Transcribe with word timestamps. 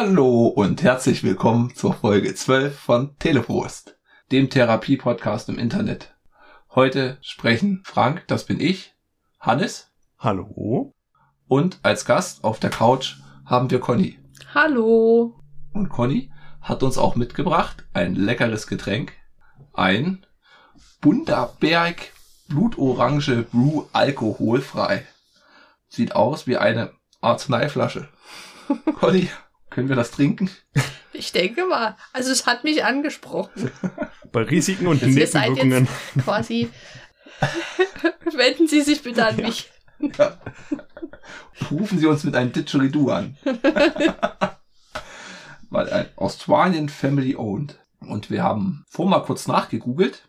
Hallo 0.00 0.46
und 0.46 0.84
herzlich 0.84 1.24
willkommen 1.24 1.74
zur 1.74 1.92
Folge 1.92 2.32
12 2.32 2.78
von 2.78 3.18
Teleprost, 3.18 3.98
dem 4.30 4.48
Therapie-Podcast 4.48 5.48
im 5.48 5.58
Internet. 5.58 6.14
Heute 6.72 7.18
sprechen 7.20 7.82
Frank, 7.84 8.22
das 8.28 8.44
bin 8.44 8.60
ich, 8.60 8.94
Hannes 9.40 9.90
Hallo. 10.20 10.94
und 11.48 11.80
als 11.82 12.04
Gast 12.04 12.44
auf 12.44 12.60
der 12.60 12.70
Couch 12.70 13.16
haben 13.44 13.72
wir 13.72 13.80
Conny. 13.80 14.20
Hallo. 14.54 15.40
Und 15.72 15.88
Conny 15.88 16.30
hat 16.60 16.84
uns 16.84 16.96
auch 16.96 17.16
mitgebracht 17.16 17.84
ein 17.92 18.14
leckeres 18.14 18.68
Getränk, 18.68 19.14
ein 19.72 20.24
Bundaberg 21.00 22.12
Blutorange 22.46 23.46
Brew 23.50 23.86
alkoholfrei. 23.92 25.04
Sieht 25.88 26.14
aus 26.14 26.46
wie 26.46 26.56
eine 26.56 26.92
Arzneiflasche. 27.20 28.08
Conny, 29.00 29.28
können 29.78 29.88
wir 29.88 29.94
das 29.94 30.10
trinken? 30.10 30.50
Ich 31.12 31.30
denke 31.30 31.64
mal, 31.64 31.96
also 32.12 32.32
es 32.32 32.46
hat 32.46 32.64
mich 32.64 32.84
angesprochen. 32.84 33.70
Bei 34.32 34.42
Risiken 34.42 34.88
und 34.88 34.98
seid 34.98 35.10
Nebenwirkungen. 35.10 35.86
jetzt 36.16 36.24
quasi. 36.24 36.68
Wenden 38.36 38.66
Sie 38.66 38.80
sich 38.80 39.04
bitte 39.04 39.24
an 39.24 39.36
mich. 39.36 39.70
Ja. 40.00 40.36
Rufen 41.70 42.00
Sie 42.00 42.08
uns 42.08 42.24
mit 42.24 42.34
einem 42.34 42.52
Didgeridoo 42.52 43.10
an. 43.10 43.36
Weil 45.70 45.90
ein 45.90 46.08
Australian 46.16 46.88
Family 46.88 47.36
Owned. 47.36 47.78
Und 48.00 48.30
wir 48.30 48.42
haben 48.42 48.84
vorhin 48.88 49.12
mal 49.12 49.22
kurz 49.22 49.46
nachgegoogelt. 49.46 50.28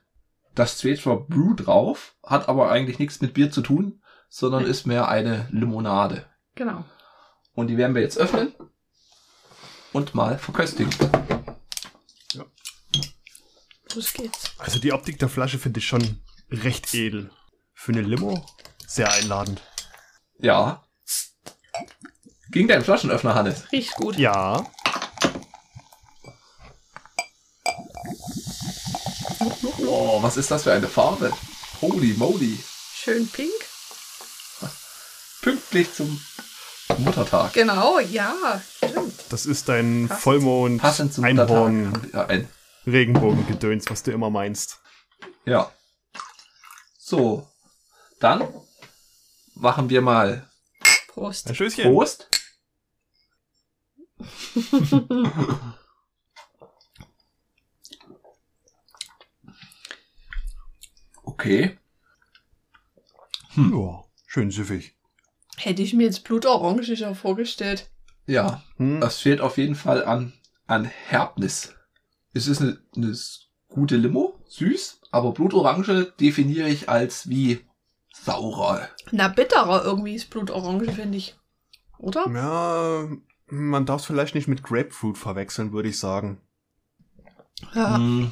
Das 0.53 0.77
steht 0.77 1.01
zwar 1.01 1.21
Brew 1.21 1.55
drauf, 1.55 2.13
hat 2.23 2.49
aber 2.49 2.69
eigentlich 2.69 2.99
nichts 2.99 3.19
mit 3.19 3.33
Bier 3.33 3.49
zu 3.49 3.63
tun, 3.63 4.03
sondern 4.27 4.65
ist 4.65 4.85
mehr 4.85 5.07
eine 5.07 5.47
Limonade. 5.49 6.27
Genau. 6.53 6.85
Und 7.55 7.65
die 7.65 7.77
werden 7.77 7.95
wir 7.95 8.03
jetzt 8.03 8.19
öffnen 8.19 8.53
und 9.93 10.15
mal 10.15 10.37
verköstigen. 10.37 10.93
Los 13.95 14.13
geht's. 14.13 14.51
Also 14.59 14.79
die 14.79 14.93
Optik 14.93 15.17
der 15.19 15.29
Flasche 15.29 15.57
finde 15.57 15.79
ich 15.79 15.87
schon 15.87 16.21
recht 16.51 16.93
edel. 16.93 17.31
Für 17.73 17.91
eine 17.91 18.01
Limo 18.01 18.45
sehr 18.85 19.11
einladend. 19.11 19.61
Ja. 20.37 20.83
Ging 22.51 22.67
dein 22.67 22.83
Flaschenöffner, 22.83 23.35
Hannes? 23.35 23.71
Riecht 23.71 23.95
gut. 23.95 24.17
Ja. 24.17 24.65
Oh, 29.85 30.21
was 30.21 30.37
ist 30.37 30.51
das 30.51 30.63
für 30.63 30.73
eine 30.73 30.87
Farbe? 30.87 31.31
Holy 31.81 32.13
moly. 32.17 32.59
Schön 32.93 33.27
pink. 33.29 33.51
Pünktlich 35.41 35.93
zum 35.93 36.19
Muttertag. 36.97 37.53
Genau, 37.53 37.99
ja. 37.99 38.61
Stimmt. 38.99 39.25
Das 39.31 39.45
ist 39.45 39.69
dein 39.69 40.07
Passend- 40.07 40.21
Vollmond, 40.23 40.81
Passend 40.81 41.13
zum 41.13 41.23
Einhorn. 41.23 42.09
Ja, 42.13 42.25
ein, 42.27 42.47
Regenbogengedöns, 42.85 43.89
was 43.89 44.03
du 44.03 44.11
immer 44.11 44.29
meinst. 44.29 44.79
ja. 45.45 45.71
So. 46.97 47.47
Dann 48.19 48.47
machen 49.55 49.89
wir 49.89 50.01
mal 50.01 50.47
Prost. 51.07 51.47
Ein 51.47 51.55
Schößchen. 51.55 51.85
Prost. 51.91 52.29
Okay. 61.23 61.77
Ja, 63.55 64.03
schön 64.27 64.51
süffig. 64.51 64.95
Hätte 65.57 65.81
ich 65.81 65.93
mir 65.93 66.03
jetzt 66.03 66.23
blutorange 66.23 67.15
vorgestellt. 67.15 67.89
Ja, 68.29 68.63
Hm. 68.77 69.01
das 69.01 69.17
fehlt 69.19 69.41
auf 69.41 69.57
jeden 69.57 69.75
Fall 69.75 70.05
an, 70.05 70.33
an 70.67 70.85
Herbnis. 70.85 71.73
Es 72.33 72.47
ist 72.47 72.61
eine, 72.61 72.77
eine 72.95 73.17
gute 73.69 73.97
Limo, 73.97 74.39
süß, 74.47 75.01
aber 75.11 75.31
Blutorange 75.33 76.13
definiere 76.19 76.69
ich 76.69 76.89
als 76.89 77.27
wie 77.29 77.65
saurer. 78.13 78.87
Na, 79.11 79.29
bitterer 79.29 79.83
irgendwie 79.83 80.13
ist 80.15 80.29
blutorange, 80.29 80.91
finde 80.91 81.17
ich. 81.17 81.35
Oder? 81.97 82.27
Ja, 82.29 83.07
man 83.47 83.85
darf 83.87 84.01
es 84.01 84.05
vielleicht 84.07 84.35
nicht 84.35 84.47
mit 84.47 84.61
Grapefruit 84.61 85.17
verwechseln, 85.17 85.71
würde 85.73 85.89
ich 85.89 85.97
sagen. 85.99 86.39
Ja. 87.73 87.95
Hm, 87.97 88.31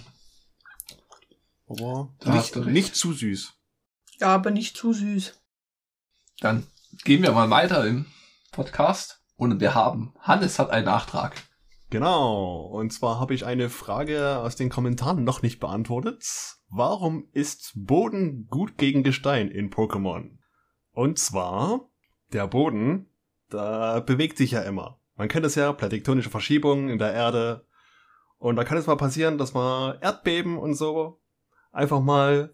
Aber 1.67 2.13
Da 2.19 2.35
nicht, 2.35 2.55
nicht 2.55 2.95
zu 2.95 3.13
süß. 3.13 3.53
Ja, 4.19 4.27
aber 4.27 4.51
nicht 4.51 4.77
zu 4.77 4.93
süß. 4.93 5.39
Dann 6.39 6.67
gehen 7.03 7.23
wir 7.23 7.31
mal 7.31 7.49
weiter 7.49 7.85
im 7.85 8.05
Podcast. 8.51 9.21
Und 9.37 9.59
wir 9.59 9.75
haben, 9.75 10.13
Hannes 10.19 10.59
hat 10.59 10.71
einen 10.71 10.85
Nachtrag. 10.85 11.41
Genau. 11.89 12.65
Und 12.65 12.91
zwar 12.91 13.19
habe 13.19 13.33
ich 13.33 13.45
eine 13.45 13.69
Frage 13.69 14.39
aus 14.39 14.55
den 14.55 14.69
Kommentaren 14.69 15.23
noch 15.23 15.41
nicht 15.41 15.59
beantwortet. 15.59 16.25
Warum 16.69 17.29
ist 17.31 17.71
Boden 17.75 18.47
gut 18.49 18.77
gegen 18.77 19.03
Gestein 19.03 19.49
in 19.49 19.69
Pokémon? 19.69 20.37
Und 20.91 21.19
zwar, 21.19 21.89
der 22.33 22.47
Boden, 22.47 23.09
da 23.49 24.01
bewegt 24.01 24.37
sich 24.37 24.51
ja 24.51 24.61
immer. 24.61 24.99
Man 25.15 25.29
kennt 25.29 25.45
es 25.45 25.55
ja, 25.55 25.71
tektonische 25.71 26.29
Verschiebungen 26.29 26.89
in 26.89 26.97
der 26.97 27.13
Erde. 27.13 27.65
Und 28.37 28.55
da 28.55 28.63
kann 28.63 28.77
es 28.77 28.87
mal 28.87 28.97
passieren, 28.97 29.37
dass 29.37 29.53
man 29.53 29.99
Erdbeben 30.01 30.57
und 30.57 30.73
so 30.73 31.21
einfach 31.71 32.01
mal 32.01 32.51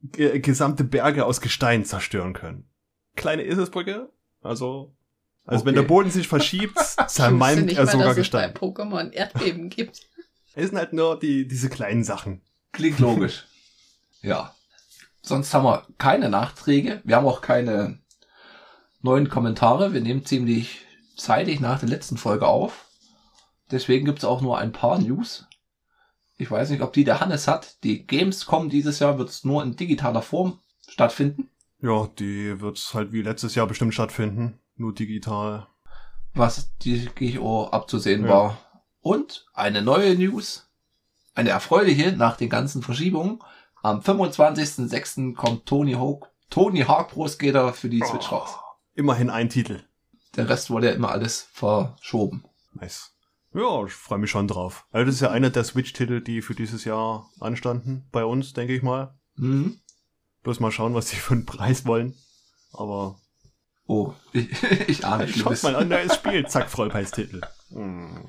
ge 0.00 0.38
gesamte 0.38 0.84
Berge 0.84 1.24
aus 1.24 1.40
Gestein 1.40 1.84
zerstören 1.84 2.32
können. 2.32 2.70
Kleine 3.16 3.44
Eselsbrücke, 3.44 4.12
also, 4.40 4.94
also 5.48 5.64
wenn 5.64 5.74
Okay. 5.74 5.82
der 5.82 5.88
Boden 5.88 6.10
sich 6.10 6.28
verschiebt, 6.28 6.74
Ich 6.76 6.80
wusste 6.82 7.06
zermalmt 7.08 7.66
nicht 7.66 7.78
er 7.78 7.84
mal, 7.86 7.90
sogar 7.92 8.06
dass 8.08 8.16
Gestein. 8.16 8.50
es 8.50 8.54
bei 8.54 8.66
Pokémon 8.66 9.10
Erdbeben 9.12 9.68
gibt. 9.70 10.00
Es 10.54 10.68
sind 10.68 10.78
halt 10.78 10.92
nur 10.92 11.18
die, 11.18 11.46
diese 11.48 11.68
kleinen 11.68 12.04
Sachen. 12.04 12.42
Klingt 12.72 12.98
logisch. 13.00 13.46
ja. 14.22 14.54
Sonst 15.20 15.52
haben 15.52 15.64
wir 15.64 15.86
keine 15.98 16.30
Nachträge. 16.30 17.02
Wir 17.04 17.16
haben 17.16 17.26
auch 17.26 17.42
keine 17.42 17.98
neuen 19.02 19.28
Kommentare. 19.28 19.92
Wir 19.92 20.00
nehmen 20.00 20.24
ziemlich 20.24 20.86
zeitig 21.16 21.60
nach 21.60 21.80
der 21.80 21.88
letzten 21.88 22.16
Folge 22.16 22.46
auf. 22.46 22.86
Deswegen 23.70 24.06
gibt's 24.06 24.24
auch 24.24 24.40
nur 24.40 24.56
ein 24.58 24.72
paar 24.72 24.98
News. 24.98 25.46
Ich 26.38 26.50
weiß 26.50 26.70
nicht, 26.70 26.80
ob 26.82 26.92
die 26.94 27.04
der 27.04 27.20
Hannes 27.20 27.46
hat. 27.46 27.82
Die 27.84 28.06
Gamescom 28.06 28.70
dieses 28.70 29.00
Jahr 29.00 29.18
wird's 29.18 29.44
nur 29.44 29.62
in 29.62 29.76
digitaler 29.76 30.22
Form 30.22 30.60
stattfinden. 30.88 31.50
Ja, 31.82 32.08
die 32.18 32.60
wird 32.60 32.78
halt 32.94 33.12
wie 33.12 33.22
letztes 33.22 33.54
Jahr 33.54 33.66
bestimmt 33.66 33.92
stattfinden. 33.94 34.58
Nur 34.78 34.94
digital. 34.94 35.66
was 36.34 36.76
die 36.78 37.08
GO 37.18 37.66
abzusehen 37.66 38.22
Ja. 38.24 38.28
war. 38.30 38.58
Und 39.00 39.46
eine 39.54 39.82
neue 39.82 40.14
News, 40.16 40.68
eine 41.34 41.50
erfreuliche 41.50 42.12
nach 42.12 42.36
den 42.36 42.48
ganzen 42.48 42.82
Verschiebungen. 42.82 43.40
Am 43.82 44.00
25.06. 44.00 45.34
kommt 45.34 45.66
Tony 45.66 45.92
Hawk, 45.94 46.30
Tony 46.50 46.80
Hawk 46.82 47.08
Pro 47.08 47.26
Skater 47.28 47.72
für 47.72 47.88
die 47.88 48.02
Switch 48.04 48.30
Oh. 48.30 48.36
raus. 48.36 48.50
Immerhin 48.94 49.30
ein 49.30 49.48
Titel. 49.48 49.82
Der 50.36 50.48
Rest 50.48 50.70
wurde 50.70 50.88
ja 50.88 50.92
immer 50.92 51.10
alles 51.10 51.48
verschoben. 51.52 52.44
Nice. 52.72 53.14
Ja, 53.54 53.84
ich 53.84 53.92
freue 53.92 54.18
mich 54.18 54.30
schon 54.30 54.46
drauf. 54.46 54.86
Also 54.92 55.06
das 55.06 55.14
ist 55.16 55.20
ja 55.22 55.30
einer 55.30 55.50
der 55.50 55.64
Switch-Titel, 55.64 56.20
die 56.20 56.42
für 56.42 56.54
dieses 56.54 56.84
Jahr 56.84 57.28
anstanden. 57.40 58.06
Bei 58.12 58.24
uns, 58.24 58.52
denke 58.52 58.74
ich 58.76 58.82
mal. 58.82 59.18
Mhm. 59.36 59.80
Bloß 60.42 60.60
mal 60.60 60.70
schauen, 60.70 60.94
was 60.94 61.06
die 61.06 61.16
für 61.16 61.34
einen 61.34 61.46
Preis 61.46 61.86
wollen. 61.86 62.14
Aber 62.72 63.18
Oh, 63.88 64.12
ich, 64.34 64.48
ich 64.88 65.04
ahne 65.06 65.26
schaut 65.26 65.38
Schlimmes. 65.38 65.62
mal 65.62 65.74
an, 65.74 65.88
neues 65.88 66.14
Spiel. 66.14 66.46
Zack, 66.46 66.68
Vollpreistitel. 66.70 67.40
Hm. 67.70 68.26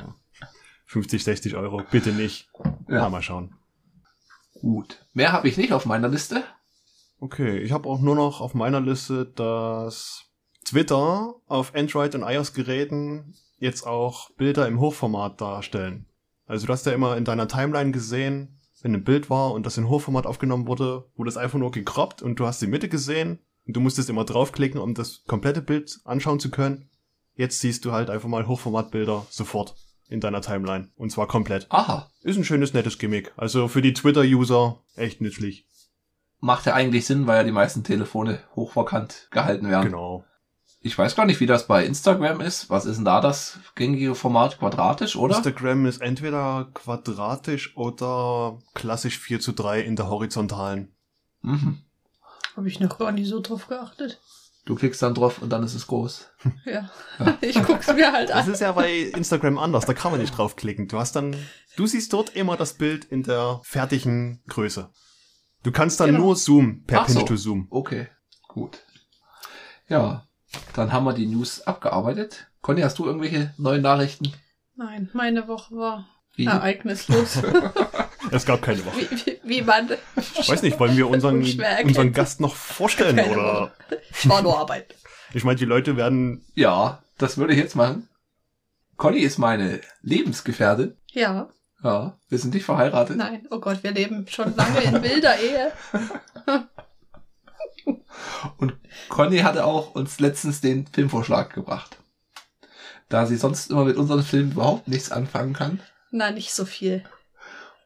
50, 0.85 1.23
60 1.23 1.55
Euro. 1.55 1.83
Bitte 1.91 2.13
nicht. 2.13 2.49
Ja. 2.87 3.09
Mal 3.09 3.21
schauen. 3.21 3.53
gut. 4.61 5.05
Mehr 5.13 5.33
habe 5.33 5.49
ich 5.49 5.57
nicht 5.57 5.73
auf 5.73 5.85
meiner 5.85 6.07
Liste. 6.07 6.43
Okay, 7.19 7.59
ich 7.59 7.73
habe 7.73 7.89
auch 7.89 7.99
nur 7.99 8.15
noch 8.15 8.39
auf 8.39 8.53
meiner 8.53 8.79
Liste, 8.79 9.25
dass 9.25 10.23
Twitter 10.63 11.35
auf 11.47 11.75
Android 11.75 12.15
und 12.15 12.23
iOS-Geräten 12.23 13.35
jetzt 13.57 13.85
auch 13.85 14.29
Bilder 14.31 14.65
im 14.65 14.79
Hochformat 14.79 15.41
darstellen. 15.41 16.05
Also 16.45 16.67
du 16.67 16.73
hast 16.73 16.85
ja 16.85 16.93
immer 16.93 17.17
in 17.17 17.25
deiner 17.25 17.49
Timeline 17.49 17.91
gesehen, 17.91 18.57
wenn 18.81 18.95
ein 18.95 19.03
Bild 19.03 19.29
war 19.29 19.51
und 19.51 19.65
das 19.65 19.77
in 19.77 19.89
Hochformat 19.89 20.25
aufgenommen 20.25 20.67
wurde, 20.67 21.03
wurde 21.17 21.29
es 21.29 21.35
einfach 21.35 21.59
nur 21.59 21.71
gekroppt 21.71 22.21
und 22.21 22.39
du 22.39 22.47
hast 22.47 22.61
die 22.61 22.67
Mitte 22.67 22.87
gesehen 22.87 23.39
du 23.73 23.79
musstest 23.81 24.09
immer 24.09 24.25
draufklicken, 24.25 24.79
um 24.79 24.93
das 24.93 25.23
komplette 25.25 25.61
Bild 25.61 25.99
anschauen 26.05 26.39
zu 26.39 26.49
können. 26.49 26.89
Jetzt 27.35 27.59
siehst 27.59 27.85
du 27.85 27.91
halt 27.91 28.09
einfach 28.09 28.27
mal 28.27 28.47
Hochformatbilder 28.47 29.25
sofort 29.29 29.75
in 30.09 30.19
deiner 30.19 30.41
Timeline 30.41 30.89
und 30.95 31.11
zwar 31.11 31.27
komplett. 31.27 31.67
Aha. 31.69 32.09
Ist 32.21 32.37
ein 32.37 32.43
schönes, 32.43 32.73
nettes 32.73 32.97
Gimmick. 32.97 33.31
Also 33.37 33.67
für 33.67 33.81
die 33.81 33.93
Twitter-User 33.93 34.79
echt 34.95 35.21
nützlich. 35.21 35.65
Macht 36.39 36.65
ja 36.65 36.73
eigentlich 36.73 37.05
Sinn, 37.05 37.27
weil 37.27 37.37
ja 37.37 37.43
die 37.43 37.51
meisten 37.51 37.83
Telefone 37.83 38.39
hochverkannt 38.55 39.27
gehalten 39.29 39.69
werden. 39.69 39.87
Genau. 39.91 40.25
Ich 40.81 40.97
weiß 40.97 41.15
gar 41.15 41.25
nicht, 41.25 41.41
wie 41.41 41.45
das 41.45 41.67
bei 41.67 41.85
Instagram 41.85 42.39
ist. 42.39 42.69
Was 42.69 42.85
ist 42.85 42.95
denn 42.95 43.05
da 43.05 43.19
das 43.19 43.59
gängige 43.75 44.15
Format? 44.15 44.59
Quadratisch, 44.59 45.17
oder? 45.17 45.35
Instagram 45.35 45.85
ist 45.85 46.01
entweder 46.01 46.69
quadratisch 46.73 47.75
oder 47.75 48.59
klassisch 48.73 49.19
4 49.19 49.41
zu 49.41 49.51
3 49.51 49.81
in 49.81 49.97
der 49.97 50.09
horizontalen. 50.09 50.93
Mhm. 51.41 51.79
Habe 52.59 52.67
ich 52.67 52.81
noch 52.81 52.97
gar 52.97 53.13
nicht 53.13 53.29
so 53.29 53.39
drauf 53.39 53.67
geachtet. 53.67 54.19
Du 54.65 54.75
klickst 54.75 55.01
dann 55.01 55.13
drauf 55.15 55.41
und 55.41 55.49
dann 55.49 55.63
ist 55.63 55.73
es 55.75 55.87
groß. 55.87 56.27
Ja. 56.65 56.89
Ja. 57.17 57.37
Ich 57.41 57.63
guck's 57.63 57.87
mir 57.87 58.11
halt 58.11 58.29
Das 58.31 58.47
an. 58.47 58.51
ist 58.51 58.59
ja 58.59 58.73
bei 58.73 58.93
Instagram 59.15 59.57
anders, 59.57 59.85
da 59.85 59.93
kann 59.93 60.11
man 60.11 60.19
nicht 60.19 60.37
draufklicken. 60.37 60.89
Du 60.89 60.99
hast 60.99 61.15
dann, 61.15 61.33
du 61.77 61.87
siehst 61.87 62.11
dort 62.11 62.35
immer 62.35 62.57
das 62.57 62.73
Bild 62.73 63.05
in 63.05 63.23
der 63.23 63.61
fertigen 63.63 64.43
Größe. 64.49 64.89
Du 65.63 65.71
kannst 65.71 66.01
dann 66.01 66.07
Genau. 66.11 66.19
nur 66.25 66.35
zoomen, 66.35 66.83
per 66.83 66.99
Ach 67.03 67.07
so. 67.07 67.19
Pinch 67.19 67.29
to 67.29 67.37
Zoom. 67.37 67.67
Okay, 67.69 68.09
gut. 68.49 68.79
Ja, 69.87 70.27
dann 70.73 70.91
haben 70.91 71.05
wir 71.05 71.13
die 71.13 71.27
News 71.27 71.61
abgearbeitet. 71.61 72.47
Conny, 72.61 72.81
hast 72.81 72.99
du 72.99 73.05
irgendwelche 73.05 73.53
neuen 73.57 73.81
Nachrichten? 73.83 74.33
Nein, 74.75 75.09
meine 75.13 75.47
Woche 75.47 75.73
war 75.77 76.07
Wie? 76.35 76.45
ereignislos. 76.45 77.39
Es 78.31 78.45
gab 78.45 78.61
keine 78.61 78.85
Woche. 78.85 78.99
wie, 78.99 79.25
wie, 79.25 79.39
wie 79.43 79.61
man. 79.61 79.89
Weiß 80.47 80.61
nicht, 80.61 80.79
wollen 80.79 80.95
wir 80.97 81.09
unseren, 81.09 81.41
unseren 81.83 82.13
Gast 82.13 82.39
noch 82.39 82.55
vorstellen? 82.55 83.15
Keine 83.17 83.31
Oder? 83.31 83.43
Woche. 83.43 83.71
Ich 84.11 84.29
war 84.29 84.41
nur 84.41 84.57
Arbeit. 84.57 84.95
Ich 85.31 85.43
meine, 85.43 85.57
die 85.59 85.65
Leute 85.65 85.95
werden, 85.95 86.43
Ja, 86.55 87.03
das 87.19 87.37
würde 87.37 87.53
ich 87.53 87.59
jetzt 87.59 87.75
machen. 87.75 88.09
Conny 88.97 89.19
ist 89.19 89.37
meine 89.37 89.79
Lebensgefährtin. 90.01 90.97
Ja, 91.11 91.49
Ja, 91.83 92.17
wir 92.29 92.37
sind 92.39 92.55
nicht 92.55 92.65
verheiratet. 92.65 93.15
nein. 93.17 93.45
Oh 93.51 93.59
Gott, 93.59 93.83
wir 93.83 93.91
leben 93.91 94.25
schon 94.27 94.55
lange 94.55 94.81
in 94.81 95.03
wilder 95.03 95.39
Ehe. 95.39 95.71
Und 98.57 98.73
Conny 99.09 99.37
hatte 99.39 99.65
auch 99.65 99.93
uns 99.95 100.19
letztens 100.19 100.61
den 100.61 100.87
Filmvorschlag 100.87 101.53
gebracht. 101.53 101.97
Da 103.07 103.25
sie 103.25 103.37
sonst 103.37 103.69
immer 103.71 103.85
mit 103.85 103.97
unseren 103.97 104.23
Filmen 104.23 104.51
überhaupt 104.53 104.87
nichts 104.87 105.11
anfangen 105.11 105.53
kann 105.53 105.79
Na, 106.11 106.31
nicht 106.31 106.53
so 106.53 106.65
viel. 106.65 107.03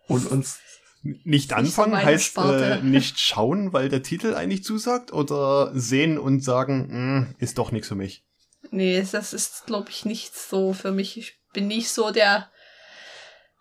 Und 0.07 0.25
uns 0.31 0.59
nicht 1.01 1.51
anfangen, 1.53 1.91
meine 1.91 2.05
heißt 2.05 2.37
äh, 2.37 2.77
nicht 2.81 3.19
schauen, 3.19 3.73
weil 3.73 3.89
der 3.89 4.03
Titel 4.03 4.33
eigentlich 4.35 4.63
zusagt, 4.63 5.11
oder 5.11 5.71
sehen 5.73 6.17
und 6.17 6.41
sagen, 6.43 6.87
"Hm, 6.89 7.35
ist 7.39 7.57
doch 7.57 7.71
nichts 7.71 7.87
für 7.89 7.95
mich. 7.95 8.23
Nee, 8.71 9.05
das 9.11 9.33
ist, 9.33 9.65
glaube 9.65 9.89
ich, 9.89 10.05
nicht 10.05 10.35
so 10.37 10.71
für 10.73 10.91
mich. 10.91 11.17
Ich 11.17 11.39
bin 11.51 11.67
nicht 11.67 11.89
so 11.91 12.11
der. 12.11 12.49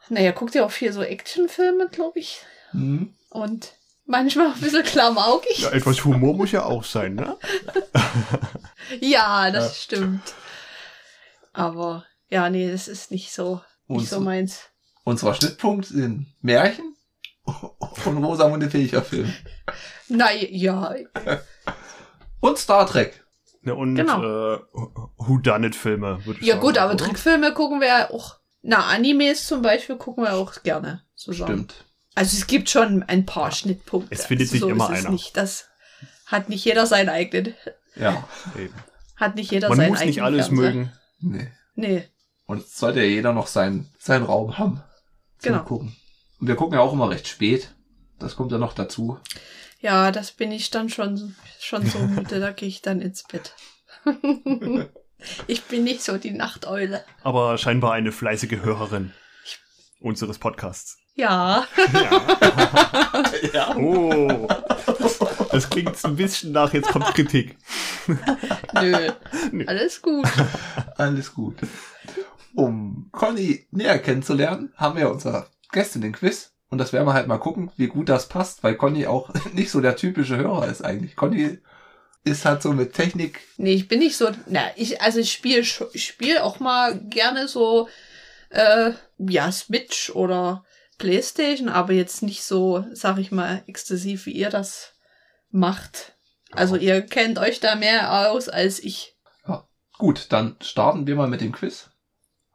Naja, 0.09 0.31
guckt 0.33 0.55
ja 0.55 0.65
auch 0.65 0.71
viel 0.71 0.93
so 0.93 1.03
Actionfilme, 1.03 1.89
glaube 1.91 2.21
ich. 2.21 2.39
hm, 2.71 3.15
Und 3.31 3.73
manchmal 4.05 4.49
auch 4.49 4.55
ein 4.55 4.61
bisschen 4.61 4.83
klamaukig. 4.85 5.59
Ja, 5.59 5.71
etwas 5.71 6.05
Humor 6.05 6.35
muss 6.35 6.53
ja 6.53 6.65
auch 6.65 6.85
sein, 6.85 7.15
ne? 7.17 7.37
Ja, 9.01 9.51
das 9.51 9.69
Ja. 9.69 9.75
stimmt. 9.83 10.35
Aber 11.53 12.05
ja, 12.29 12.49
nee, 12.51 12.71
das 12.71 12.89
ist 12.89 13.11
nicht 13.11 13.33
so, 13.33 13.61
Und 13.87 13.99
nicht 13.99 14.09
so 14.11 14.21
meins. 14.21 14.61
Unser 15.05 15.35
Schnittpunkt 15.35 15.87
sind 15.87 16.27
Märchen 16.41 16.95
und 17.45 18.17
Rosamunde 18.25 18.69
Pilcher 18.69 19.03
Film. 19.03 19.33
Na 20.09 20.33
ja, 20.33 20.95
Und 22.41 22.59
Star 22.59 22.87
Trek. 22.87 23.25
ne 23.63 23.75
und 23.75 23.95
Genau. 23.95 24.55
äh, 24.55 24.59
Whodunit-Filme, 25.17 26.25
würde 26.27 26.41
ich 26.41 26.47
ja 26.47 26.55
sagen. 26.55 26.67
gut, 26.67 26.79
aber 26.79 26.95
oder? 26.95 27.05
Trickfilme 27.05 27.53
gucken 27.55 27.81
wir 27.81 27.89
ja 27.89 28.11
auch. 28.11 28.37
Na, 28.63 28.87
Animes 28.87 29.47
zum 29.47 29.63
Beispiel 29.63 29.97
gucken 29.97 30.25
wir 30.25 30.35
auch 30.35 30.63
gerne 30.63 31.03
zusammen. 31.15 31.53
Stimmt. 31.69 31.85
Also 32.15 32.37
es 32.37 32.47
gibt 32.47 32.69
schon 32.71 33.03
ein 33.05 33.27
paar 33.27 33.51
Schnittpunkte. 33.51 34.15
Es 34.15 34.27
findet 34.27 34.47
also 34.47 34.53
sich 34.53 34.61
so 34.61 34.69
immer 34.69 34.91
ist 34.93 34.99
es 34.99 35.05
einer. 35.05 35.11
Nicht. 35.13 35.37
Das 35.37 35.69
hat 36.27 36.49
nicht 36.49 36.65
jeder 36.65 36.87
seinen 36.87 37.09
eigenen. 37.09 37.55
Ja. 37.97 38.29
Eben. 38.57 38.75
Hat 39.17 39.35
nicht 39.37 39.51
jeder 39.51 39.69
Man 39.69 39.79
seinen 39.79 39.89
muss 39.91 39.99
eigenen 39.99 40.11
nicht 40.15 40.23
alles 40.23 40.47
Fernseher. 40.47 40.71
mögen. 40.75 40.93
Nee. 41.21 41.49
Nee. 41.75 42.09
Und 42.47 42.59
es 42.65 42.77
sollte 42.77 43.01
ja 43.01 43.07
jeder 43.07 43.33
noch 43.33 43.47
seinen, 43.47 43.89
seinen 43.99 44.25
Raum 44.25 44.59
haben. 44.59 44.83
Genau. 45.43 45.63
Gucken. 45.65 45.97
Und 46.41 46.49
wir 46.49 46.57
gucken 46.57 46.75
ja 46.75 46.81
auch 46.81 46.93
immer 46.93 47.11
recht 47.11 47.29
spät. 47.29 47.75
Das 48.19 48.37
kommt 48.37 48.53
ja 48.53 48.59
noch 48.59 48.73
dazu. 48.73 49.19
Ja, 49.81 50.13
das 50.13 50.33
bin 50.33 50.53
ich 50.53 50.71
dann 50.71 50.89
schon, 50.89 51.35
schon 51.59 51.85
so 51.87 51.99
müde, 51.99 52.39
da 52.39 52.53
gehe 52.53 52.69
ich 52.69 52.83
dann 52.83 53.01
ins 53.01 53.25
Bett. 53.25 53.55
ich 55.49 55.63
bin 55.65 55.85
nicht 55.85 56.03
so 56.03 56.19
die 56.19 56.31
Nachteule. 56.31 57.05
Aber 57.23 57.59
scheinbar 57.59 57.93
eine 57.93 58.13
fleißige 58.13 58.63
Hörerin 58.63 59.13
unseres 60.01 60.39
Podcasts. 60.39 60.99
Ja. 61.15 61.67
Ja. 63.53 63.77
Oh, 63.77 64.49
das 65.51 65.69
klingt 65.69 66.03
ein 66.05 66.17
bisschen 66.17 66.53
nach, 66.53 66.73
jetzt 66.73 66.89
kommt 66.89 67.07
Kritik. 67.15 67.59
Nö. 68.07 69.11
Nö. 69.51 69.65
Alles 69.67 70.01
gut. 70.01 70.27
Alles 70.97 71.35
gut. 71.35 71.57
Um 72.55 73.09
Conny 73.13 73.67
näher 73.71 73.99
kennenzulernen, 73.99 74.73
haben 74.77 74.99
wir 74.99 75.11
unser 75.11 75.49
Gäste 75.73 75.99
in 75.99 76.03
den 76.03 76.13
Quiz. 76.13 76.53
Und 76.69 76.79
das 76.79 76.93
werden 76.93 77.07
wir 77.07 77.15
halt 77.15 77.29
mal 77.29 77.39
gucken, 77.39 77.71
wie 77.77 77.87
gut 77.87 78.09
das 78.09 78.29
passt, 78.29 78.63
weil 78.63 78.77
Conny 78.77 79.07
auch 79.07 79.31
nicht 79.53 79.71
so 79.71 79.81
der 79.81 79.97
typische 79.97 80.37
Hörer 80.37 80.67
ist 80.69 80.83
eigentlich. 80.83 81.17
Conny 81.17 81.59
ist 82.25 82.45
halt 82.45 82.63
so 82.63 82.73
mit 82.73 82.95
Technik. 82.95 83.41
Nee, 83.57 83.75
ich 83.75 83.89
bin 83.89 83.99
nicht 83.99 84.17
so. 84.17 84.31
Na, 84.47 84.61
ich, 84.77 85.03
also 85.03 85.19
ich 85.19 85.33
spiele 85.33 85.61
ich 85.61 86.05
spiel 86.05 86.39
auch 86.39 86.61
mal 86.61 86.99
gerne 86.99 87.49
so, 87.49 87.89
äh, 88.51 88.93
ja, 89.19 89.51
Switch 89.51 90.11
oder 90.11 90.65
Playstation, 90.99 91.69
aber 91.69 91.93
jetzt 91.93 92.23
nicht 92.23 92.45
so, 92.45 92.85
sag 92.93 93.19
ich 93.19 93.33
mal, 93.33 93.63
exzessiv, 93.67 94.27
wie 94.27 94.33
ihr 94.33 94.51
das 94.51 94.95
macht. 95.51 96.15
Also 96.53 96.77
ihr 96.77 97.03
kennt 97.03 97.39
euch 97.39 97.61
da 97.61 97.75
mehr 97.75 98.31
aus 98.31 98.49
als 98.49 98.79
ich. 98.79 99.17
Gut, 100.03 100.27
dann 100.31 100.57
starten 100.61 101.07
wir 101.07 101.15
mal 101.15 101.29
mit 101.29 101.41
dem 101.41 101.53
Quiz. 101.53 101.92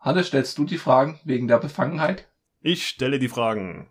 Hannes, 0.07 0.27
stellst 0.27 0.57
du 0.57 0.63
die 0.63 0.77
Fragen 0.77 1.19
wegen 1.25 1.49
der 1.49 1.57
Befangenheit? 1.57 2.29
Ich 2.61 2.87
stelle 2.87 3.19
die 3.19 3.27
Fragen. 3.27 3.89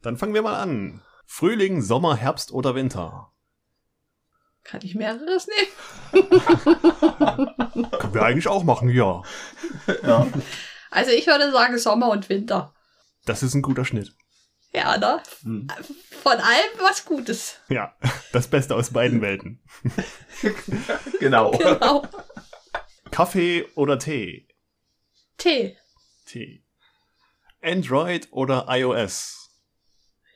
Dann 0.00 0.16
fangen 0.16 0.32
wir 0.32 0.40
mal 0.40 0.58
an. 0.58 1.02
Frühling, 1.26 1.82
Sommer, 1.82 2.16
Herbst 2.16 2.52
oder 2.52 2.74
Winter? 2.74 3.30
Kann 4.64 4.80
ich 4.82 4.94
mehreres 4.94 5.46
nehmen? 5.46 6.30
Können 7.90 8.14
wir 8.14 8.22
eigentlich 8.22 8.48
auch 8.48 8.64
machen, 8.64 8.88
ja. 8.88 9.22
Ja. 10.02 10.26
Also 10.90 11.10
ich 11.10 11.26
würde 11.26 11.52
sagen 11.52 11.76
Sommer 11.76 12.08
und 12.08 12.30
Winter. 12.30 12.72
Das 13.26 13.42
ist 13.42 13.52
ein 13.52 13.60
guter 13.60 13.84
Schnitt. 13.84 14.14
Ja, 14.72 14.96
ne? 14.96 15.22
Hm. 15.42 15.68
Von 16.22 16.32
allem 16.32 16.70
was 16.80 17.04
Gutes. 17.04 17.60
Ja, 17.68 17.94
das 18.32 18.48
Beste 18.48 18.74
aus 18.74 18.90
beiden 18.90 19.20
Welten. 19.20 19.62
Genau. 21.20 21.50
Genau. 21.58 22.06
Kaffee 23.10 23.66
oder 23.74 23.98
Tee? 23.98 24.48
Tee. 25.38 25.76
Tee. 26.26 26.64
Android 27.62 28.28
oder 28.30 28.66
iOS? 28.68 29.42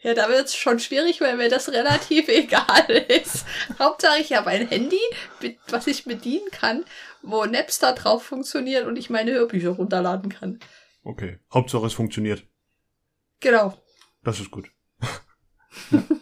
Ja, 0.02 0.14
da 0.14 0.28
wird's 0.28 0.54
schon 0.54 0.78
schwierig, 0.78 1.20
weil 1.20 1.36
mir 1.36 1.48
das 1.48 1.68
relativ 1.70 2.28
egal 2.28 2.88
ist. 3.08 3.44
Hauptsache, 3.78 4.20
ich 4.20 4.32
habe 4.32 4.50
ein 4.50 4.68
Handy, 4.68 5.00
mit, 5.40 5.58
was 5.68 5.86
ich 5.88 6.04
bedienen 6.04 6.48
kann, 6.52 6.84
wo 7.22 7.44
Napster 7.44 7.92
drauf 7.92 8.22
funktioniert 8.22 8.86
und 8.86 8.96
ich 8.96 9.10
meine 9.10 9.32
Hörbücher 9.32 9.70
runterladen 9.70 10.30
kann. 10.30 10.60
Okay. 11.02 11.40
Hauptsache 11.52 11.86
es 11.86 11.94
funktioniert. 11.94 12.46
Genau. 13.40 13.80
Das 14.22 14.38
ist 14.38 14.50
gut. 14.50 14.70
Dann 15.90 16.00
kommen 16.00 16.20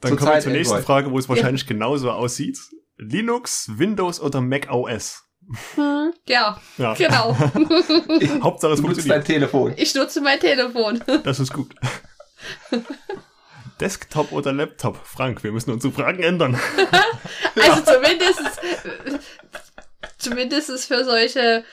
wir 0.00 0.18
Zurzeit 0.18 0.42
zur 0.44 0.52
nächsten 0.52 0.74
Android. 0.74 0.86
Frage, 0.86 1.10
wo 1.10 1.18
es 1.18 1.28
wahrscheinlich 1.28 1.66
genauso 1.66 2.10
aussieht. 2.10 2.58
Linux, 2.96 3.70
Windows 3.78 4.20
oder 4.20 4.40
Mac 4.40 4.70
OS? 4.70 5.27
Hm, 5.76 6.12
ja, 6.26 6.60
Ja. 6.76 6.94
genau. 6.94 7.34
Hauptsache 8.42 8.72
es 8.74 8.80
Du 8.82 8.88
nutzt 8.88 9.08
dein. 9.08 9.24
Telefon. 9.24 9.72
Ich 9.76 9.94
nutze 9.94 10.20
mein 10.20 10.38
Telefon. 10.40 11.02
Das 11.24 11.40
ist 11.40 11.52
gut. 11.52 11.74
Desktop 13.80 14.32
oder 14.32 14.52
Laptop? 14.52 14.98
Frank, 15.04 15.42
wir 15.44 15.52
müssen 15.52 15.70
unsere 15.70 15.92
Fragen 15.92 16.22
ändern. 16.22 16.58
Also 17.60 17.82
zumindest, 17.82 18.40
zumindest 20.18 20.84
für 20.86 21.04
solche 21.04 21.64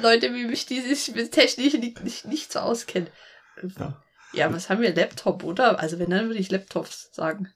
Leute 0.00 0.32
wie 0.32 0.44
mich, 0.44 0.66
die 0.66 0.80
sich 0.80 1.12
mit 1.14 1.32
Technik 1.32 1.74
nicht, 1.80 2.04
nicht, 2.04 2.24
nicht 2.26 2.52
so 2.52 2.60
auskennen. 2.60 3.08
Ja. 3.78 4.00
Ja, 4.32 4.52
was 4.52 4.68
haben 4.68 4.80
wir? 4.80 4.94
Laptop, 4.94 5.42
oder? 5.42 5.80
Also 5.80 5.98
wenn, 5.98 6.10
dann 6.10 6.26
würde 6.28 6.38
ich 6.38 6.50
Laptops 6.52 7.10
sagen. 7.12 7.52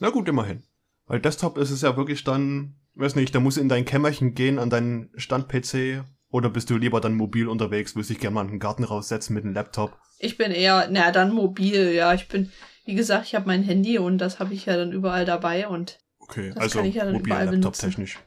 Na 0.00 0.10
gut, 0.10 0.28
immerhin. 0.28 0.64
Weil 1.06 1.20
Desktop 1.20 1.58
ist 1.58 1.70
es 1.70 1.82
ja 1.82 1.96
wirklich 1.96 2.24
dann, 2.24 2.74
weiß 2.96 3.14
nicht, 3.16 3.34
da 3.34 3.40
musst 3.40 3.56
du 3.56 3.60
in 3.60 3.68
dein 3.68 3.84
Kämmerchen 3.84 4.34
gehen 4.34 4.58
an 4.58 4.70
deinen 4.70 5.10
Stand-PC 5.16 6.04
oder 6.30 6.50
bist 6.50 6.70
du 6.70 6.76
lieber 6.76 7.00
dann 7.00 7.14
mobil 7.14 7.48
unterwegs, 7.48 7.94
willst 7.96 8.10
dich 8.10 8.18
gerne 8.18 8.34
mal 8.34 8.42
in 8.44 8.48
den 8.52 8.58
Garten 8.60 8.84
raussetzen 8.84 9.34
mit 9.34 9.44
einem 9.44 9.54
Laptop. 9.54 9.98
Ich 10.18 10.36
bin 10.38 10.50
eher, 10.50 10.88
na 10.90 11.10
dann 11.12 11.32
mobil, 11.32 11.92
ja. 11.92 12.14
Ich 12.14 12.28
bin, 12.28 12.50
wie 12.84 12.94
gesagt, 12.94 13.26
ich 13.26 13.34
habe 13.34 13.46
mein 13.46 13.62
Handy 13.62 13.98
und 13.98 14.18
das 14.18 14.38
habe 14.40 14.54
ich 14.54 14.66
ja 14.66 14.76
dann 14.76 14.92
überall 14.92 15.24
dabei 15.24 15.68
und 15.68 15.98
Okay, 16.18 16.48
Das 16.54 16.58
also 16.64 16.78
kann 16.80 16.88
ich 16.88 16.96
ja 16.96 17.04
dann 17.04 17.12
mobil, 17.14 17.26
überall 17.28 17.44
Laptop 17.44 17.60
benutzen. 17.62 17.86
technisch. 17.90 18.18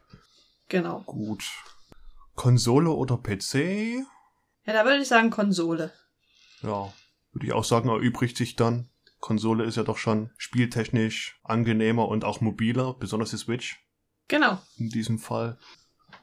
genau. 0.69 1.01
Gut. 1.05 1.43
Konsole 2.35 2.91
oder 2.91 3.17
PC? 3.17 4.05
Ja, 4.65 4.73
da 4.73 4.85
würde 4.85 5.01
ich 5.01 5.07
sagen 5.07 5.29
Konsole. 5.29 5.91
Ja, 6.61 6.93
würde 7.33 7.45
ich 7.47 7.53
auch 7.53 7.63
sagen, 7.65 7.89
erübrigt 7.89 8.37
sich 8.37 8.55
dann. 8.55 8.89
Konsole 9.19 9.65
ist 9.65 9.75
ja 9.75 9.83
doch 9.83 9.97
schon 9.97 10.29
spieltechnisch 10.37 11.39
angenehmer 11.43 12.07
und 12.07 12.23
auch 12.23 12.39
mobiler, 12.39 12.93
besonders 12.93 13.31
die 13.31 13.37
Switch 13.37 13.83
Genau. 14.29 14.59
in 14.77 14.89
diesem 14.89 15.19
Fall. 15.19 15.57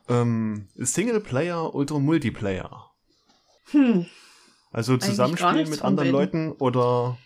Ähm, 0.08 0.68
Singleplayer 0.76 1.74
oder 1.74 1.98
Multiplayer? 1.98 2.90
Hm. 3.72 4.06
Also 4.72 4.96
Zusammenspielen 4.96 5.68
mit 5.68 5.82
anderen. 5.82 6.10
Leuten 6.10 6.52
oder 6.52 7.18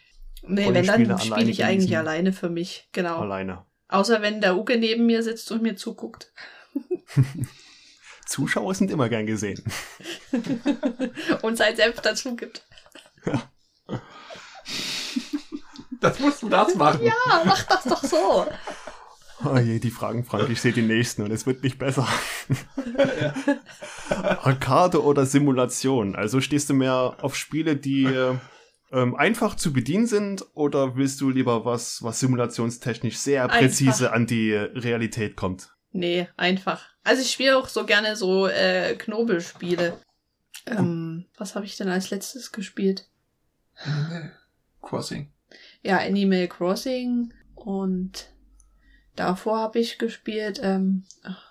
Nee, 0.43 0.73
wenn 0.73 0.85
Spiele 0.85 1.09
dann 1.09 1.21
spiele 1.21 1.51
ich 1.51 1.65
eigentlich 1.65 1.97
alleine 1.97 2.33
für 2.33 2.49
mich. 2.49 2.89
Genau. 2.93 3.19
alleine? 3.19 3.65
Außer 3.89 4.23
wenn 4.23 4.41
der 4.41 4.57
Uke 4.57 4.79
neben 4.79 5.07
mir 5.07 5.23
sitzt 5.23 5.51
und 5.53 5.63
mir 5.63 5.77
zuguckt. 5.77 6.33
Zuschauer 8.27 8.75
sind 8.75 8.91
immer 8.91 9.09
gern 9.09 9.27
gesehen. 9.27 9.63
und 11.43 11.57
sein 11.57 11.77
Senf 11.77 12.01
dazu 12.01 12.37
gibt. 12.37 12.65
Das 16.01 16.19
musst 16.21 16.43
du 16.43 16.49
das 16.49 16.75
machen. 16.77 17.05
Ja, 17.05 17.43
mach 17.45 17.63
das 17.65 17.85
doch 17.85 18.03
so. 18.03 18.47
Oh 19.45 19.57
je, 19.57 19.79
die 19.79 19.91
Fragen, 19.91 20.25
Frank, 20.25 20.51
ich 20.51 20.61
sehe 20.61 20.73
die 20.73 20.83
nächsten 20.83 21.23
und 21.23 21.31
es 21.31 21.47
wird 21.47 21.63
nicht 21.63 21.79
besser. 21.79 22.07
Arcade 24.11 25.03
oder 25.03 25.25
Simulation? 25.25 26.15
Also 26.15 26.41
stehst 26.41 26.69
du 26.69 26.75
mehr 26.75 27.17
auf 27.21 27.37
Spiele, 27.37 27.77
die 27.77 28.07
ähm, 28.93 29.15
einfach 29.15 29.55
zu 29.55 29.73
bedienen 29.73 30.07
sind 30.07 30.45
oder 30.55 30.97
willst 30.97 31.21
du 31.21 31.31
lieber 31.31 31.65
was, 31.65 32.03
was 32.03 32.21
simulationstechnisch 32.21 33.17
sehr 33.17 33.47
präzise 33.49 34.07
Einfach. 34.07 34.17
an 34.17 34.27
die 34.27 34.53
Realität 34.53 35.37
kommt? 35.37 35.71
Nee, 35.93 36.29
einfach. 36.37 36.89
Also 37.03 37.23
ich 37.23 37.31
spiele 37.31 37.57
auch 37.57 37.69
so 37.69 37.85
gerne 37.85 38.17
so 38.17 38.47
äh, 38.47 38.95
Knobelspiele. 38.97 39.99
Ähm, 40.67 41.27
was 41.37 41.55
habe 41.55 41.65
ich 41.67 41.77
denn 41.77 41.89
als 41.89 42.11
letztes 42.11 42.53
gespielt? 42.53 43.09
Crossing. 44.83 45.33
Ja, 45.83 45.99
Animal 45.99 46.49
Crossing 46.49 47.33
und 47.55 48.29
davor 49.27 49.59
habe 49.59 49.79
ich 49.79 49.99
gespielt, 49.99 50.61
ähm, 50.63 51.05
ach, 51.23 51.43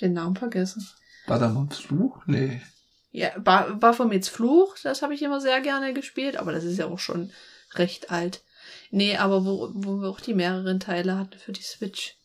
den 0.00 0.12
Namen 0.12 0.36
vergessen. 0.36 0.86
War 1.26 1.38
da 1.38 1.48
mal 1.48 1.62
ein 1.62 1.70
Fluch? 1.70 2.18
Nee. 2.26 2.60
Ja, 3.12 3.30
Ba- 3.38 3.72
Baphomets 3.74 4.28
Fluch, 4.28 4.76
das 4.82 5.02
habe 5.02 5.14
ich 5.14 5.22
immer 5.22 5.40
sehr 5.40 5.60
gerne 5.60 5.92
gespielt, 5.94 6.36
aber 6.36 6.52
das 6.52 6.64
ist 6.64 6.78
ja 6.78 6.86
auch 6.86 6.98
schon 6.98 7.30
recht 7.74 8.10
alt. 8.10 8.42
Nee, 8.90 9.16
aber 9.16 9.44
wo, 9.44 9.70
wo 9.74 10.00
wir 10.00 10.08
auch 10.08 10.20
die 10.20 10.34
mehreren 10.34 10.80
Teile 10.80 11.16
hatten 11.18 11.38
für 11.38 11.52
die 11.52 11.62
Switch. 11.62 12.16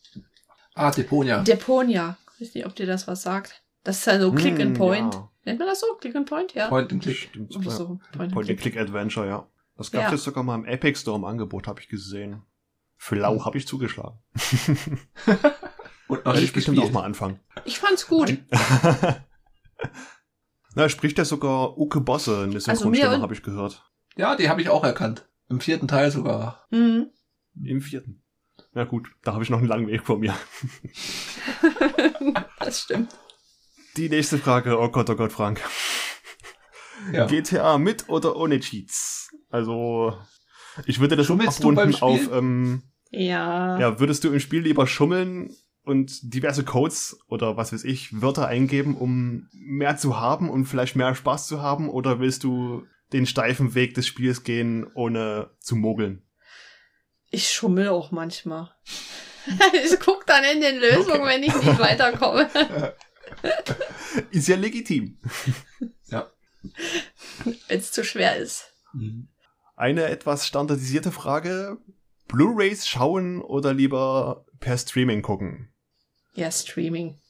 Ah, 0.74 0.90
Deponia. 0.90 1.42
Deponia. 1.42 2.16
Ich 2.38 2.48
weiß 2.48 2.54
nicht, 2.54 2.66
ob 2.66 2.74
dir 2.74 2.86
das 2.86 3.06
was 3.08 3.22
sagt. 3.22 3.62
Das 3.84 3.98
ist 3.98 4.06
ja 4.06 4.20
so 4.20 4.32
Click 4.32 4.54
and 4.54 4.62
Hm, 4.62 4.74
Point. 4.74 5.14
ja. 5.14 5.28
Nennt 5.44 5.58
man 5.60 5.68
das 5.68 5.80
so? 5.80 5.86
Click 6.00 6.14
and 6.16 6.28
Point, 6.28 6.54
ja. 6.54 6.68
Point 6.68 6.92
and 6.92 7.02
Click. 7.02 7.16
Stimmt. 7.16 7.54
Oder 7.56 7.64
ja. 7.66 7.70
so. 7.70 7.86
Point 7.86 8.00
and 8.02 8.16
Click. 8.18 8.32
Point-and-Click-Adventure, 8.34 9.26
ja. 9.28 9.46
Das 9.76 9.90
gab 9.90 10.02
Ja. 10.02 10.12
es 10.12 10.24
sogar 10.24 10.42
mal 10.42 10.54
im 10.56 10.64
Epic 10.64 10.98
Store 11.00 11.16
im 11.16 11.24
Angebot, 11.24 11.66
habe 11.68 11.80
ich 11.80 11.88
gesehen. 11.88 12.42
Für 12.96 13.16
lau 13.16 13.44
habe 13.44 13.58
ich 13.58 13.66
zugeschlagen. 13.66 14.18
Und 16.08 16.24
noch 16.24 16.34
Werde 16.34 16.44
ich 16.44 16.52
bestimmt 16.52 16.78
auch 16.78 16.92
mal 16.92 17.02
anfangen. 17.04 17.40
Ich 17.64 17.78
fand's 17.78 18.06
gut. 18.06 18.38
Na, 20.74 20.88
spricht 20.88 21.18
ja 21.18 21.24
sogar 21.24 21.76
Uke 21.78 22.00
Bosse, 22.00 22.44
eine 22.44 22.52
mir 22.54 22.60
Synchronstimme, 22.60 23.16
und- 23.16 23.22
habe 23.22 23.34
ich 23.34 23.42
gehört. 23.42 23.82
Ja, 24.16 24.36
die 24.36 24.48
habe 24.48 24.62
ich 24.62 24.68
auch 24.68 24.84
erkannt. 24.84 25.28
Im 25.48 25.60
vierten 25.60 25.88
Teil 25.88 26.10
sogar. 26.10 26.66
Mhm. 26.70 27.10
Im 27.62 27.80
vierten. 27.80 28.22
Na 28.72 28.84
gut, 28.84 29.08
da 29.22 29.32
habe 29.32 29.42
ich 29.42 29.50
noch 29.50 29.58
einen 29.58 29.68
langen 29.68 29.88
Weg 29.88 30.04
vor 30.04 30.18
mir. 30.18 30.34
das 32.60 32.82
stimmt. 32.82 33.16
Die 33.96 34.08
nächste 34.08 34.38
Frage, 34.38 34.78
oh 34.78 34.88
Gott, 34.90 35.08
oh 35.10 35.16
Gott, 35.16 35.32
Frank. 35.32 35.62
Ja. 37.12 37.26
GTA 37.26 37.78
mit 37.78 38.08
oder 38.08 38.36
ohne 38.36 38.60
Cheats? 38.60 39.30
Also, 39.50 40.16
ich 40.84 41.00
würde 41.00 41.16
das 41.16 41.26
Schummelst 41.26 41.62
du 41.62 41.68
beim 41.74 41.78
abrunden 41.78 42.02
auf, 42.02 42.20
Spiel? 42.22 42.34
ähm, 42.36 42.82
Ja. 43.10 43.78
ja, 43.78 43.98
würdest 44.00 44.24
du 44.24 44.32
im 44.32 44.40
Spiel 44.40 44.62
lieber 44.62 44.86
schummeln 44.86 45.54
und 45.84 46.34
diverse 46.34 46.64
Codes 46.64 47.18
oder 47.28 47.56
was 47.56 47.72
weiß 47.72 47.84
ich, 47.84 48.20
Wörter 48.20 48.48
eingeben, 48.48 48.96
um 48.96 49.48
mehr 49.52 49.96
zu 49.96 50.18
haben 50.20 50.50
und 50.50 50.66
vielleicht 50.66 50.96
mehr 50.96 51.14
Spaß 51.14 51.46
zu 51.46 51.62
haben? 51.62 51.88
Oder 51.88 52.18
willst 52.20 52.44
du 52.44 52.84
den 53.12 53.26
steifen 53.26 53.74
Weg 53.74 53.94
des 53.94 54.06
Spiels 54.06 54.42
gehen, 54.42 54.86
ohne 54.94 55.50
zu 55.60 55.76
mogeln? 55.76 56.22
Ich 57.30 57.50
schummel 57.50 57.88
auch 57.88 58.10
manchmal. 58.10 58.70
ich 59.84 59.98
guck 60.00 60.26
dann 60.26 60.44
in 60.44 60.60
den 60.60 60.78
Lösungen, 60.78 61.24
wenn 61.24 61.42
ich 61.42 61.54
nicht 61.54 61.78
weiterkomme. 61.78 62.48
Ist 64.30 64.48
ja 64.48 64.56
legitim. 64.56 65.18
wenn 66.08 67.78
es 67.78 67.92
zu 67.92 68.04
schwer 68.04 68.36
ist. 68.36 68.72
Mhm. 68.92 69.28
Eine 69.76 70.04
etwas 70.04 70.46
standardisierte 70.46 71.12
Frage. 71.12 71.76
Blu-rays 72.28 72.88
schauen 72.88 73.40
oder 73.40 73.72
lieber 73.72 74.44
per 74.58 74.76
Streaming 74.76 75.22
gucken? 75.22 75.72
Ja, 76.34 76.50
Streaming. 76.50 77.20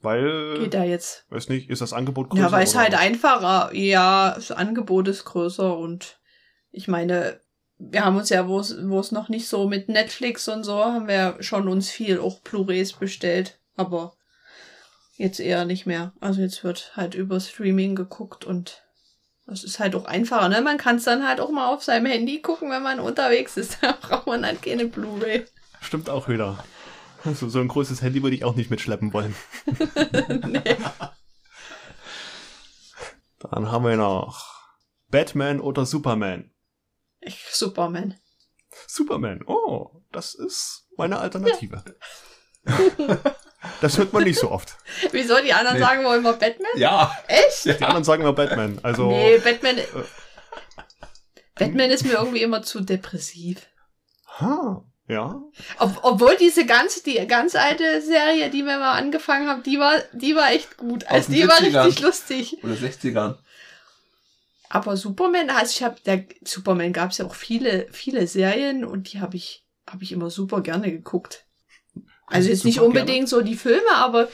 Weil, 0.00 0.58
Geht 0.60 0.74
da 0.74 0.84
jetzt. 0.84 1.24
weiß 1.30 1.48
nicht, 1.48 1.70
ist 1.70 1.82
das 1.82 1.92
Angebot 1.92 2.30
größer? 2.30 2.42
Ja, 2.42 2.52
weil 2.52 2.62
es 2.62 2.76
halt 2.76 2.94
einfacher. 2.94 3.74
Ja, 3.74 4.34
das 4.36 4.52
Angebot 4.52 5.08
ist 5.08 5.24
größer 5.24 5.76
und 5.76 6.20
ich 6.70 6.86
meine, 6.86 7.40
wir 7.78 8.04
haben 8.04 8.16
uns 8.16 8.28
ja, 8.28 8.46
wo 8.46 8.60
es 8.60 9.12
noch 9.12 9.28
nicht 9.28 9.48
so 9.48 9.68
mit 9.68 9.88
Netflix 9.88 10.46
und 10.48 10.62
so, 10.62 10.76
haben 10.84 11.08
wir 11.08 11.36
schon 11.40 11.68
uns 11.68 11.90
viel 11.90 12.20
auch 12.20 12.40
Blu-rays 12.40 12.92
bestellt. 12.92 13.58
Aber 13.76 14.14
jetzt 15.16 15.40
eher 15.40 15.64
nicht 15.64 15.86
mehr. 15.86 16.12
Also 16.20 16.42
jetzt 16.42 16.62
wird 16.62 16.92
halt 16.94 17.14
über 17.14 17.40
Streaming 17.40 17.96
geguckt 17.96 18.44
und 18.44 18.84
das 19.48 19.64
ist 19.64 19.78
halt 19.78 19.94
auch 19.94 20.04
einfacher, 20.04 20.48
ne? 20.50 20.60
Man 20.60 20.76
kann 20.76 20.96
es 20.96 21.04
dann 21.04 21.26
halt 21.26 21.40
auch 21.40 21.50
mal 21.50 21.72
auf 21.72 21.82
seinem 21.82 22.06
Handy 22.06 22.42
gucken, 22.42 22.70
wenn 22.70 22.82
man 22.82 23.00
unterwegs 23.00 23.56
ist. 23.56 23.78
Da 23.82 23.92
braucht 23.92 24.26
man 24.26 24.44
halt 24.44 24.62
keine 24.62 24.86
Blu-ray. 24.86 25.46
Stimmt 25.80 26.10
auch 26.10 26.28
wieder. 26.28 26.62
So, 27.24 27.48
so 27.48 27.58
ein 27.60 27.68
großes 27.68 28.02
Handy 28.02 28.22
würde 28.22 28.36
ich 28.36 28.44
auch 28.44 28.54
nicht 28.54 28.70
mitschleppen 28.70 29.12
wollen. 29.12 29.34
nee. 30.46 30.76
Dann 33.38 33.72
haben 33.72 33.84
wir 33.84 33.96
noch 33.96 34.44
Batman 35.08 35.60
oder 35.60 35.86
Superman. 35.86 36.50
Ich, 37.20 37.46
Superman. 37.50 38.18
Superman, 38.86 39.42
oh, 39.46 40.02
das 40.12 40.34
ist 40.34 40.88
meine 40.96 41.18
Alternative. 41.18 41.82
das 43.80 43.98
hört 43.98 44.12
man 44.12 44.24
nicht 44.24 44.38
so 44.38 44.50
oft. 44.50 44.76
Wieso? 45.12 45.36
Die 45.42 45.52
anderen 45.52 45.78
Nee. 45.78 45.84
sagen 45.84 46.04
wohl 46.04 46.16
immer 46.16 46.32
Batman? 46.34 46.70
Ja. 46.76 47.16
Echt? 47.26 47.64
Die 47.66 47.84
anderen 47.84 48.04
sagen 48.04 48.22
immer 48.22 48.32
Batman. 48.32 48.78
Also, 48.82 49.08
Nee, 49.08 49.38
Batman. 49.38 49.76
Batman 51.54 51.90
ist 51.90 52.04
mir 52.04 52.12
irgendwie 52.14 52.42
immer 52.42 52.62
zu 52.62 52.80
depressiv. 52.80 53.66
ha, 54.38 54.84
ja. 55.08 55.40
Ob, 55.78 55.98
obwohl 56.02 56.36
diese 56.36 56.66
ganz, 56.66 57.02
die 57.02 57.14
ganz 57.26 57.54
alte 57.56 58.02
Serie, 58.02 58.50
die 58.50 58.62
wir 58.64 58.78
mal 58.78 58.92
angefangen 58.92 59.48
haben, 59.48 59.62
die 59.62 59.78
war, 59.80 59.98
die 60.12 60.36
war 60.36 60.52
echt 60.52 60.76
gut. 60.76 61.06
Also 61.08 61.32
die 61.32 61.48
war 61.48 61.56
70ern. 61.58 61.84
richtig 61.86 62.00
lustig. 62.02 62.56
Oder 62.62 62.74
60ern. 62.74 63.38
Aber 64.68 64.96
Superman, 64.98 65.48
also 65.48 65.72
ich 65.76 65.82
habe, 65.82 65.96
der 66.04 66.24
Superman 66.44 66.92
gab 66.92 67.10
es 67.10 67.18
ja 67.18 67.24
auch 67.24 67.34
viele, 67.34 67.86
viele 67.90 68.26
Serien 68.26 68.84
und 68.84 69.12
die 69.12 69.20
habe 69.20 69.36
ich, 69.36 69.64
habe 69.90 70.04
ich 70.04 70.12
immer 70.12 70.28
super 70.28 70.60
gerne 70.60 70.92
geguckt. 70.92 71.46
Also 72.30 72.48
jetzt 72.50 72.64
nicht 72.64 72.80
unbedingt 72.80 73.28
so 73.28 73.40
die 73.42 73.56
Filme, 73.56 73.90
aber, 73.94 74.28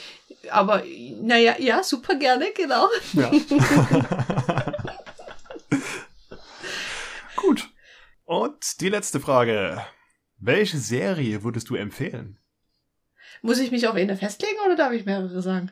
aber, 0.51 0.83
naja, 1.21 1.55
ja, 1.59 1.83
super 1.83 2.17
gerne, 2.17 2.47
genau. 2.57 2.89
Ja. 3.13 3.31
Gut. 7.37 7.69
Und 8.25 8.81
die 8.81 8.89
letzte 8.89 9.21
Frage. 9.21 9.83
Welche 10.39 10.79
Serie 10.79 11.43
würdest 11.45 11.71
du 11.71 11.75
empfehlen? 11.75 12.39
Muss 13.43 13.59
ich 13.61 13.71
mich 13.71 13.87
auf 13.87 13.95
eine 13.95 14.17
festlegen 14.17 14.57
oder 14.65 14.77
darf 14.77 14.93
ich 14.93 15.05
mehrere 15.05 15.41
sagen? 15.43 15.71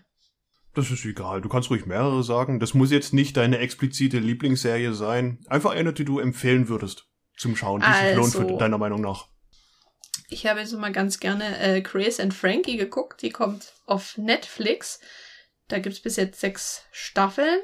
Das 0.74 0.90
ist 0.90 1.04
egal. 1.04 1.40
Du 1.42 1.48
kannst 1.48 1.70
ruhig 1.70 1.84
mehrere 1.86 2.22
sagen. 2.22 2.60
Das 2.60 2.72
muss 2.74 2.90
jetzt 2.90 3.12
nicht 3.12 3.36
deine 3.36 3.58
explizite 3.58 4.18
Lieblingsserie 4.18 4.94
sein. 4.94 5.40
Einfach 5.48 5.72
eine, 5.72 5.92
die 5.92 6.04
du 6.04 6.18
empfehlen 6.18 6.68
würdest 6.68 7.06
zum 7.36 7.56
Schauen, 7.56 7.80
die 7.80 7.86
sich 7.86 8.16
lohnt 8.16 8.34
Also- 8.34 8.48
für 8.48 8.56
deiner 8.56 8.78
Meinung 8.78 9.00
nach. 9.00 9.28
Ich 10.32 10.46
habe 10.46 10.60
jetzt 10.60 10.72
mal 10.72 10.92
ganz 10.92 11.20
gerne 11.20 11.58
äh, 11.60 11.80
Grace 11.82 12.20
and 12.20 12.32
Frankie 12.34 12.76
geguckt. 12.76 13.22
Die 13.22 13.30
kommt 13.30 13.72
auf 13.86 14.16
Netflix. 14.18 15.00
Da 15.68 15.78
gibt's 15.78 16.00
bis 16.00 16.16
jetzt 16.16 16.40
sechs 16.40 16.84
Staffeln. 16.90 17.60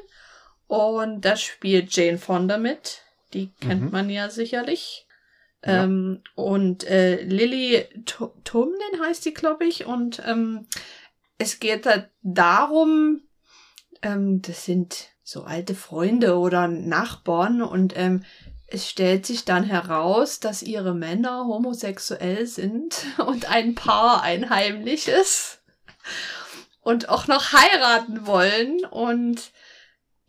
Und 0.66 1.22
da 1.24 1.36
spielt 1.36 1.94
Jane 1.96 2.18
Fonda 2.18 2.58
mit. 2.58 3.02
Die 3.32 3.52
kennt 3.60 3.84
Mhm. 3.84 3.90
man 3.90 4.10
ja 4.10 4.28
sicherlich. 4.30 5.06
Ja. 5.64 5.84
Ähm, 5.84 6.22
und 6.34 6.84
äh, 6.84 7.22
Lily 7.22 7.84
Tomlin 8.44 9.00
heißt 9.02 9.24
die, 9.24 9.34
glaube 9.34 9.64
ich. 9.64 9.86
Und 9.86 10.22
ähm, 10.26 10.66
es 11.38 11.58
geht 11.60 11.86
da 11.86 12.06
darum, 12.22 13.22
ähm, 14.02 14.40
das 14.42 14.64
sind 14.64 15.08
so 15.22 15.42
alte 15.44 15.74
Freunde 15.74 16.38
oder 16.38 16.68
Nachbarn 16.68 17.60
und 17.62 17.94
ähm, 17.96 18.24
es 18.70 18.88
stellt 18.88 19.24
sich 19.24 19.46
dann 19.46 19.64
heraus, 19.64 20.40
dass 20.40 20.62
ihre 20.62 20.94
Männer 20.94 21.46
homosexuell 21.46 22.46
sind 22.46 23.04
und 23.26 23.50
ein 23.50 23.74
Paar 23.74 24.22
ein 24.22 24.50
heimliches 24.50 25.60
und 26.80 27.08
auch 27.08 27.26
noch 27.26 27.52
heiraten 27.52 28.26
wollen. 28.26 28.84
Und 28.84 29.52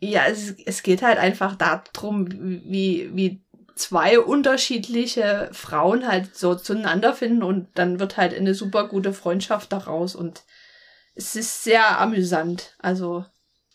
ja, 0.00 0.24
es, 0.26 0.54
es 0.64 0.82
geht 0.82 1.02
halt 1.02 1.18
einfach 1.18 1.54
darum, 1.54 2.28
wie, 2.30 3.10
wie 3.14 3.44
zwei 3.74 4.18
unterschiedliche 4.18 5.50
Frauen 5.52 6.08
halt 6.08 6.36
so 6.36 6.54
zueinander 6.54 7.14
finden 7.14 7.42
und 7.42 7.68
dann 7.74 8.00
wird 8.00 8.16
halt 8.16 8.34
eine 8.34 8.54
super 8.54 8.88
gute 8.88 9.12
Freundschaft 9.12 9.72
daraus 9.72 10.14
und 10.14 10.42
es 11.14 11.36
ist 11.36 11.64
sehr 11.64 11.98
amüsant. 11.98 12.74
Also 12.78 13.24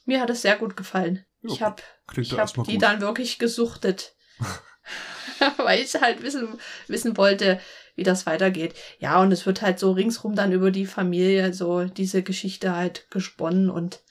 mir 0.06 0.22
hat 0.22 0.30
es 0.30 0.42
sehr 0.42 0.56
gut 0.56 0.76
gefallen. 0.76 1.26
Ich 1.42 1.62
habe 1.62 1.82
Klingt 2.08 2.28
ich 2.28 2.34
ja 2.34 2.40
hab 2.40 2.54
die 2.66 2.74
gut. 2.74 2.82
dann 2.82 3.02
wirklich 3.02 3.38
gesuchtet. 3.38 4.15
Weil 5.58 5.82
ich 5.82 5.94
halt 5.96 6.22
wissen, 6.24 6.60
wissen 6.88 7.18
wollte, 7.18 7.60
wie 7.96 8.04
das 8.04 8.26
weitergeht. 8.26 8.74
Ja, 9.00 9.22
und 9.22 9.32
es 9.32 9.46
wird 9.46 9.62
halt 9.62 9.80
so 9.80 9.92
ringsrum 9.92 10.36
dann 10.36 10.52
über 10.52 10.72
die 10.72 10.86
Familie 10.86 11.54
so 11.54 11.86
diese 11.86 12.24
Geschichte 12.24 12.76
halt 12.76 13.10
gesponnen 13.10 13.70
und 13.70 14.02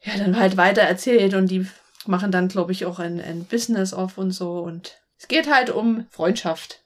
ja, 0.00 0.16
dann 0.18 0.38
halt 0.38 0.56
weiter 0.56 0.82
erzählt 0.82 1.34
und 1.34 1.48
die 1.50 1.66
machen 2.06 2.30
dann, 2.30 2.48
glaube 2.48 2.72
ich, 2.72 2.86
auch 2.86 2.98
ein, 2.98 3.20
ein 3.20 3.44
Business 3.44 3.92
auf 3.92 4.18
und 4.18 4.30
so 4.30 4.60
und 4.60 5.00
es 5.18 5.28
geht 5.28 5.50
halt 5.52 5.70
um 5.70 6.06
Freundschaft. 6.10 6.82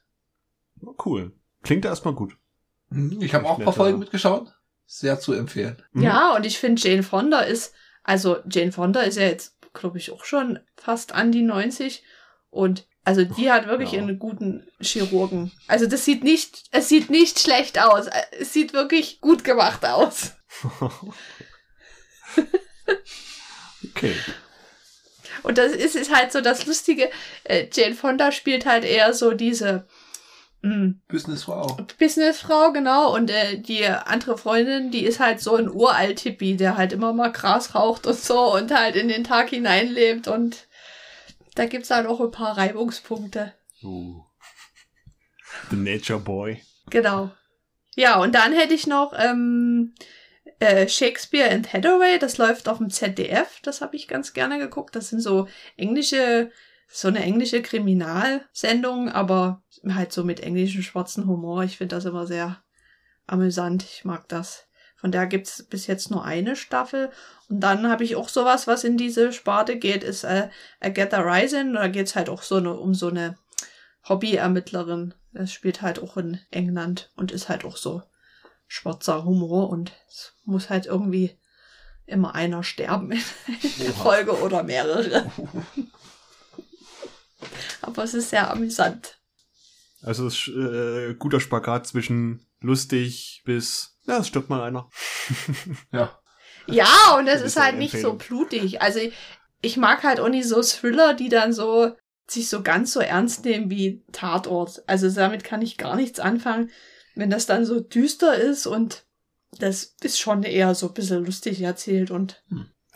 Cool. 1.04 1.32
Klingt 1.62 1.84
erstmal 1.84 2.14
gut. 2.14 2.36
Mhm, 2.90 3.20
Ich 3.20 3.34
habe 3.34 3.46
auch 3.46 3.58
ein 3.58 3.64
paar. 3.64 3.74
Folgen 3.74 3.98
mitgeschaut. 3.98 4.52
Sehr 4.86 5.20
zu 5.20 5.32
empfehlen. 5.34 5.82
Mhm. 5.92 6.02
Ja, 6.02 6.34
und 6.34 6.46
ich 6.46 6.58
finde 6.58 6.80
Jane 6.82 7.02
Fonda 7.02 7.40
ist, 7.40 7.74
also 8.02 8.38
Jane 8.50 8.72
Fonda 8.72 9.00
ist 9.02 9.16
ja 9.16 9.24
jetzt, 9.24 9.56
glaube 9.72 9.98
ich, 9.98 10.10
auch 10.10 10.24
schon 10.24 10.58
fast 10.76 11.12
an 11.12 11.32
die 11.32 11.42
90 11.42 12.02
und 12.50 12.86
also 13.04 13.24
die 13.24 13.50
hat 13.50 13.66
wirklich 13.66 13.92
Ja. 13.92 14.02
einen 14.02 14.18
guten 14.18 14.66
Chirurgen. 14.80 15.52
Also 15.66 15.86
das 15.86 16.04
sieht 16.04 16.22
nicht, 16.22 16.64
es 16.70 16.88
sieht 16.88 17.08
nicht 17.08 17.38
schlecht 17.40 17.78
aus. 17.80 18.06
Es 18.38 18.52
sieht 18.52 18.74
wirklich 18.74 19.20
gut 19.22 19.42
gemacht 19.42 19.84
aus. 19.86 20.34
okay. 23.88 24.14
Und 25.42 25.56
das 25.58 25.72
ist, 25.72 25.96
ist 25.96 26.14
halt 26.14 26.32
so 26.32 26.40
das 26.42 26.66
Lustige. 26.66 27.10
Äh, 27.44 27.68
Jane 27.72 27.94
Fonda 27.94 28.32
spielt 28.32 28.66
halt 28.66 28.84
eher 28.84 29.14
so 29.14 29.32
diese 29.32 29.86
mh, 30.62 30.94
Businessfrau. 31.08 31.78
Businessfrau, 31.98 32.72
genau. 32.72 33.14
Und 33.14 33.30
äh, 33.30 33.58
die 33.58 33.86
andere 33.86 34.38
Freundin, 34.38 34.90
die 34.90 35.04
ist 35.04 35.20
halt 35.20 35.40
so 35.40 35.56
ein 35.56 35.70
Uralt-Hippie, 35.70 36.56
der 36.56 36.76
halt 36.76 36.92
immer 36.92 37.12
mal 37.12 37.32
Gras 37.32 37.74
raucht 37.74 38.06
und 38.06 38.18
so 38.18 38.54
und 38.54 38.72
halt 38.72 38.96
in 38.96 39.08
den 39.08 39.24
Tag 39.24 39.50
hineinlebt. 39.50 40.28
Und 40.28 40.66
da 41.54 41.66
gibt's 41.66 41.90
halt 41.90 42.06
auch 42.06 42.20
ein 42.20 42.30
paar 42.30 42.56
Reibungspunkte. 42.56 43.54
Uh. 43.82 44.22
The 45.70 45.76
Nature 45.76 46.20
Boy. 46.20 46.62
Genau. 46.90 47.30
Ja, 47.96 48.20
und 48.20 48.34
dann 48.34 48.52
hätte 48.52 48.74
ich 48.74 48.86
noch 48.86 49.12
ähm, 49.16 49.94
äh, 50.58 50.88
Shakespeare 50.88 51.50
and 51.50 51.72
Hathaway. 51.72 52.18
Das 52.18 52.38
läuft 52.38 52.68
auf 52.68 52.78
dem 52.78 52.90
ZDF. 52.90 53.60
Das 53.62 53.80
habe 53.80 53.96
ich 53.96 54.08
ganz 54.08 54.32
gerne 54.32 54.58
geguckt. 54.58 54.94
Das 54.94 55.08
sind 55.08 55.20
so 55.20 55.48
englische, 55.76 56.50
so 56.92 57.08
eine 57.08 57.22
englische 57.22 57.62
Kriminalsendung, 57.62 59.08
aber 59.08 59.62
halt 59.88 60.12
so 60.12 60.24
mit 60.24 60.40
englischem 60.40 60.82
schwarzen 60.82 61.26
Humor. 61.26 61.62
Ich 61.62 61.78
finde 61.78 61.94
das 61.96 62.04
immer 62.04 62.26
sehr 62.26 62.62
amüsant. 63.26 63.84
Ich 63.84 64.04
mag 64.04 64.28
das. 64.28 64.66
Von 64.96 65.12
der 65.12 65.26
gibt's 65.26 65.62
bis 65.62 65.86
jetzt 65.86 66.10
nur 66.10 66.24
eine 66.24 66.56
Staffel. 66.56 67.10
Und 67.48 67.60
dann 67.60 67.88
habe 67.88 68.04
ich 68.04 68.16
auch 68.16 68.28
sowas, 68.28 68.66
was 68.66 68.84
in 68.84 68.98
diese 68.98 69.32
Sparte 69.32 69.78
geht, 69.78 70.02
ist 70.02 70.24
äh, 70.24 70.50
Agatha 70.80 71.20
Rising. 71.20 71.74
Da 71.74 71.86
geht's 71.86 72.16
halt 72.16 72.28
auch 72.28 72.42
so 72.42 72.56
eine, 72.56 72.74
um 72.74 72.92
so 72.92 73.08
eine 73.08 73.38
Hobby-Ermittlerin. 74.08 75.14
Das 75.32 75.52
spielt 75.52 75.82
halt 75.82 76.00
auch 76.00 76.16
in 76.16 76.40
England 76.50 77.12
und 77.16 77.30
ist 77.30 77.48
halt 77.48 77.64
auch 77.64 77.76
so 77.76 78.02
schwarzer 78.66 79.24
Humor 79.24 79.70
und 79.70 79.92
es 80.08 80.34
muss 80.44 80.70
halt 80.70 80.86
irgendwie 80.86 81.38
immer 82.06 82.34
einer 82.34 82.64
sterben 82.64 83.12
in 83.12 83.20
der. 83.78 83.92
Folge 83.92 84.32
oder 84.40 84.64
mehrere. 84.64 85.30
Aber 87.82 88.04
es 88.04 88.14
ist 88.14 88.30
sehr 88.30 88.50
amüsant. 88.50 89.18
Also 90.02 90.26
es 90.26 90.34
ist 90.34 90.48
äh, 90.48 91.14
guter 91.14 91.40
Spagat 91.40 91.86
zwischen 91.86 92.46
lustig 92.60 93.42
bis 93.44 93.90
ja, 94.06 94.18
es 94.18 94.28
stirbt 94.28 94.50
mal 94.50 94.62
einer. 94.62 94.88
Ja. 95.92 96.18
Ja, 96.66 97.16
und 97.18 97.26
es 97.26 97.40
ist 97.40 97.56
ist 97.56 97.60
halt 97.60 97.78
nicht 97.78 97.98
so 97.98 98.14
blutig. 98.14 98.82
Also 98.82 99.00
ich 99.60 99.76
mag 99.76 100.02
halt 100.02 100.20
auch 100.20 100.28
nicht 100.28 100.46
so 100.46 100.62
Thriller, 100.62 101.14
die 101.14 101.28
dann 101.28 101.52
so 101.52 101.96
sich 102.28 102.48
so 102.48 102.62
ganz 102.62 102.92
so 102.92 103.00
ernst 103.00 103.44
nehmen 103.44 103.70
wie 103.70 104.04
Tatort. 104.12 104.82
Also 104.86 105.10
damit 105.10 105.42
kann 105.42 105.62
ich 105.62 105.78
gar 105.78 105.96
nichts 105.96 106.20
anfangen, 106.20 106.70
wenn 107.14 107.30
das 107.30 107.46
dann 107.46 107.64
so 107.64 107.80
düster 107.80 108.36
ist 108.36 108.66
und 108.66 109.04
das 109.58 109.96
ist 110.02 110.20
schon 110.20 110.42
eher 110.44 110.74
so 110.74 110.88
ein 110.88 110.94
bisschen 110.94 111.24
lustig 111.24 111.60
erzählt 111.60 112.10
und 112.10 112.42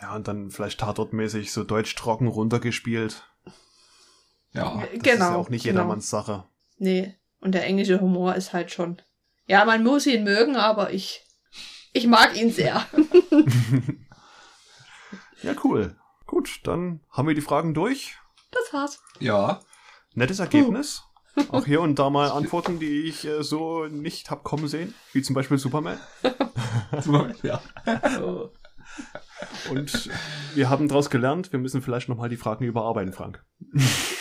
Ja, 0.01 0.15
und 0.15 0.27
dann 0.27 0.51
vielleicht 0.51 0.79
tatortmäßig 0.79 1.51
so 1.51 1.63
deutsch 1.63 1.95
trocken 1.95 2.27
runtergespielt. 2.27 3.23
Ja. 4.55 4.81
Das 4.81 4.93
ist 4.93 5.03
genau. 5.03 5.31
ja 5.31 5.35
auch 5.35 5.49
nicht 5.49 5.63
genau. 5.63 5.81
jedermanns 5.81 6.09
Sache. 6.09 6.45
Nee, 6.77 7.15
und 7.39 7.53
der 7.53 7.65
englische 7.65 8.01
Humor 8.01 8.35
ist 8.35 8.53
halt 8.53 8.71
schon. 8.71 9.01
Ja, 9.47 9.65
man 9.65 9.83
muss 9.83 10.07
ihn 10.07 10.23
mögen, 10.23 10.55
aber 10.55 10.91
ich 10.91 11.25
ich 11.95 12.07
mag 12.07 12.35
ihn 12.35 12.51
sehr. 12.51 12.85
ja, 15.43 15.55
cool. 15.63 15.95
Gut, 16.25 16.59
dann 16.63 16.99
haben 17.09 17.27
wir 17.27 17.35
die 17.35 17.41
Fragen 17.41 17.73
durch. 17.73 18.17
Das 18.51 18.73
war's. 18.73 19.01
Ja. 19.19 19.61
Nettes 20.13 20.39
Ergebnis. 20.39 21.03
Auch 21.49 21.65
hier 21.65 21.79
und 21.79 21.97
da 21.97 22.09
mal 22.09 22.31
Antworten, 22.31 22.79
die 22.79 23.03
ich 23.03 23.25
äh, 23.25 23.43
so 23.43 23.85
nicht 23.85 24.29
hab 24.29 24.43
kommen 24.43 24.67
sehen. 24.67 24.93
Wie 25.13 25.21
zum 25.21 25.35
Beispiel 25.35 25.57
Superman. 25.57 25.97
ja. 27.43 27.61
Und 29.69 30.09
wir 30.53 30.69
haben 30.69 30.87
daraus 30.87 31.09
gelernt, 31.09 31.51
wir 31.51 31.59
müssen 31.59 31.81
vielleicht 31.81 32.09
nochmal 32.09 32.29
die 32.29 32.37
Fragen 32.37 32.65
überarbeiten, 32.65 33.13
Frank. 33.13 33.43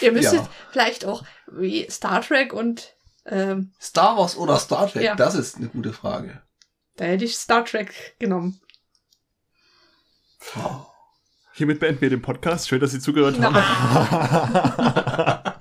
Ihr 0.00 0.12
müsstet 0.12 0.40
Ja. 0.40 0.48
vielleicht 0.72 1.05
auch 1.05 1.24
wie 1.53 1.88
Star 1.90 2.20
Trek 2.22 2.53
und 2.53 2.94
ähm, 3.27 3.72
Star 3.81 4.16
Wars 4.16 4.37
oder 4.37 4.59
Star 4.59 4.90
Trek? 4.90 5.03
Ja. 5.03 5.14
Das 5.14 5.35
ist 5.35 5.57
eine 5.57 5.68
gute 5.68 5.92
Frage. 5.92 6.42
Da 6.96 7.05
hätte 7.07 7.24
ich 7.24 7.37
Star 7.37 7.64
Trek 7.64 8.16
genommen. 8.18 8.61
Oh. 10.57 10.87
Hiermit 11.53 11.81
beenden 11.81 12.00
wir 12.00 12.11
den 12.11 12.22
Podcast. 12.22 12.68
Schön, 12.68 12.81
dass 12.81 12.90
Sie 12.90 13.00
zugehört 13.00 13.40
haben. 13.40 13.55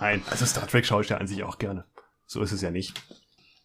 Nein, 0.00 0.22
also 0.30 0.46
Star 0.46 0.66
Trek 0.66 0.86
schaue 0.86 1.02
ich 1.02 1.08
ja 1.08 1.16
an 1.16 1.26
sich 1.26 1.42
auch 1.42 1.58
gerne. 1.58 1.84
So 2.26 2.42
ist 2.42 2.52
es 2.52 2.60
ja 2.60 2.70
nicht. 2.70 3.00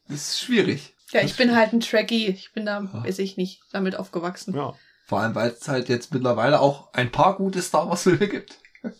Das 0.07 0.17
ist 0.29 0.41
schwierig. 0.41 0.95
Ja, 1.11 1.21
ich 1.21 1.35
bin 1.35 1.55
halt 1.55 1.73
ein 1.73 1.81
Trekkie. 1.81 2.27
Ich 2.27 2.53
bin 2.53 2.65
da, 2.65 2.81
weiß 2.91 3.19
ich 3.19 3.37
nicht, 3.37 3.61
damit 3.71 3.95
aufgewachsen. 3.95 4.55
Ja. 4.55 4.73
Vor 5.05 5.19
allem, 5.19 5.35
weil 5.35 5.49
es 5.51 5.67
halt 5.67 5.89
jetzt 5.89 6.13
mittlerweile 6.13 6.59
auch 6.59 6.93
ein 6.93 7.11
paar 7.11 7.35
gute 7.35 7.61
Star 7.61 7.89
Wars 7.89 8.03
Filme 8.03 8.27
gibt. 8.27 8.59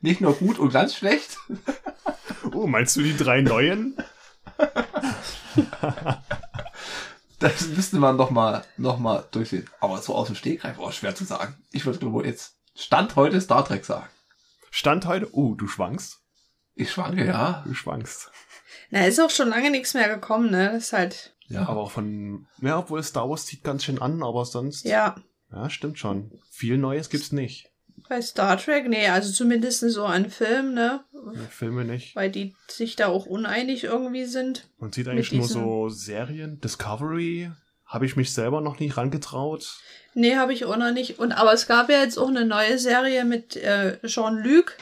Nicht 0.00 0.20
nur 0.20 0.34
gut 0.34 0.58
und 0.58 0.72
ganz 0.72 0.94
schlecht. 0.94 1.36
Oh, 2.52 2.66
meinst 2.66 2.96
du 2.96 3.02
die 3.02 3.16
drei 3.16 3.40
neuen? 3.40 3.96
Das 7.38 7.68
müsste 7.68 7.96
man 7.98 8.16
noch 8.16 8.30
mal, 8.30 8.64
noch 8.76 8.98
mal 8.98 9.26
durchsehen. 9.30 9.68
Aber 9.80 9.98
so 9.98 10.14
aus 10.14 10.28
dem 10.28 10.36
Stegreif, 10.36 10.76
oh, 10.78 10.90
schwer 10.90 11.14
zu 11.14 11.24
sagen. 11.24 11.54
Ich 11.70 11.84
würde 11.84 11.98
glaube 11.98 12.26
jetzt 12.26 12.54
Stand 12.74 13.16
heute 13.16 13.40
Star 13.40 13.64
Trek 13.64 13.84
sagen. 13.84 14.06
Stand 14.70 15.06
heute? 15.06 15.28
Oh, 15.34 15.54
du 15.54 15.66
schwankst. 15.68 16.20
Ich 16.74 16.90
schwanke, 16.92 17.26
ja. 17.26 17.62
Du 17.66 17.74
schwankst. 17.74 18.30
Na, 18.90 19.06
ist 19.06 19.20
auch 19.20 19.30
schon 19.30 19.48
lange 19.48 19.70
nichts 19.70 19.94
mehr 19.94 20.08
gekommen, 20.08 20.50
ne? 20.50 20.72
Das 20.72 20.84
ist 20.84 20.92
halt, 20.92 21.34
Ja, 21.48 21.68
Aber 21.68 21.80
auch 21.80 21.90
von, 21.90 22.46
ja, 22.60 22.78
obwohl 22.78 23.02
Star 23.02 23.28
Wars 23.28 23.46
zieht 23.46 23.64
ganz 23.64 23.84
schön 23.84 24.00
an, 24.00 24.22
aber 24.22 24.44
sonst. 24.44 24.84
ja. 24.84 25.16
Ja, 25.52 25.70
stimmt 25.70 25.98
schon. 25.98 26.40
Viel 26.50 26.78
Neues 26.78 27.08
gibt's 27.08 27.32
nicht. 27.32 27.70
Bei 28.08 28.20
Star 28.20 28.58
Trek, 28.58 28.88
nee, 28.88 29.08
also 29.08 29.32
zumindest 29.32 29.80
so 29.80 30.04
an 30.04 30.30
Film, 30.30 30.74
ne? 30.74 31.04
Ja, 31.34 31.40
Filme 31.50 31.84
nicht. 31.84 32.14
Weil 32.14 32.30
die 32.30 32.54
sich 32.68 32.94
da 32.94 33.06
auch 33.06 33.26
uneinig 33.26 33.84
irgendwie 33.84 34.26
sind. 34.26 34.68
Man 34.78 34.92
sieht 34.92 35.08
eigentlich 35.08 35.32
nur 35.32 35.48
so 35.48 35.88
Serien. 35.88 36.60
Discovery 36.60 37.50
habe 37.84 38.06
ich 38.06 38.16
mich 38.16 38.32
selber 38.32 38.60
noch 38.60 38.78
nicht 38.78 38.96
rangetraut. 38.96 39.78
Nee, 40.14 40.36
habe 40.36 40.52
ich 40.52 40.64
auch 40.64 40.76
noch 40.76 40.92
nicht. 40.92 41.18
Und 41.18 41.32
aber 41.32 41.52
es 41.52 41.66
gab 41.66 41.88
ja 41.88 42.00
jetzt 42.00 42.18
auch 42.18 42.28
eine 42.28 42.44
neue 42.44 42.78
Serie 42.78 43.24
mit 43.24 43.56
äh, 43.56 43.98
Jean-Luc. 44.06 44.76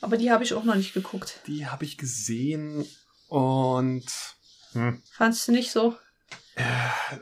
Aber 0.00 0.16
die 0.16 0.30
habe 0.30 0.44
ich 0.44 0.54
auch 0.54 0.64
noch 0.64 0.74
nicht 0.74 0.94
geguckt. 0.94 1.40
Die 1.46 1.66
habe 1.66 1.84
ich 1.84 1.96
gesehen 1.96 2.84
und 3.28 4.04
hm, 4.72 5.02
Fandst 5.12 5.48
du 5.48 5.52
nicht 5.52 5.70
so? 5.70 5.96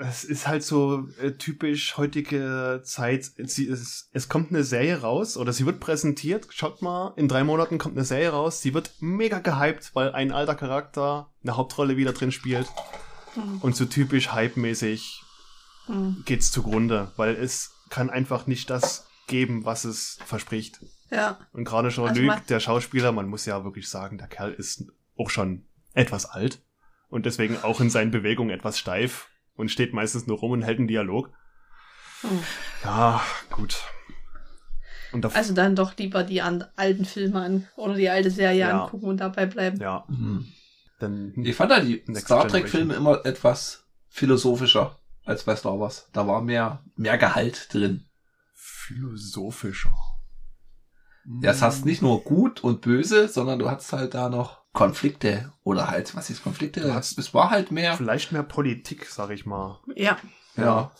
Es 0.01 0.25
ist 0.25 0.47
halt 0.49 0.63
so 0.65 1.09
äh, 1.21 1.33
typisch 1.33 1.97
heutige 1.97 2.81
Zeit. 2.85 3.31
Sie, 3.37 3.69
es, 3.69 4.09
es 4.13 4.29
kommt 4.29 4.51
eine 4.51 4.65
Serie 4.65 5.01
raus 5.01 5.37
oder 5.37 5.53
sie 5.53 5.67
wird 5.67 5.81
präsentiert. 5.81 6.49
Schaut 6.51 6.83
mal, 6.83 7.13
in 7.17 7.29
drei 7.29 7.45
Monaten 7.45 7.79
kommt 7.79 7.97
eine 7.97 8.05
Serie 8.05 8.31
raus. 8.31 8.61
Sie 8.61 8.75
wird 8.75 8.93
mega 9.01 9.39
gehypt, 9.39 9.91
weil 9.95 10.13
ein 10.13 10.33
alter 10.33 10.55
Charakter 10.55 11.31
eine 11.43 11.57
Hauptrolle 11.57 11.97
wieder 11.97 12.13
drin 12.13 12.33
spielt. 12.33 12.67
Hm. 13.35 13.59
Und 13.59 13.77
so 13.77 13.85
typisch 13.85 14.33
hype-mäßig 14.33 15.23
Hm. 15.87 16.23
geht's 16.27 16.51
zugrunde, 16.53 17.11
weil 17.17 17.35
es 17.37 17.73
kann 17.89 18.11
einfach 18.11 18.47
nicht 18.47 18.69
das 18.71 19.07
geben, 19.27 19.65
was 19.65 19.85
es 19.85 20.19
verspricht. 20.27 20.81
Ja. 21.11 21.39
Und 21.53 21.65
gerade 21.65 21.89
Also 21.89 22.07
Jean-Luc, 22.07 22.27
man- 22.27 22.47
der 22.49 22.61
Schauspieler, 22.61 23.13
man 23.13 23.29
muss 23.29 23.47
ja 23.47 23.65
wirklich 23.65 23.89
sagen, 23.89 24.19
der 24.19 24.27
Kerl 24.29 24.53
ist 24.53 24.85
auch 25.17 25.31
schon 25.31 25.65
etwas 25.95 26.27
alt 26.27 26.61
und 27.11 27.27
deswegen 27.27 27.59
auch 27.59 27.81
in 27.81 27.91
seinen 27.91 28.11
Bewegungen 28.11 28.51
etwas 28.51 28.79
steif 28.79 29.29
und 29.57 29.71
steht 29.71 29.93
meistens 29.93 30.27
nur 30.27 30.39
rum 30.39 30.53
und 30.53 30.63
hält 30.63 30.79
einen 30.79 30.89
Dialog. 30.89 31.31
Hm. 32.23 32.41
Ja, 32.85 33.21
gut. 33.51 33.83
Und 35.13 35.23
da, 35.25 35.29
Also 35.31 35.55
dann 35.55 35.75
doch 35.75 35.97
lieber 35.97 36.23
die 36.23 36.41
an, 36.41 36.65
alten 36.77 37.05
Filme 37.05 37.41
an 37.43 37.69
oder 37.77 37.95
die 37.95 38.09
alte 38.09 38.31
Serie 38.31 38.61
Ja. 38.61 38.85
angucken 38.85 39.07
und 39.07 39.19
dabei 39.19 39.47
bleiben. 39.47 39.81
ja, 39.81 40.05
Hm. 40.09 40.47
dann 41.01 41.35
Ich 41.43 41.57
fand 41.57 41.73
da 41.73 41.81
die 41.81 42.03
Next 42.07 42.27
Star 42.27 42.47
Trek 42.47 42.69
Filme 42.69 42.95
immer 42.95 43.25
etwas 43.27 43.85
philosophischer 44.09 44.99
als 45.25 45.43
bei 45.45 45.57
Star 45.57 45.79
Wars. 45.81 46.09
Da 46.13 46.27
war 46.27 46.41
mehr, 46.43 46.85
mehr 46.97 47.19
Gehalt 47.19 47.73
drin. 47.75 48.07
philosophischer. 48.55 49.95
Ja, 51.43 51.51
es 51.51 51.63
hast 51.63 51.85
nicht 51.85 52.03
nur 52.03 52.23
gut 52.25 52.65
und 52.65 52.81
böse, 52.81 53.29
sondern 53.29 53.59
du 53.59 53.71
hattest 53.71 53.93
halt 53.93 54.15
da 54.15 54.29
noch 54.29 54.60
Konflikte 54.73 55.53
oder 55.65 55.91
halt, 55.91 56.15
was 56.17 56.31
ist 56.31 56.43
Konflikte? 56.43 56.95
Hast- 56.95 57.19
Es 57.19 57.35
war 57.35 57.51
halt 57.51 57.71
mehr, 57.73 57.97
Vielleicht 57.97 58.33
mehr 58.33 58.43
Politik, 58.45 59.07
sag 59.07 59.31
ich 59.31 59.45
mal. 59.47 59.81
Ja. 59.95 60.17
ja. 60.57 60.91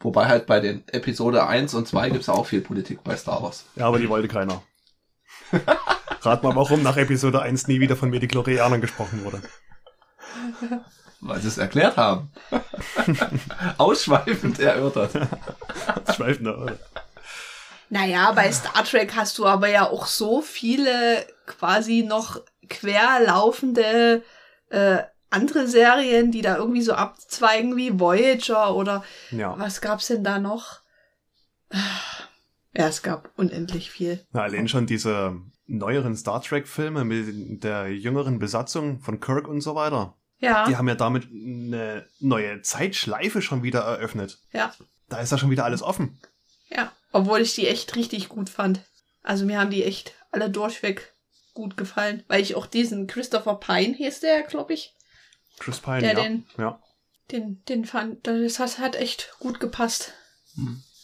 Wobei 0.00 0.26
halt 0.26 0.46
bei 0.46 0.60
den 0.60 0.86
Episode 0.88 1.46
1 1.46 1.74
und 1.74 1.88
2 1.88 2.10
gibt's 2.10 2.26
ja 2.28 2.34
auch 2.34 2.46
viel 2.46 2.60
Politik 2.60 3.02
bei 3.02 3.16
Star 3.16 3.42
Wars. 3.42 3.64
Ja, 3.76 3.86
aber 3.86 3.98
die 3.98 4.08
wollte 4.08 4.28
keiner. 4.28 4.62
Rat 6.22 6.42
mal, 6.42 6.54
warum 6.54 6.82
nach 6.82 6.96
Episode 6.96 7.40
1 7.42 7.66
nie 7.68 7.80
wieder 7.80 7.96
von 7.96 8.10
Mediklorianern 8.10 8.80
gesprochen 8.80 9.24
wurde. 9.24 9.42
Weil 11.20 11.40
sie 11.40 11.48
es 11.48 11.58
erklärt 11.58 11.96
haben. 11.96 12.30
Ausschweifend 13.78 14.58
erörtert. 14.58 15.12
Schweifender, 16.14 16.58
oder? 16.62 16.78
Naja, 17.88 18.32
bei 18.32 18.50
Star 18.52 18.84
Trek 18.84 19.14
hast 19.14 19.38
du 19.38 19.46
aber 19.46 19.68
ja 19.68 19.88
auch 19.88 20.06
so 20.06 20.42
viele 20.42 21.24
quasi 21.46 22.02
noch 22.06 22.40
querlaufende 22.68 24.22
äh, 24.70 24.98
andere 25.30 25.66
Serien, 25.66 26.30
die 26.30 26.42
da 26.42 26.56
irgendwie 26.56 26.82
so 26.82 26.92
abzweigen 26.94 27.76
wie 27.76 27.98
Voyager 27.98 28.74
oder 28.74 29.04
Ja. 29.30 29.58
was 29.58 29.80
gab's 29.80 30.06
denn 30.06 30.22
da 30.24 30.38
noch? 30.38 30.80
Ja, 32.74 32.88
es 32.88 33.02
gab 33.02 33.30
unendlich 33.36 33.90
viel. 33.90 34.24
Na, 34.32 34.42
allein 34.42 34.68
schon 34.68 34.86
diese 34.86 35.36
neueren 35.66 36.14
Star 36.16 36.42
Trek-Filme 36.42 37.04
mit 37.04 37.64
der 37.64 37.88
jüngeren 37.92 38.38
Besatzung 38.38 39.00
von 39.00 39.18
Kirk 39.18 39.48
und 39.48 39.60
so 39.62 39.74
weiter. 39.74 40.14
Ja, 40.38 40.66
Die 40.68 40.76
haben 40.76 40.86
ja 40.88 40.94
damit 40.94 41.24
eine 41.32 42.06
neue 42.20 42.60
Zeitschleife 42.62 43.40
schon 43.42 43.62
wieder 43.62 43.80
eröffnet. 43.80 44.38
ja, 44.52 44.72
Da 45.08 45.20
ist 45.20 45.32
ja 45.32 45.38
schon 45.38 45.50
wieder 45.50 45.64
alles 45.64 45.82
offen. 45.82 46.20
ja. 46.68 46.92
Obwohl 47.12 47.40
ich 47.40 47.54
die 47.54 47.66
echt 47.66 47.96
richtig 47.96 48.28
gut 48.28 48.50
fand. 48.50 48.80
Also 49.22 49.46
mir 49.46 49.58
haben 49.58 49.70
die 49.70 49.82
echt 49.84 50.12
alle 50.32 50.50
durchweg 50.50 51.14
gut 51.56 51.76
gefallen. 51.76 52.22
Weil 52.28 52.40
ich 52.42 52.54
auch 52.54 52.66
diesen 52.66 53.08
Christopher 53.08 53.56
Pine 53.56 53.94
hieß 53.96 54.20
der, 54.20 54.42
glaube 54.44 54.74
ich. 54.74 54.94
Chris 55.58 55.80
Pine, 55.80 56.00
Der 56.00 56.12
ja. 56.14 56.22
den- 56.22 56.44
ja. 56.58 56.80
Den, 57.32 57.64
den 57.68 57.84
fand, 57.84 58.24
das 58.28 58.78
hat, 58.78 58.94
echt 58.94 59.34
gut 59.40 59.58
gepasst. 59.58 60.12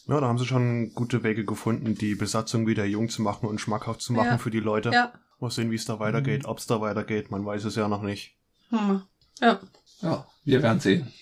Ja, 0.06 0.20
da 0.20 0.28
haben 0.28 0.38
sie 0.38 0.46
schon 0.46 0.92
gute 0.94 1.24
Wege 1.24 1.44
gefunden, 1.44 1.96
die 1.96 2.14
Besatzung 2.14 2.66
wieder 2.68 2.84
jung 2.84 3.08
zu 3.08 3.22
machen 3.22 3.48
und 3.48 3.60
schmackhaft 3.60 4.00
zu 4.02 4.12
machen 4.12 4.26
Ja. 4.28 4.38
für 4.38 4.50
die 4.52 4.60
Leute. 4.60 4.90
Ja. 4.90 5.12
Mal 5.40 5.50
sehen, 5.50 5.72
wie 5.72 5.74
es 5.74 5.84
da 5.84 5.98
weitergeht, 5.98 6.44
ob 6.44 6.58
es 6.58 6.66
da 6.66 6.80
weitergeht. 6.80 7.32
Man 7.32 7.44
weiß 7.44 7.64
es 7.64 7.74
ja 7.74 7.88
noch 7.88 8.02
nicht. 8.02 8.36
Hm. 8.68 9.02
Ja. 9.40 9.60
Ja, 10.00 10.26
wir 10.44 10.62
werden 10.62 10.78
sehen. 10.80 11.12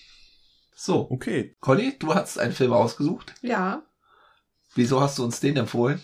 So, 0.75 1.09
Okay. 1.09 1.55
Conny, 1.61 1.97
du 1.97 2.13
hast 2.13 2.37
einen 2.37 2.53
Film 2.53 2.73
ausgesucht. 2.73 3.33
Ja. 3.41 3.81
Wieso 4.75 5.01
hast 5.01 5.17
du 5.17 5.23
uns 5.23 5.39
den 5.39 5.57
empfohlen? 5.57 5.99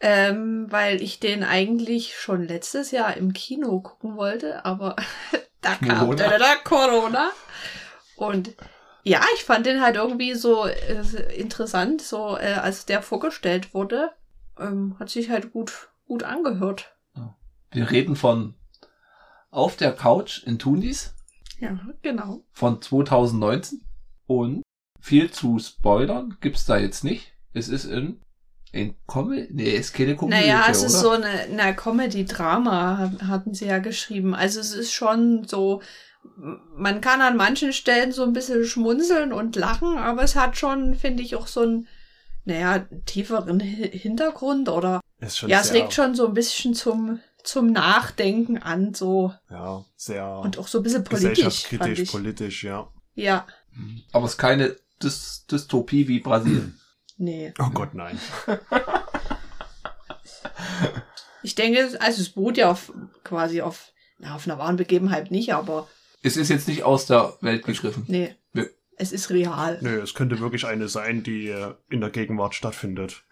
Ähm, 0.00 0.66
weil 0.70 1.02
ich 1.02 1.18
den 1.18 1.42
eigentlich 1.42 2.16
schon 2.16 2.46
letztes 2.46 2.92
Jahr 2.92 3.16
im 3.16 3.32
Kino 3.32 3.80
gucken 3.80 4.16
wollte, 4.16 4.64
aber 4.64 4.94
da 5.60 5.74
kam 5.74 5.98
Corona. 5.98 6.14
da, 6.14 6.38
da, 6.38 6.54
Corona. 6.62 7.30
Und 8.16 8.54
ja, 9.02 9.24
ich 9.34 9.44
fand 9.44 9.66
den 9.66 9.80
halt 9.80 9.96
irgendwie 9.96 10.34
so 10.34 10.66
äh, 10.66 11.34
interessant, 11.34 12.00
so 12.02 12.36
äh, 12.36 12.52
als 12.54 12.86
der 12.86 13.02
vorgestellt 13.02 13.74
wurde. 13.74 14.10
Ähm, 14.58 14.96
hat 15.00 15.08
sich 15.10 15.30
halt 15.30 15.52
gut, 15.52 15.88
gut 16.06 16.22
angehört. 16.22 16.94
Wir 17.70 17.90
reden 17.90 18.16
von 18.16 18.54
Auf 19.50 19.76
der 19.76 19.92
Couch 19.92 20.42
in 20.44 20.58
Tunis 20.58 21.14
Ja, 21.58 21.78
genau. 22.02 22.42
von 22.52 22.80
2019 22.80 23.82
und 24.26 24.62
viel 25.00 25.30
zu 25.30 25.58
spoilern 25.58 26.36
gibt's 26.40 26.66
da 26.66 26.76
jetzt 26.76 27.04
nicht. 27.04 27.32
Es 27.52 27.68
ist 27.68 27.84
in 27.84 28.20
in 28.72 28.94
Comedy, 29.06 29.48
nee, 29.50 29.70
ist 29.76 29.94
keine 29.94 30.14
Komödie, 30.16 30.36
Naja, 30.40 30.66
es 30.70 30.78
oder? 30.78 30.86
ist 30.86 31.00
so 31.00 31.10
eine, 31.10 31.28
eine 31.28 31.74
Comedy-Drama, 31.74 33.12
hatten 33.26 33.54
sie 33.54 33.66
ja 33.66 33.78
geschrieben. 33.78 34.34
Also 34.34 34.60
es 34.60 34.72
ist 34.72 34.92
schon 34.92 35.44
so, 35.44 35.80
man 36.76 37.00
kann 37.00 37.20
an 37.22 37.36
manchen 37.36 37.72
Stellen 37.72 38.12
so 38.12 38.24
ein 38.24 38.32
bisschen 38.32 38.64
schmunzeln 38.64 39.32
und 39.32 39.56
lachen, 39.56 39.96
aber 39.98 40.22
es 40.22 40.36
hat 40.36 40.56
schon, 40.58 40.94
finde 40.94 41.22
ich, 41.22 41.34
auch 41.36 41.46
so 41.46 41.60
einen, 41.62 41.88
naja, 42.44 42.86
tieferen 43.06 43.60
Hi- 43.60 43.90
Hintergrund 43.98 44.68
oder, 44.68 45.00
Ist 45.20 45.38
schon 45.38 45.50
ja, 45.50 45.60
es 45.60 45.68
sehr, 45.68 45.74
legt 45.74 45.92
schon 45.94 46.14
so 46.14 46.26
ein 46.26 46.34
bisschen 46.34 46.74
zum, 46.74 47.20
zum 47.42 47.72
Nachdenken 47.72 48.58
an, 48.58 48.94
so, 48.94 49.32
Ja, 49.50 49.84
sehr 49.96 50.38
und 50.38 50.58
auch 50.58 50.68
so 50.68 50.78
ein 50.78 50.82
bisschen 50.84 51.04
politisch, 51.04 51.30
gesellschaftskritisch, 51.30 52.00
ich. 52.00 52.12
politisch, 52.12 52.64
ja. 52.64 52.88
Ja, 53.14 53.46
Aber 54.12 54.26
es 54.26 54.32
ist 54.32 54.38
keine 54.38 54.76
Dys 55.02 55.46
Dystopie 55.50 56.08
wie 56.08 56.20
Brasilien. 56.20 56.78
Nee. 57.18 57.52
Oh 57.58 57.70
Gott, 57.70 57.94
nein. 57.94 58.18
Ich 61.42 61.54
denke, 61.54 61.78
also 62.00 62.20
es 62.20 62.30
beruht 62.30 62.56
ja 62.58 62.70
auf, 62.70 62.92
quasi 63.24 63.62
auf, 63.62 63.92
na, 64.18 64.34
auf 64.34 64.46
einer 64.46 64.58
wahren 64.58 64.76
Begebenheit 64.76 65.30
nicht, 65.30 65.54
aber 65.54 65.88
es 66.22 66.36
ist 66.36 66.48
jetzt 66.48 66.68
nicht 66.68 66.82
aus 66.82 67.06
der 67.06 67.34
Welt 67.40 67.64
gegriffen. 67.64 68.04
Nee. 68.08 68.34
Nö. 68.52 68.66
Es 68.96 69.12
ist 69.12 69.30
real. 69.30 69.78
Nö, 69.80 70.00
es 70.00 70.14
könnte 70.14 70.40
wirklich 70.40 70.66
eine 70.66 70.88
sein, 70.88 71.22
die 71.22 71.48
äh, 71.48 71.74
in 71.88 72.00
der 72.00 72.10
Gegenwart 72.10 72.54
stattfindet. 72.54 73.22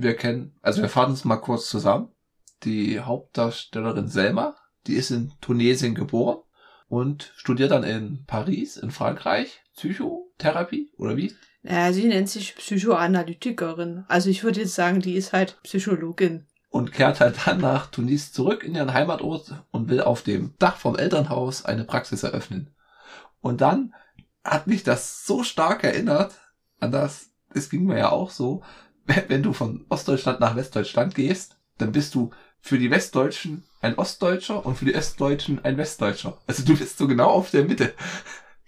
Wir 0.00 0.14
kennen, 0.14 0.54
also 0.62 0.80
wir 0.80 0.88
fahren 0.88 1.10
uns 1.10 1.24
mal 1.24 1.38
kurz 1.38 1.68
zusammen. 1.68 2.12
Die 2.62 3.00
Hauptdarstellerin 3.00 4.06
Selma, 4.06 4.56
die 4.86 4.94
ist 4.94 5.10
in 5.10 5.32
Tunesien 5.40 5.96
geboren 5.96 6.38
und 6.88 7.32
studiert 7.34 7.72
dann 7.72 7.82
in 7.82 8.24
Paris, 8.24 8.76
in 8.76 8.92
Frankreich, 8.92 9.60
Psychotherapie 9.74 10.92
oder 10.98 11.16
wie? 11.16 11.34
Ja, 11.68 11.92
sie 11.92 12.06
nennt 12.06 12.30
sich 12.30 12.56
Psychoanalytikerin. 12.56 14.04
Also 14.08 14.30
ich 14.30 14.42
würde 14.42 14.60
jetzt 14.60 14.74
sagen, 14.74 15.00
die 15.00 15.14
ist 15.14 15.34
halt 15.34 15.58
Psychologin. 15.62 16.46
Und 16.70 16.92
kehrt 16.92 17.20
halt 17.20 17.36
dann 17.46 17.60
nach 17.60 17.90
Tunis 17.90 18.32
zurück 18.32 18.64
in 18.64 18.74
ihren 18.74 18.94
Heimatort 18.94 19.64
und 19.70 19.88
will 19.88 20.00
auf 20.00 20.22
dem 20.22 20.54
Dach 20.58 20.76
vom 20.76 20.96
Elternhaus 20.96 21.64
eine 21.64 21.84
Praxis 21.84 22.22
eröffnen. 22.22 22.74
Und 23.40 23.60
dann 23.60 23.94
hat 24.44 24.66
mich 24.66 24.82
das 24.82 25.26
so 25.26 25.42
stark 25.42 25.84
erinnert 25.84 26.32
an 26.80 26.92
das, 26.92 27.30
es 27.52 27.68
ging 27.68 27.84
mir 27.84 27.98
ja 27.98 28.10
auch 28.10 28.30
so, 28.30 28.62
wenn 29.28 29.42
du 29.42 29.52
von 29.52 29.84
Ostdeutschland 29.90 30.40
nach 30.40 30.56
Westdeutschland 30.56 31.14
gehst, 31.14 31.56
dann 31.76 31.92
bist 31.92 32.14
du 32.14 32.30
für 32.60 32.78
die 32.78 32.90
Westdeutschen 32.90 33.64
ein 33.80 33.96
Ostdeutscher 33.96 34.64
und 34.64 34.76
für 34.76 34.84
die 34.86 34.96
Ostdeutschen 34.96 35.64
ein 35.64 35.76
Westdeutscher. 35.76 36.38
Also 36.46 36.64
du 36.64 36.76
bist 36.76 36.98
so 36.98 37.06
genau 37.06 37.28
auf 37.28 37.50
der 37.50 37.64
Mitte. 37.64 37.92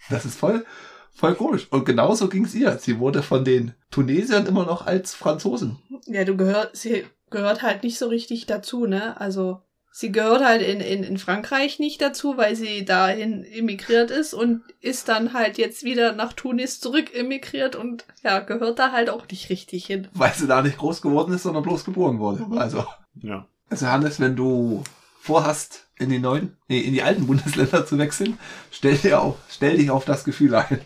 Das 0.08 0.24
ist 0.24 0.38
voll, 0.38 0.64
voll 1.14 1.34
komisch. 1.34 1.66
Und 1.70 1.84
genauso 1.84 2.28
ging's 2.28 2.54
ihr. 2.54 2.78
Sie 2.78 2.98
wurde 2.98 3.22
von 3.22 3.44
den 3.44 3.74
Tunesiern 3.90 4.46
immer 4.46 4.64
noch 4.64 4.86
als 4.86 5.14
Franzosen. 5.14 5.78
Ja, 6.06 6.24
du 6.24 6.36
gehört, 6.36 6.76
sie 6.76 7.04
gehört 7.30 7.62
halt 7.62 7.82
nicht 7.82 7.98
so 7.98 8.08
richtig 8.08 8.46
dazu, 8.46 8.86
ne? 8.86 9.20
Also 9.20 9.60
sie 9.92 10.12
gehört 10.12 10.42
halt 10.44 10.62
in, 10.62 10.80
in, 10.80 11.02
in 11.04 11.18
Frankreich 11.18 11.78
nicht 11.78 12.00
dazu, 12.00 12.36
weil 12.36 12.56
sie 12.56 12.84
dahin 12.84 13.44
emigriert 13.44 14.10
ist 14.10 14.34
und 14.34 14.62
ist 14.80 15.08
dann 15.08 15.32
halt 15.32 15.58
jetzt 15.58 15.82
wieder 15.84 16.12
nach 16.12 16.32
Tunis 16.32 16.80
zurück 16.80 17.14
emigriert 17.14 17.76
und 17.76 18.04
ja, 18.22 18.38
gehört 18.40 18.78
da 18.78 18.92
halt 18.92 19.10
auch 19.10 19.26
nicht 19.30 19.50
richtig 19.50 19.86
hin. 19.86 20.08
Weil 20.14 20.32
sie 20.34 20.46
da 20.46 20.62
nicht 20.62 20.78
groß 20.78 21.02
geworden 21.02 21.34
ist, 21.34 21.42
sondern 21.42 21.62
bloß 21.64 21.84
geboren 21.84 22.18
wurde. 22.18 22.42
Mhm. 22.44 22.58
Also, 22.58 22.84
Ja. 23.20 23.46
also 23.68 23.86
Hannes, 23.88 24.20
wenn 24.20 24.36
du 24.36 24.82
vorhast, 25.20 25.88
in 26.00 26.08
die 26.08 26.18
neuen, 26.18 26.56
nee, 26.68 26.80
in 26.80 26.92
die 26.94 27.02
alten 27.02 27.26
Bundesländer 27.26 27.86
zu 27.86 27.98
wechseln, 27.98 28.38
stell 28.70 28.96
dir 28.96 29.20
auf, 29.20 29.36
stell 29.48 29.76
dich 29.76 29.90
auf 29.90 30.04
das 30.04 30.24
Gefühl 30.24 30.54
ein. 30.54 30.80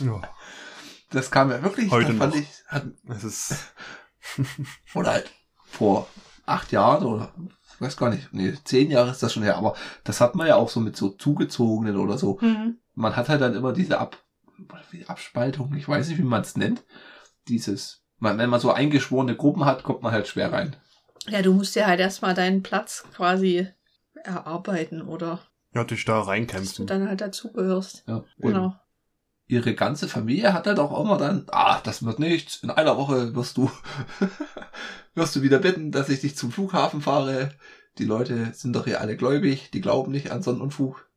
ja. 0.00 0.22
Das 1.10 1.30
kam 1.30 1.50
ja 1.50 1.62
wirklich, 1.62 1.90
Heute 1.90 2.08
das 2.10 2.18
fand 2.18 2.34
noch. 2.34 2.40
ich, 2.40 2.48
hat, 2.68 2.86
Es 3.08 3.24
ist. 3.24 3.74
oder 4.94 5.12
halt 5.12 5.30
vor 5.64 6.06
acht 6.46 6.70
Jahren 6.70 7.04
oder 7.04 7.32
ich 7.74 7.80
weiß 7.80 7.96
gar 7.96 8.10
nicht, 8.10 8.32
nee, 8.32 8.52
zehn 8.64 8.90
Jahre 8.90 9.10
ist 9.10 9.22
das 9.22 9.32
schon 9.32 9.42
her, 9.42 9.56
aber 9.56 9.74
das 10.04 10.20
hat 10.20 10.34
man 10.34 10.46
ja 10.46 10.56
auch 10.56 10.68
so 10.68 10.80
mit 10.80 10.96
so 10.96 11.10
zugezogenen 11.10 11.96
oder 11.96 12.18
so. 12.18 12.38
Mhm. 12.40 12.78
Man 12.94 13.16
hat 13.16 13.28
halt 13.28 13.40
dann 13.40 13.54
immer 13.54 13.72
diese 13.72 13.98
Ab 13.98 14.16
wie 14.90 15.06
Abspaltung, 15.06 15.74
ich 15.74 15.88
weiß 15.88 16.08
nicht, 16.08 16.18
wie 16.18 16.24
man 16.24 16.42
es 16.42 16.56
nennt. 16.56 16.84
Dieses, 17.46 18.02
man, 18.18 18.36
wenn 18.38 18.50
man 18.50 18.60
so 18.60 18.72
eingeschworene 18.72 19.36
Gruppen 19.36 19.64
hat, 19.64 19.84
kommt 19.84 20.02
man 20.02 20.12
halt 20.12 20.26
schwer 20.26 20.52
rein. 20.52 20.76
Ja, 21.28 21.42
du 21.42 21.52
musst 21.52 21.76
dir 21.76 21.86
halt 21.86 22.00
erstmal 22.00 22.34
deinen 22.34 22.62
Platz 22.62 23.04
quasi 23.14 23.68
erarbeiten 24.28 25.02
oder 25.02 25.40
Ja, 25.74 25.84
dich 25.84 26.04
da 26.04 26.16
dass 26.18 26.24
du 26.26 26.30
reinkämpfen. 26.30 26.86
dann 26.86 27.08
halt 27.08 27.20
dazugehörst. 27.20 28.04
Ja. 28.06 28.16
Und 28.16 28.52
Genau. 28.52 28.74
ihre 29.46 29.74
ganze 29.74 30.08
Familie 30.08 30.52
hat 30.52 30.66
halt 30.66 30.78
auch 30.78 30.98
immer 31.02 31.18
dann, 31.18 31.46
ah, 31.50 31.80
das 31.82 32.04
wird 32.04 32.18
nichts, 32.18 32.62
in 32.62 32.70
einer 32.70 32.96
Woche 32.96 33.34
wirst 33.34 33.56
du, 33.56 33.70
wirst 35.14 35.34
du 35.36 35.42
wieder 35.42 35.58
bitten, 35.58 35.90
dass 35.90 36.08
ich 36.08 36.20
dich 36.20 36.36
zum 36.36 36.52
Flughafen 36.52 37.00
fahre. 37.00 37.50
Die 37.98 38.04
Leute 38.04 38.52
sind 38.54 38.74
doch 38.76 38.84
hier 38.84 39.00
alle 39.00 39.16
gläubig, 39.16 39.70
die 39.72 39.80
glauben 39.80 40.12
nicht 40.12 40.30
an 40.30 40.42
Sonnenunfug. 40.42 41.08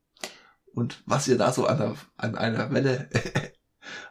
Und 0.73 1.03
was 1.05 1.27
ihr 1.27 1.37
da 1.37 1.51
so 1.51 1.65
an, 1.67 1.77
der, 1.77 1.95
an 2.17 2.35
einer 2.35 2.71
Welle 2.71 3.09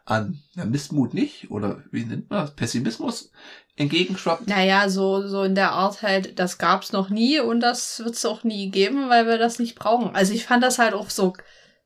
an 0.05 0.43
ja, 0.55 0.65
Missmut 0.65 1.15
nicht, 1.15 1.51
oder 1.51 1.83
wie 1.91 2.05
nennt 2.05 2.31
man 2.31 2.41
das, 2.41 2.55
Pessimismus 2.55 3.31
entgegenschwappt. 3.77 4.49
Naja, 4.49 4.89
so, 4.89 5.27
so 5.27 5.43
in 5.43 5.55
der 5.55 5.73
Art 5.73 6.03
halt, 6.03 6.39
das 6.39 6.59
gab's 6.59 6.93
noch 6.93 7.09
nie 7.09 7.41
und 7.41 7.61
das 7.61 8.03
wird's 8.05 8.25
auch 8.25 8.45
nie 8.45 8.71
geben, 8.71 9.09
weil 9.09 9.27
wir 9.27 9.39
das 9.39 9.59
nicht 9.59 9.75
brauchen. 9.75 10.15
Also 10.15 10.35
ich 10.35 10.45
fand 10.45 10.63
das 10.63 10.79
halt 10.79 10.93
auch 10.93 11.11
so, 11.11 11.33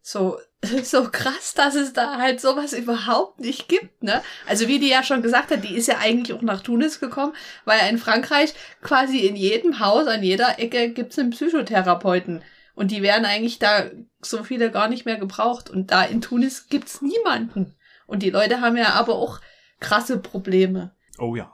so, 0.03 0.39
so 0.83 1.09
krass, 1.11 1.55
dass 1.55 1.75
es 1.75 1.93
da 1.93 2.19
halt 2.19 2.41
sowas 2.41 2.73
überhaupt 2.73 3.41
nicht 3.41 3.69
gibt, 3.69 4.03
ne? 4.03 4.23
Also 4.47 4.67
wie 4.67 4.79
die 4.79 4.89
ja 4.89 5.03
schon 5.03 5.23
gesagt 5.23 5.51
hat, 5.51 5.65
die 5.65 5.75
ist 5.75 5.87
ja 5.87 5.99
eigentlich 5.99 6.37
auch 6.37 6.43
nach 6.43 6.63
Tunis 6.63 7.01
gekommen, 7.01 7.35
weil 7.65 7.89
in 7.89 7.99
Frankreich 7.99 8.55
quasi 8.83 9.19
in 9.19 9.37
jedem 9.37 9.79
Haus, 9.79 10.07
an 10.07 10.23
jeder 10.23 10.59
Ecke 10.59 10.91
gibt's 10.91 11.19
einen 11.19 11.31
Psychotherapeuten. 11.31 12.43
Und 12.75 12.91
die 12.91 13.03
werden 13.03 13.25
eigentlich 13.25 13.61
da 13.61 13.85
so 14.21 14.43
viele 14.43 14.71
gar 14.71 14.89
nicht 14.89 15.07
mehr 15.07 15.17
gebraucht. 15.17 15.71
Und 15.71 15.93
da 15.93 16.03
in 16.03 16.21
Tunis 16.21 16.69
gibt's 16.69 17.03
niemanden. 17.03 17.75
Und 18.07 18.23
die 18.23 18.31
Leute 18.31 18.61
haben 18.61 18.77
ja 18.77 18.95
aber 18.95 19.15
auch 19.15 19.41
krasse 19.81 20.19
Probleme. 20.19 20.95
Oh 21.19 21.37
ja. 21.37 21.53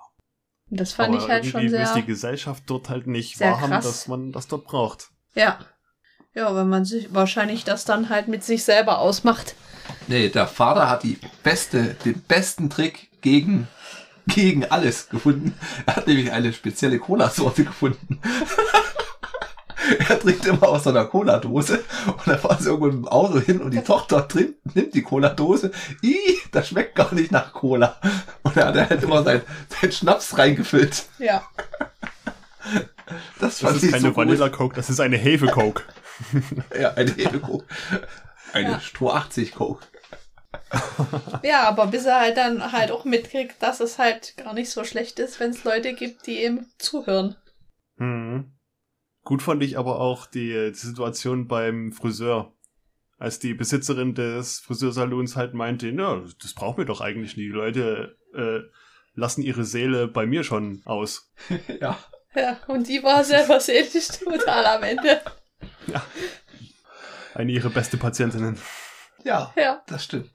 Und 0.70 0.80
das 0.80 0.92
fand 0.92 1.14
Aber 1.14 1.24
ich 1.24 1.28
halt 1.28 1.46
schon 1.46 1.62
irgendwie 1.62 1.78
will 1.78 1.86
sehr. 1.86 1.94
die 1.96 2.06
Gesellschaft 2.06 2.62
dort 2.66 2.88
halt 2.88 3.06
nicht 3.06 3.36
sehr 3.36 3.52
wahrhaben, 3.52 3.72
krass. 3.72 3.84
dass 3.84 4.08
man 4.08 4.32
das 4.32 4.46
dort 4.46 4.64
braucht. 4.64 5.08
Ja. 5.34 5.58
Ja, 6.32 6.54
wenn 6.54 6.68
man 6.68 6.84
sich 6.84 7.12
wahrscheinlich 7.12 7.64
das 7.64 7.84
dann 7.84 8.08
halt 8.08 8.28
mit 8.28 8.44
sich 8.44 8.62
selber 8.62 9.00
ausmacht. 9.00 9.56
Nee, 10.06 10.28
der 10.28 10.46
Vater 10.46 10.88
hat 10.88 11.02
die 11.02 11.18
beste, 11.42 11.96
den 12.04 12.22
besten 12.22 12.70
Trick 12.70 13.10
gegen, 13.20 13.66
gegen 14.28 14.64
alles 14.64 15.08
gefunden. 15.08 15.54
Er 15.86 15.96
hat 15.96 16.06
nämlich 16.06 16.30
eine 16.30 16.52
spezielle 16.52 17.00
Cola-Sorte 17.00 17.64
gefunden. 17.64 18.20
er 20.08 20.18
trinkt 20.20 20.46
immer 20.46 20.68
aus 20.68 20.84
so 20.84 20.90
einer 20.90 21.04
Cola-Dose 21.06 21.82
und 22.06 22.26
dann 22.26 22.38
fahren 22.38 22.58
sie 22.60 22.68
irgendwo 22.68 22.86
mit 22.86 22.94
dem 22.96 23.08
Auto 23.08 23.40
hin 23.40 23.60
und 23.60 23.72
die 23.72 23.82
Tochter 23.82 24.26
trinkt, 24.28 24.74
nimmt 24.74 24.94
die 24.94 25.02
Cola-Dose. 25.02 25.70
Ih, 26.02 26.38
das 26.52 26.68
schmeckt 26.68 26.94
gar 26.94 27.12
nicht 27.14 27.32
nach 27.32 27.52
Cola. 27.52 28.00
Und 28.42 28.56
er 28.56 28.66
hat 28.66 28.90
halt 28.90 29.02
immer 29.02 29.22
sein, 29.22 29.42
sein 29.68 29.92
Schnaps 29.92 30.36
reingefüllt. 30.38 31.04
Ja. 31.18 31.42
Das 33.40 33.58
Das 33.58 33.76
ist 33.76 33.82
ich 33.84 33.90
keine 33.92 34.08
so 34.08 34.16
Vanilla. 34.16 34.48
Coke, 34.48 34.76
das 34.76 34.90
ist 34.90 35.00
eine 35.00 35.16
Hefe 35.16 35.46
Coke. 35.46 35.82
Ja, 36.78 36.92
eine 36.94 37.10
Hefe-Coke. 37.12 37.64
Eine 38.52 38.72
Ja. 38.72 38.80
Stroh 38.80 39.10
80 39.10 39.54
Coke. 39.54 39.86
Ja, 41.42 41.62
aber 41.66 41.86
bis 41.86 42.04
er 42.04 42.20
halt 42.20 42.36
dann 42.36 42.72
halt 42.72 42.90
auch 42.90 43.04
mitkriegt, 43.04 43.62
dass 43.62 43.80
es 43.80 43.98
halt 43.98 44.36
gar 44.36 44.52
nicht 44.52 44.70
so 44.70 44.84
schlecht 44.84 45.18
ist, 45.18 45.40
wenn 45.40 45.50
es 45.50 45.64
Leute 45.64 45.94
gibt, 45.94 46.26
die 46.26 46.44
ihm 46.44 46.66
zuhören. 46.78 47.36
Mhm. 47.96 48.52
Gut 49.24 49.42
fand 49.42 49.62
ich 49.62 49.78
aber 49.78 50.00
auch 50.00 50.26
die, 50.26 50.52
die 50.70 50.74
Situation 50.74 51.46
beim 51.48 51.92
Friseur. 51.92 52.52
Als 53.18 53.38
die 53.38 53.52
Besitzerin 53.52 54.14
des 54.14 54.60
Friseursalons 54.60 55.36
halt 55.36 55.52
meinte, 55.52 55.88
ja, 55.90 56.22
das 56.42 56.54
brauchen 56.54 56.78
wir 56.78 56.84
doch 56.86 57.02
eigentlich 57.02 57.36
nie. 57.36 57.42
Die 57.44 57.48
Leute 57.48 58.16
äh, 58.34 58.60
lassen 59.14 59.42
ihre 59.42 59.64
Seele 59.64 60.08
bei 60.08 60.24
mir 60.26 60.42
schon 60.44 60.80
aus. 60.86 61.30
Ja. 61.80 61.98
Ja, 62.34 62.58
und 62.68 62.86
die 62.88 63.02
war 63.02 63.24
selber 63.24 63.58
seelisch 63.60 64.06
total 64.08 64.64
am 64.64 64.84
Ende. 64.84 65.20
Eine 67.34 67.52
ihrer 67.52 67.70
beste 67.70 67.96
Patientinnen. 67.96 68.56
Ja. 69.24 69.52
Ja. 69.56 69.82
Das 69.86 70.04
stimmt. 70.04 70.30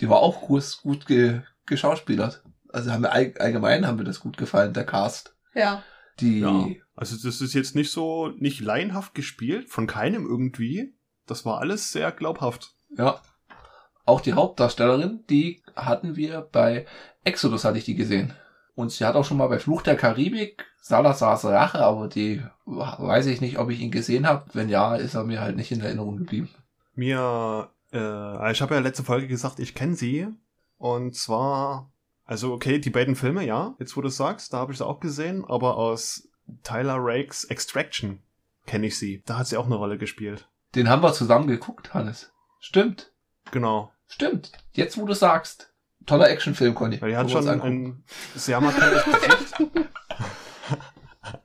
Die 0.00 0.08
war 0.08 0.18
auch 0.18 0.40
gut, 0.42 0.78
gut 0.82 1.06
ge, 1.06 1.42
geschauspielert. 1.66 2.42
Also 2.70 2.90
haben 2.90 3.02
wir 3.02 3.12
all- 3.12 3.34
allgemein 3.38 3.86
haben 3.86 3.98
wir 3.98 4.04
das 4.04 4.20
gut 4.20 4.36
gefallen, 4.36 4.72
der 4.72 4.84
Cast. 4.86 5.36
Ja. 5.54 5.82
Die, 6.20 6.40
Ja. 6.40 6.66
Also 6.96 7.16
das 7.16 7.40
ist 7.40 7.54
jetzt 7.54 7.74
nicht 7.74 7.90
so, 7.90 8.28
nicht 8.28 8.60
laienhaft 8.60 9.14
gespielt, 9.14 9.70
von 9.70 9.86
keinem 9.86 10.26
irgendwie. 10.26 10.94
Das 11.26 11.44
war 11.44 11.60
alles 11.60 11.92
sehr 11.92 12.12
glaubhaft. 12.12 12.74
ja. 12.96 13.20
Auch 14.06 14.20
die 14.20 14.34
Hauptdarstellerin, 14.34 15.24
die 15.30 15.62
hatten 15.74 16.14
wir 16.14 16.42
bei 16.52 16.84
Exodus 17.24 17.64
hatte 17.64 17.78
ich 17.78 17.84
die 17.84 17.94
gesehen. 17.94 18.34
Und 18.74 18.92
sie 18.92 19.04
hat 19.04 19.14
auch 19.14 19.24
schon 19.24 19.38
mal 19.38 19.48
bei 19.48 19.58
Fluch 19.58 19.82
der 19.82 19.96
Karibik 19.96 20.66
Salazars 20.80 21.44
Rache, 21.46 21.78
aber 21.78 22.08
die 22.08 22.42
weiß 22.66 23.26
ich 23.26 23.40
nicht, 23.40 23.58
ob 23.58 23.70
ich 23.70 23.80
ihn 23.80 23.90
gesehen 23.90 24.26
habe. 24.26 24.44
Wenn 24.52 24.68
ja, 24.68 24.96
ist 24.96 25.14
er 25.14 25.24
mir 25.24 25.40
halt 25.40 25.56
nicht 25.56 25.72
in 25.72 25.80
Erinnerung 25.80 26.18
geblieben. 26.18 26.50
Mir, 26.94 27.70
äh, 27.92 28.52
ich 28.52 28.60
habe 28.60 28.74
ja 28.74 28.80
letzte 28.80 29.04
Folge 29.04 29.26
gesagt, 29.26 29.58
ich 29.60 29.74
kenne 29.74 29.94
sie. 29.94 30.28
Und 30.76 31.14
zwar, 31.14 31.90
also 32.26 32.52
okay, 32.52 32.78
die 32.78 32.90
beiden 32.90 33.16
Filme, 33.16 33.46
ja, 33.46 33.74
jetzt 33.78 33.96
wo 33.96 34.02
du 34.02 34.10
sagst, 34.10 34.52
da 34.52 34.58
habe 34.58 34.72
ich 34.72 34.78
sie 34.78 34.86
auch 34.86 35.00
gesehen, 35.00 35.44
aber 35.46 35.78
aus 35.78 36.28
Tyler 36.62 36.96
Rakes 36.98 37.44
Extraction 37.44 38.22
kenne 38.66 38.86
ich 38.86 38.98
sie. 38.98 39.22
Da 39.26 39.38
hat 39.38 39.46
sie 39.46 39.56
auch 39.56 39.66
eine 39.66 39.74
Rolle 39.76 39.98
gespielt. 39.98 40.48
Den 40.74 40.88
haben 40.88 41.02
wir 41.02 41.12
zusammen 41.12 41.46
geguckt, 41.46 41.94
Hannes. 41.94 42.32
Stimmt. 42.60 43.12
Genau. 43.50 43.92
Stimmt. 44.06 44.52
Jetzt, 44.72 44.98
wo 44.98 45.06
du 45.06 45.14
sagst. 45.14 45.70
Toller 46.06 46.28
Actionfilm, 46.28 46.74
Conny. 46.74 47.00
Weil 47.00 47.10
die 47.10 47.16
hat 47.16 47.30
schon 47.30 47.48
angucken. 47.48 48.04
ein 48.34 48.38
sehr 48.38 48.60
markantes 48.60 49.04
Gesicht. 49.04 49.54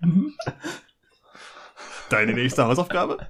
Deine 2.09 2.33
nächste 2.33 2.65
Hausaufgabe? 2.65 3.27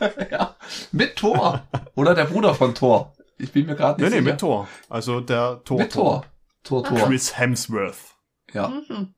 ja. 0.30 0.56
Mit 0.92 1.16
Thor. 1.16 1.66
Oder 1.94 2.14
der 2.14 2.24
Bruder 2.26 2.54
von 2.54 2.74
Thor. 2.74 3.14
Ich 3.38 3.52
bin 3.52 3.66
mir 3.66 3.74
gerade 3.74 4.00
Nee, 4.00 4.08
nicht 4.08 4.14
nee, 4.14 4.20
sicher. 4.20 4.30
mit 4.32 4.40
Thor. 4.40 4.68
Also 4.88 5.20
der 5.20 5.62
Thor. 5.64 5.78
Mit 5.78 5.92
Thor. 5.92 6.24
Thor, 6.62 6.84
Thor. 6.84 6.98
Chris 7.06 7.38
Hemsworth. 7.38 8.14
Ja. 8.52 8.68
Mhm. 8.68 9.14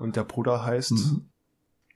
Und 0.00 0.16
der 0.16 0.24
Bruder 0.24 0.64
heißt 0.64 0.92
Mhm. 0.92 1.30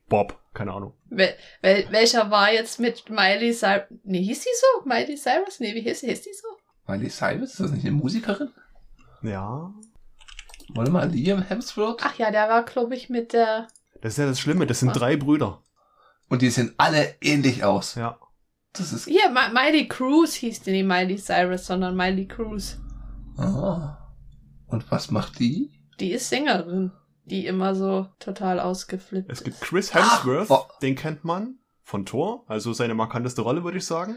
Bob. 0.08 0.38
Keine 0.52 0.72
Ahnung. 0.72 0.92
Wel 1.06 1.34
wel 1.62 1.86
welcher 1.90 2.30
war 2.30 2.52
jetzt 2.52 2.78
mit 2.78 3.08
Miley 3.10 3.52
Cyrus? 3.52 3.86
Nee, 4.04 4.22
hieß 4.22 4.40
die 4.40 4.48
so? 4.60 4.86
Miley 4.88 5.16
Cyrus? 5.16 5.58
Nee, 5.58 5.74
wie 5.74 5.80
hieß, 5.80 6.00
hieß 6.00 6.22
die 6.22 6.32
so? 6.32 6.46
Miley 6.86 7.08
Cyrus, 7.10 7.50
ist 7.52 7.60
das 7.60 7.70
nicht 7.72 7.84
eine 7.86 7.96
Musikerin? 7.96 8.50
Ja. 9.22 9.72
Warte 10.74 10.90
mal, 10.92 11.08
Liam 11.10 11.42
Hemsworth? 11.42 12.00
Ach 12.04 12.16
ja, 12.18 12.30
der 12.30 12.48
war, 12.48 12.64
glaube 12.64 12.94
ich, 12.94 13.08
mit 13.08 13.32
der. 13.32 13.66
Das 14.00 14.12
ist 14.14 14.18
ja 14.18 14.26
das 14.26 14.38
Schlimme. 14.38 14.66
Das 14.66 14.80
sind 14.80 14.90
Ah. 14.90 14.92
drei 14.92 15.16
Brüder. 15.16 15.62
Und 16.28 16.42
die 16.42 16.50
sehen 16.50 16.74
alle 16.76 17.14
ähnlich 17.20 17.64
aus. 17.64 17.94
Ja. 17.96 18.18
Das 18.74 18.92
ist. 18.92 19.06
Hier, 19.06 19.30
Mi 19.30 19.52
Miley 19.52 19.88
Cruz 19.88 20.34
hieß 20.34 20.60
die 20.62 20.72
nicht 20.72 20.86
Miley 20.86 21.16
Cyrus, 21.16 21.66
sondern 21.66 21.96
Miley 21.96 22.28
Cruz. 22.28 22.78
Ah. 23.38 23.98
Und 24.66 24.90
was 24.90 25.10
macht 25.10 25.38
die? 25.38 25.72
Die 26.00 26.12
ist 26.12 26.28
Sängerin, 26.28 26.92
die 27.24 27.46
immer 27.46 27.74
so 27.74 28.08
total 28.18 28.60
ausgeflippt 28.60 29.30
Es 29.30 29.42
gibt 29.44 29.60
Chris 29.60 29.94
Hemsworth. 29.94 30.50
Ach, 30.50 30.66
oh. 30.68 30.78
Den 30.82 30.94
kennt 30.94 31.24
man 31.24 31.58
von 31.82 32.04
Thor. 32.06 32.44
Also 32.48 32.72
seine 32.72 32.94
markanteste 32.94 33.42
Rolle, 33.42 33.64
würde 33.64 33.78
ich 33.78 33.86
sagen. 33.86 34.16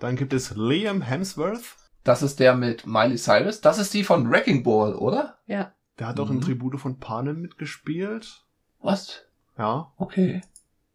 Dann 0.00 0.16
gibt 0.16 0.32
es 0.32 0.54
Liam 0.56 1.02
Hemsworth. 1.02 1.76
Das 2.02 2.22
ist 2.22 2.40
der 2.40 2.54
mit 2.54 2.86
Miley 2.86 3.16
Cyrus. 3.16 3.60
Das 3.60 3.78
ist 3.78 3.94
die 3.94 4.04
von 4.04 4.30
Wrecking 4.30 4.62
Ball, 4.62 4.94
oder? 4.94 5.38
Ja. 5.46 5.72
Der 5.98 6.08
hat 6.08 6.18
auch 6.20 6.28
in 6.30 6.36
Mhm. 6.36 6.40
Tribute 6.42 6.78
von 6.80 6.98
Panem 6.98 7.40
mitgespielt. 7.40 8.44
Was? 8.80 9.22
Ja. 9.56 9.92
Okay. 9.96 10.42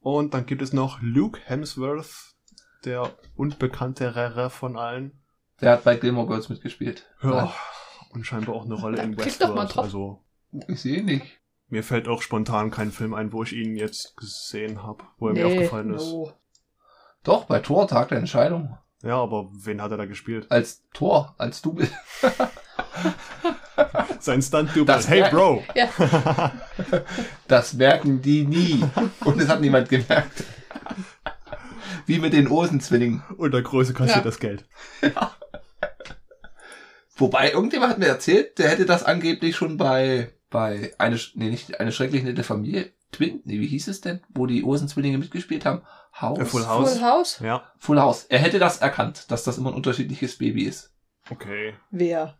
Und 0.02 0.34
dann 0.34 0.46
gibt 0.46 0.62
es 0.62 0.74
noch 0.74 1.00
Luke 1.02 1.40
Hemsworth, 1.46 2.36
der 2.86 3.10
unbekanntere 3.36 4.50
von 4.50 4.78
allen. 4.78 5.20
Der 5.62 5.74
hat 5.74 5.84
bei 5.84 5.96
Gilmore 5.96 6.28
Girls 6.28 6.50
mitgespielt. 6.50 7.10
Ja. 7.24 7.54
Und 8.12 8.26
scheinbar 8.26 8.56
auch 8.56 8.66
eine 8.66 8.76
Rolle 8.76 8.98
Dann 8.98 9.14
in 9.14 9.18
klick 9.18 9.38
doch 9.40 9.50
mal 9.56 9.64
Westworld. 9.66 9.76
drauf. 9.76 9.84
Also 9.86 10.24
Ich 10.68 10.82
sehe 10.82 11.04
nicht. 11.04 11.26
mir 11.70 11.84
fällt 11.84 12.08
auch 12.08 12.22
spontan 12.22 12.72
kein 12.72 12.92
Film 12.92 13.14
ein, 13.14 13.32
wo 13.34 13.44
ich 13.44 13.54
ihn 13.54 13.76
jetzt 13.76 14.18
gesehen 14.18 14.82
habe, 14.84 15.04
wo 15.18 15.28
er 15.28 15.34
mir 15.34 15.46
Nee, 15.46 15.54
aufgefallen 15.56 15.94
ist. 15.94 16.06
no. 16.12 16.34
Doch, 17.24 17.46
bei 17.46 17.60
Tor, 17.60 17.88
Tag 17.88 18.10
der 18.10 18.18
Entscheidung. 18.18 18.78
Ja, 19.04 19.18
aber 19.18 19.50
wen 19.54 19.82
hat 19.82 19.92
er 19.92 19.98
da 19.98 20.06
gespielt? 20.06 20.48
Als 20.50 20.84
Tor, 20.94 21.36
als 21.38 21.62
bist. 21.62 21.94
Sein 24.20 24.42
Stunt-Double. 24.42 24.86
Das 24.86 25.08
Hey 25.08 25.30
Bro! 25.30 25.64
Ja, 25.76 26.52
Das 27.48 27.74
merken 27.74 28.22
die 28.22 28.46
nie. 28.46 28.84
Und 29.24 29.40
es 29.42 29.48
hat 29.48 29.62
niemand 29.62 29.88
gemerkt. 29.90 30.44
Wie 32.06 32.20
mit 32.20 32.34
den 32.34 32.48
Osenzwillingen. 32.48 33.24
Und 33.38 33.54
der 33.54 33.62
Große 33.62 33.94
kostet 33.94 34.18
Ja. 34.18 34.22
das 34.24 34.40
Geld. 34.40 34.66
Wobei, 37.16 37.52
irgendjemand 37.52 37.92
hat 37.92 38.00
mir 38.00 38.08
erzählt, 38.08 38.58
der 38.60 38.70
hätte 38.70 38.86
das 38.86 39.04
angeblich 39.04 39.56
schon 39.56 39.78
bei, 39.78 40.32
bei 40.50 40.94
eine, 40.98 41.20
nee, 41.36 41.50
nicht 41.50 41.80
eine 41.80 41.92
schrecklich 41.92 42.24
nette 42.24 42.44
Familie, 42.44 42.92
Twin, 43.12 43.42
nee, 43.46 43.60
wie 43.60 43.68
hieß 43.68 43.88
es 43.88 44.02
denn, 44.02 44.22
wo 44.30 44.46
die 44.46 44.64
Osenzwillinge 44.64 45.18
mitgespielt 45.18 45.66
haben? 45.66 45.82
House? 46.20 46.40
Äh, 46.40 46.46
Full 46.46 46.68
House. 46.68 46.94
Full 46.94 47.02
House? 47.02 47.40
Ja, 47.40 47.72
Full 47.78 48.00
House. 48.00 48.26
Er 48.26 48.40
hätte 48.40 48.60
das 48.60 48.78
erkannt, 48.80 49.32
dass 49.32 49.44
das 49.44 49.58
immer 49.58 49.70
ein 49.72 49.76
unterschiedliches 49.76 50.38
Baby 50.38 50.64
ist. 50.64 50.94
okay. 51.30 51.74
Wer? 51.92 52.36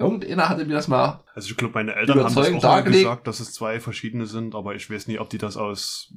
Irgendeiner 0.00 0.48
hatte 0.48 0.64
mir 0.64 0.74
das 0.74 0.86
mal, 0.86 1.24
Also 1.34 1.50
ich 1.50 1.56
glaube, 1.56 1.74
meine 1.74 1.94
Eltern 1.94 2.22
haben 2.22 2.34
das 2.34 2.64
auch 2.64 2.84
gesagt, 2.84 3.26
dass 3.26 3.40
es 3.40 3.52
zwei 3.52 3.80
verschiedene 3.80 4.26
sind, 4.26 4.54
aber 4.54 4.76
ich 4.76 4.88
weiß 4.88 5.08
nicht, 5.08 5.18
ob 5.18 5.28
die 5.28 5.38
das 5.38 5.56
aus 5.56 6.14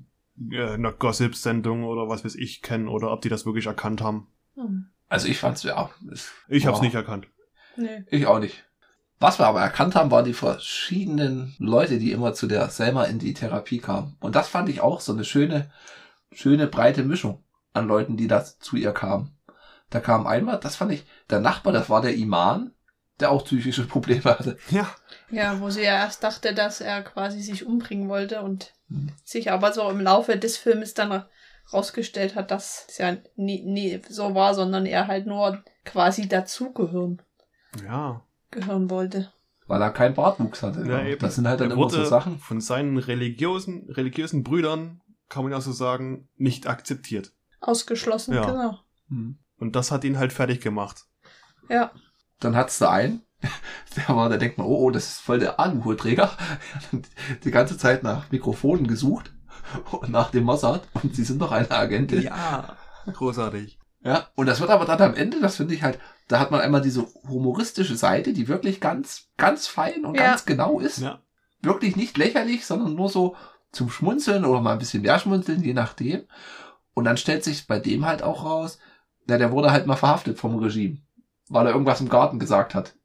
äh, 0.52 0.74
einer 0.74 0.92
Gossip-Sendung 0.92 1.84
oder 1.84 2.08
was 2.08 2.24
weiß 2.24 2.36
ich 2.36 2.62
kennen 2.62 2.88
oder 2.88 3.12
ob 3.12 3.22
die 3.22 3.30
das 3.30 3.46
wirklich 3.46 3.66
erkannt 3.66 4.02
haben. 4.02 4.28
Hm. 4.54 4.92
also 5.08 5.28
ich 5.28 5.40
fand's, 5.40 5.64
ja, 5.64 5.90
Ich 6.48 6.68
hab's 6.68 6.82
nicht 6.82 6.94
erkannt. 6.94 7.28
Nee. 7.76 8.04
Ich 8.12 8.28
auch 8.28 8.40
nicht. 8.40 8.66
Was 9.22 9.38
wir 9.38 9.46
aber 9.46 9.62
erkannt 9.62 9.94
haben, 9.94 10.10
waren 10.10 10.26
die 10.26 10.34
verschiedenen 10.34 11.56
Leute, 11.60 12.00
die 12.00 12.12
immer 12.12 12.34
zu 12.34 12.48
der 12.48 12.68
Selma 12.70 13.04
in 13.04 13.20
die 13.20 13.36
Therapie 13.36 13.78
kamen. 13.78 14.18
Und 14.20 14.36
das 14.36 14.48
fand 14.48 14.68
ich 14.68 14.82
auch 14.82 15.00
so 15.00 15.14
eine 15.14 15.24
schöne, 15.26 15.70
schöne 16.32 16.66
breite 16.66 17.04
Mischung 17.04 17.44
an 17.72 17.88
Leuten, 17.88 18.18
die 18.18 18.28
da 18.28 18.44
zu 18.44 18.78
ihr 18.78 18.94
kamen. 18.94 19.38
Da 19.92 20.00
kam 20.00 20.26
einmal, 20.26 20.60
das 20.60 20.76
fand 20.76 20.92
ich, 20.92 21.06
der 21.30 21.40
Nachbar, 21.40 21.72
das 21.72 21.88
war 21.88 22.02
der 22.02 22.16
Iman, 22.16 22.74
der 23.20 23.30
auch 23.30 23.46
psychische 23.46 23.86
Probleme 23.86 24.24
hatte. 24.24 24.58
Ja, 24.72 24.90
Ja, 25.30 25.60
wo 25.60 25.70
sie 25.70 25.84
ja 25.84 25.98
erst 25.98 26.24
dachte, 26.24 26.56
dass 26.56 26.82
er 26.82 27.04
quasi 27.04 27.42
sich 27.42 27.64
umbringen 27.64 28.10
wollte 28.10 28.42
und 28.42 28.74
Hm. 28.88 29.10
sich 29.24 29.52
aber 29.52 29.72
so 29.72 29.88
im 29.88 30.02
Laufe 30.02 30.36
des 30.36 30.58
Filmes 30.58 30.96
dann 30.96 31.26
rausgestellt 31.72 32.34
hat, 32.34 32.50
dass 32.50 32.88
es 32.90 32.98
ja 32.98 33.18
nie, 33.36 33.64
nie 33.64 34.02
so 34.10 34.34
war, 34.34 34.56
sondern 34.56 34.88
er 34.88 35.06
halt 35.06 35.28
nur 35.28 35.64
quasi 35.86 36.28
dazugehören 36.28 37.22
Ja. 37.86 38.24
Gehören 38.52 38.90
wollte. 38.90 39.32
Weil 39.68 39.82
er 39.82 39.92
keinen 39.92 40.16
Bartwuchs 40.16 40.64
hatte. 40.64 40.86
Ja, 40.86 41.04
eben. 41.04 41.20
Das 41.20 41.36
sind 41.36 41.48
halt 41.48 41.62
dann 41.62 41.72
er 41.72 41.78
immer 41.78 41.90
so 41.90 42.04
Sachen. 42.04 42.40
von 42.40 42.60
seinen 42.62 42.98
religiösen, 42.98 43.90
religiösen 43.90 44.44
Brüdern, 44.44 45.02
kann 45.30 45.44
man 45.44 45.52
ja 45.54 45.62
so 45.62 45.72
sagen, 45.72 46.28
nicht 46.36 46.68
akzeptiert. 46.68 47.32
Ausgeschlossen, 47.62 48.34
Ja. 48.34 48.46
genau. 48.46 48.80
Hm. 49.08 49.38
Und 49.58 49.76
das 49.76 49.92
hat 49.92 50.04
ihn 50.04 50.18
halt 50.18 50.34
fertig 50.34 50.60
gemacht. 50.62 51.06
Ja. 51.70 51.92
Dann 52.40 52.56
hat's 52.56 52.80
da 52.80 52.90
einen, 52.92 53.22
der 53.96 54.16
war, 54.16 54.28
da 54.30 54.38
denkt 54.38 54.58
man, 54.58 54.68
oh, 54.68 54.78
oh, 54.88 54.92
das 54.92 55.08
ist 55.08 55.20
voll 55.22 55.40
der 55.40 55.60
Aluhuträger. 55.60 56.32
Die 57.44 57.52
ganze 57.52 57.78
Zeit 57.78 58.04
nach 58.04 58.32
Mikrofonen 58.32 58.88
gesucht 58.88 59.32
und 59.92 60.10
nach 60.10 60.32
dem 60.32 60.44
Mossad 60.44 60.82
und 61.02 61.16
sie 61.16 61.24
sind 61.24 61.42
doch 61.42 61.52
eine 61.52 61.70
Agentin. 61.72 62.24
Ja. 62.24 62.76
Großartig. 63.14 63.80
Ja, 64.04 64.30
und 64.36 64.48
das 64.48 64.60
wird 64.60 64.72
aber 64.72 64.86
dann 64.86 65.02
am 65.02 65.14
Ende, 65.16 65.40
das 65.40 65.58
finde 65.58 65.76
ich 65.76 65.84
halt, 65.84 66.00
da 66.28 66.40
hat 66.40 66.50
man 66.50 66.60
einmal 66.62 66.82
diese 66.82 67.06
humoristische 67.28 67.96
Seite, 67.96 68.34
die 68.34 68.48
wirklich 68.48 68.80
ganz, 68.82 69.28
ganz 69.38 69.68
fein 69.68 70.06
und 70.06 70.16
Ja. 70.16 70.28
ganz 70.30 70.46
genau 70.46 70.80
ist. 70.80 71.00
Ja. 71.00 71.20
Wirklich 71.62 71.96
nicht 71.96 72.18
lächerlich, 72.18 72.66
sondern 72.66 72.96
nur 72.96 73.10
so 73.10 73.36
zum 73.72 73.90
Schmunzeln 73.92 74.44
oder 74.44 74.60
mal 74.60 74.74
ein 74.74 74.80
bisschen 74.80 75.04
mehr 75.04 75.20
schmunzeln, 75.20 75.62
je 75.64 75.74
nachdem. 75.74 76.24
Und 76.96 77.06
dann 77.06 77.18
stellt 77.18 77.44
sich 77.44 77.68
bei 77.68 77.80
dem 77.80 78.06
halt 78.06 78.24
auch 78.24 78.44
raus, 78.44 78.80
na, 79.28 79.38
der 79.38 79.52
wurde 79.52 79.72
halt 79.72 79.86
mal 79.86 79.96
verhaftet 79.96 80.40
vom 80.40 80.58
Regime, 80.58 80.98
weil 81.50 81.68
er 81.68 81.74
irgendwas 81.74 82.02
im 82.02 82.10
Garten 82.10 82.40
gesagt 82.40 82.74
hat. 82.74 82.96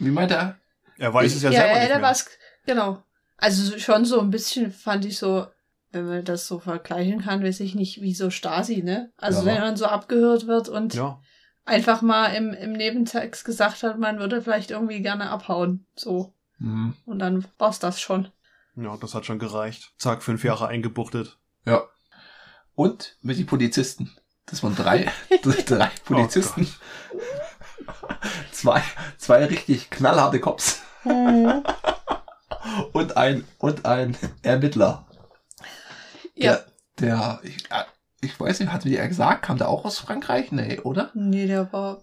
Wie 0.00 0.10
meint 0.10 0.32
er? 0.32 0.56
Er 0.98 1.14
weiß 1.14 1.30
Ich- 1.30 1.36
es 1.36 1.42
ja, 1.42 1.50
Ja, 1.50 1.60
selber 1.60 1.74
ja, 1.74 1.80
nicht 1.82 1.88
mehr. 1.90 2.02
war's, 2.02 2.26
genau. 2.66 3.02
Also 3.38 3.78
schon 3.78 4.04
so 4.04 4.20
ein 4.20 4.30
bisschen 4.30 4.72
fand 4.72 5.04
ich 5.04 5.18
so, 5.18 5.46
wenn 5.92 6.06
man 6.06 6.24
das 6.24 6.46
so 6.46 6.58
vergleichen 6.58 7.22
kann, 7.22 7.42
weiß 7.44 7.60
ich 7.60 7.74
nicht, 7.74 8.00
wie 8.02 8.14
so 8.14 8.30
Stasi, 8.30 8.82
ne? 8.82 9.12
Also 9.18 9.40
Ja. 9.40 9.46
wenn 9.46 9.60
man 9.60 9.76
so 9.76 9.86
abgehört 9.86 10.46
wird 10.46 10.68
und 10.68 10.94
Ja. 10.94 11.20
einfach 11.64 12.02
mal 12.02 12.28
im, 12.34 12.52
im 12.54 12.72
Nebentext 12.72 13.44
gesagt 13.44 13.82
hat, 13.82 13.98
man 13.98 14.18
würde 14.18 14.42
vielleicht 14.42 14.70
irgendwie 14.70 15.00
gerne 15.02 15.30
abhauen. 15.30 15.86
So. 15.94 16.34
Hm, 16.58 16.94
Und 17.06 17.18
dann 17.18 17.44
war's 17.58 17.78
das 17.78 18.00
schon. 18.00 18.28
Ja, 18.76 18.96
das 18.96 19.14
hat 19.14 19.26
schon 19.26 19.38
gereicht. 19.38 19.92
Zack, 19.98 20.22
fünf 20.22 20.44
Jahre 20.44 20.66
eingebuchtet. 20.68 21.38
ja. 21.66 21.82
Und 22.74 23.18
mit 23.20 23.36
die 23.36 23.44
Polizisten. 23.44 24.10
Das 24.46 24.62
waren 24.62 24.74
drei, 24.74 25.12
drei 25.66 25.90
Polizisten. 26.06 26.66
zwei, 28.50 28.82
zwei 29.18 29.44
richtig 29.44 29.90
knallharte 29.90 30.40
Cops. 30.40 30.80
Und 32.92 33.16
ein, 33.16 33.44
und 33.58 33.86
ein 33.86 34.16
Ermittler. 34.42 35.06
Ja. 36.42 36.58
Der, 36.98 37.40
der 37.40 37.40
ich, 37.42 37.70
äh, 37.70 37.84
ich 38.20 38.38
weiß 38.38 38.60
nicht, 38.60 38.72
hat 38.72 38.84
mir 38.84 38.98
er 38.98 39.08
gesagt, 39.08 39.42
kam 39.42 39.58
der 39.58 39.68
auch 39.68 39.84
aus 39.84 39.98
Frankreich? 39.98 40.52
Nee, 40.52 40.78
oder? 40.80 41.10
Nee, 41.14 41.46
der 41.46 41.72
war, 41.72 42.02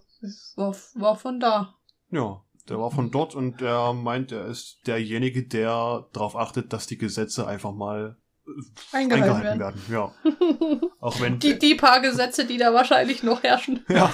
war, 0.56 0.76
war 0.94 1.16
von 1.16 1.40
da. 1.40 1.74
Ja, 2.10 2.42
der 2.68 2.78
war 2.78 2.90
von 2.90 3.10
dort 3.10 3.34
und 3.34 3.60
der 3.60 3.92
meint, 3.92 4.32
er 4.32 4.46
ist 4.46 4.78
derjenige, 4.86 5.46
der 5.46 6.06
darauf 6.12 6.36
achtet, 6.36 6.72
dass 6.72 6.86
die 6.86 6.98
Gesetze 6.98 7.46
einfach 7.46 7.72
mal 7.72 8.16
äh, 8.46 8.96
Eingehalten 8.96 9.58
werden. 9.58 9.82
Ja. 9.90 10.12
Auch 11.00 11.20
wenn 11.20 11.38
Die, 11.38 11.58
die 11.58 11.74
paar 11.74 12.00
Gesetze, 12.00 12.44
die 12.44 12.58
da 12.58 12.74
wahrscheinlich 12.74 13.22
noch 13.22 13.42
herrschen. 13.42 13.84
ja. 13.88 14.12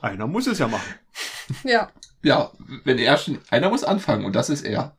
Einer 0.00 0.26
muss 0.26 0.46
es 0.46 0.58
ja 0.58 0.68
machen. 0.68 0.94
Ja. 1.64 1.90
Ja, 2.22 2.52
wenn 2.84 2.98
er 2.98 3.16
schon, 3.16 3.38
einer 3.50 3.68
muss 3.68 3.84
anfangen 3.84 4.24
und 4.24 4.34
das 4.34 4.48
ist 4.48 4.64
er. 4.64 4.96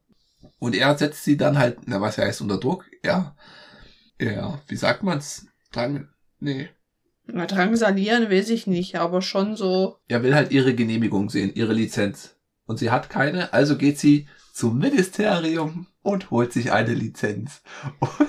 Und 0.59 0.75
er 0.75 0.97
setzt 0.97 1.23
sie 1.23 1.37
dann 1.37 1.57
halt, 1.57 1.79
na 1.85 2.01
was 2.01 2.17
heißt 2.17 2.41
unter 2.41 2.59
Druck? 2.59 2.85
Er, 3.01 3.35
er, 4.17 4.61
wie 4.67 4.75
sagt 4.75 5.03
man's? 5.03 5.47
Drang, 5.71 6.07
nee. 6.39 6.69
Na, 7.25 7.45
drangsalieren 7.45 8.31
weiß 8.31 8.49
ich 8.49 8.67
nicht, 8.67 8.95
aber 8.95 9.21
schon 9.21 9.55
so. 9.55 9.97
Er 10.07 10.23
will 10.23 10.33
halt 10.33 10.51
ihre 10.51 10.73
Genehmigung 10.73 11.29
sehen, 11.29 11.53
ihre 11.53 11.73
Lizenz. 11.73 12.35
Und 12.65 12.79
sie 12.79 12.89
hat 12.89 13.09
keine, 13.09 13.53
also 13.53 13.77
geht 13.77 13.99
sie 13.99 14.27
zum 14.53 14.79
Ministerium 14.79 15.87
und 16.01 16.31
holt 16.31 16.53
sich 16.53 16.71
eine 16.71 16.93
Lizenz. 16.93 17.61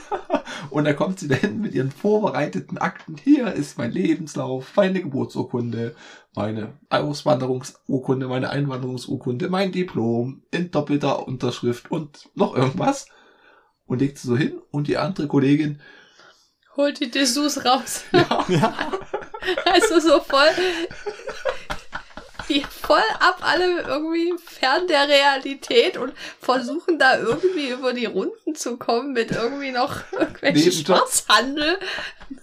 Und 0.70 0.84
dann 0.84 0.96
kommt 0.96 1.20
sie 1.20 1.28
dahin 1.28 1.60
mit 1.60 1.74
ihren 1.74 1.90
vorbereiteten 1.90 2.78
Akten. 2.78 3.16
Hier 3.16 3.52
ist 3.52 3.78
mein 3.78 3.92
Lebenslauf, 3.92 4.72
meine 4.76 5.00
Geburtsurkunde, 5.00 5.94
meine 6.34 6.74
Auswanderungsurkunde, 6.90 8.28
meine 8.28 8.50
Einwanderungsurkunde, 8.50 9.48
mein 9.48 9.72
Diplom 9.72 10.42
in 10.50 10.70
doppelter 10.70 11.26
Unterschrift 11.26 11.90
und 11.90 12.28
noch 12.34 12.54
irgendwas. 12.54 13.06
Und 13.88 13.98
legt 14.00 14.18
sie 14.18 14.28
so 14.28 14.36
hin 14.36 14.60
und 14.70 14.86
die 14.86 14.96
andere 14.98 15.26
Kollegin, 15.26 15.80
Holt 16.76 17.00
die 17.00 17.10
Dessous 17.10 17.64
raus. 17.64 18.04
ja, 18.12 18.44
Ja. 18.48 18.92
Also 19.64 19.98
so 20.00 20.20
voll. 20.20 20.50
Die 22.48 22.62
voll 22.62 23.02
ab 23.20 23.38
alle 23.40 23.82
irgendwie 23.82 24.34
fern 24.38 24.86
der 24.88 25.08
Realität 25.08 25.96
und 25.96 26.12
versuchen 26.40 26.98
da 26.98 27.18
irgendwie 27.18 27.70
über 27.70 27.92
die 27.92 28.06
Runden 28.06 28.54
zu 28.54 28.76
kommen 28.76 29.12
mit 29.12 29.30
irgendwie 29.30 29.70
noch 29.70 30.00
irgendwelchen. 30.12 30.72
Schwarzhandel 30.72 31.78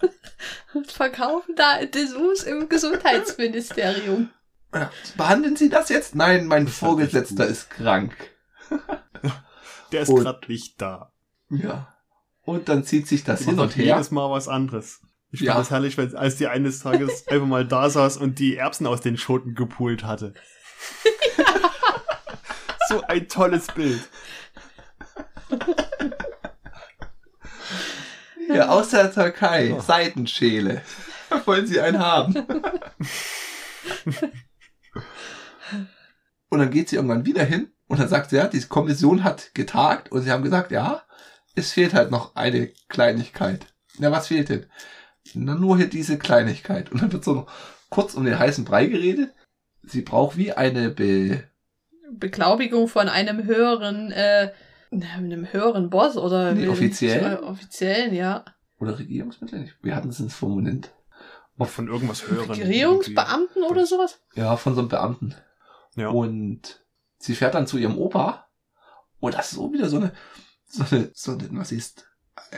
und 0.74 0.92
verkaufen 0.92 1.56
da 1.56 1.86
Dessous 1.86 2.44
im 2.44 2.70
Gesundheitsministerium. 2.70 4.32
ja, 4.74 4.92
behandeln 5.18 5.56
Sie 5.56 5.70
das 5.70 5.90
jetzt? 5.90 6.16
Nein, 6.16 6.48
mein 6.48 6.68
Vorgesetzter 6.68 7.46
ist 7.48 7.70
krank. 7.70 8.16
Der 9.92 10.02
ist 10.02 10.10
gerade 10.16 10.48
nicht 10.48 10.82
da. 10.82 11.12
Ja. 11.50 11.94
Und 12.44 12.70
dann 12.70 12.84
zieht 12.84 13.08
sich 13.08 13.24
das 13.24 13.44
hin 13.46 13.60
und 13.60 13.76
her. 13.76 13.86
jedes 13.86 14.12
Mal 14.12 14.30
was 14.30 14.48
anderes. 14.48 15.02
Ich 15.32 15.42
Ja. 15.42 15.54
fand 15.54 15.66
das 15.66 15.72
herrlich, 15.72 15.98
als 16.16 16.36
die 16.38 16.48
eines 16.48 16.80
Tages 16.80 17.28
einfach 17.30 17.48
mal 17.48 17.66
da 17.66 17.90
saß 17.90 18.18
und 18.18 18.40
die 18.40 18.56
Erbsen 18.58 18.88
aus 18.88 19.02
den 19.02 19.18
Schoten 19.18 19.56
gepult 19.56 20.04
hatte. 20.04 20.34
so 22.90 23.02
ein 23.04 23.28
tolles 23.28 23.68
Bild. 23.68 24.08
Ja, 28.50 28.70
aus 28.70 28.90
der 28.90 29.12
Türkei. 29.12 29.68
Ja. 29.70 29.82
Seitenschäle. 29.82 30.82
Wollen 31.46 31.66
Sie 31.68 31.80
einen 31.82 32.00
haben? 32.00 32.36
und 36.50 36.60
dann 36.60 36.70
geht 36.70 36.90
sie 36.90 36.96
irgendwann 36.96 37.26
wieder 37.26 37.44
hin 37.44 37.72
und 37.88 38.00
dann 38.00 38.08
sagt 38.08 38.30
sie, 38.30 38.38
ja, 38.38 38.48
die 38.48 38.62
Kommission 38.62 39.24
hat 39.24 39.54
getagt 39.56 40.12
und 40.12 40.22
sie 40.22 40.32
haben 40.32 40.44
gesagt, 40.44 40.72
ja, 40.72 41.02
es 41.56 41.72
fehlt 41.72 41.94
halt 41.94 42.12
noch 42.12 42.36
eine 42.36 42.68
Kleinigkeit. 42.90 43.68
Na, 43.98 44.12
was 44.12 44.28
fehlt 44.28 44.50
denn? 44.50 44.66
Na, 45.34 45.56
nur 45.56 45.78
hier 45.78 45.88
diese 45.88 46.18
Kleinigkeit. 46.18 46.92
Und 46.92 47.02
dann 47.02 47.12
wird 47.12 47.24
so 47.24 47.34
noch 47.34 47.48
kurz 47.90 48.14
um 48.14 48.26
den 48.26 48.38
heißen 48.38 48.66
Brei 48.66 48.86
geredet. 48.88 49.34
Sie 49.84 50.02
braucht 50.02 50.38
wie 50.38 50.52
eine 50.54 50.90
Be 50.90 51.44
Beglaubigung 52.12 52.88
von 52.88 53.10
einem 53.10 53.46
höheren, 53.46 54.12
äh, 54.12 54.52
einem 54.92 55.52
höheren 55.52 55.90
Boss 55.90 56.16
oder 56.18 56.54
Nee, 56.54 56.68
offiziell? 56.68 57.38
offiziellen, 57.38 58.14
ja. 58.14 58.46
oder 58.80 58.98
Regierungsmittel. 59.00 59.60
nicht? 59.60 59.76
Wir 59.82 59.96
hatten 59.96 60.10
es 60.10 60.20
ins 60.20 60.36
Formulant. 60.36 60.92
Von 61.58 61.88
irgendwas 61.88 62.28
hören. 62.28 62.52
Regierungsbeamten 62.52 63.64
oder 63.64 63.86
sowas? 63.86 64.20
Ja, 64.36 64.58
von 64.58 64.76
so 64.76 64.82
einem 64.82 64.90
Beamten. 64.90 65.36
Ja. 65.96 66.10
Und 66.10 66.84
sie 67.18 67.34
fährt 67.34 67.56
dann 67.56 67.66
zu 67.66 67.78
ihrem 67.78 67.98
Opa. 67.98 68.48
Und 69.22 69.36
das 69.36 69.52
ist 69.52 69.56
so 69.58 69.72
wieder 69.72 69.88
so 69.88 69.98
eine, 69.98 70.12
so 70.68 70.84
eine, 70.90 71.12
so 71.14 71.32
eine, 71.34 71.48
was 71.52 71.72
ist, 71.72 72.08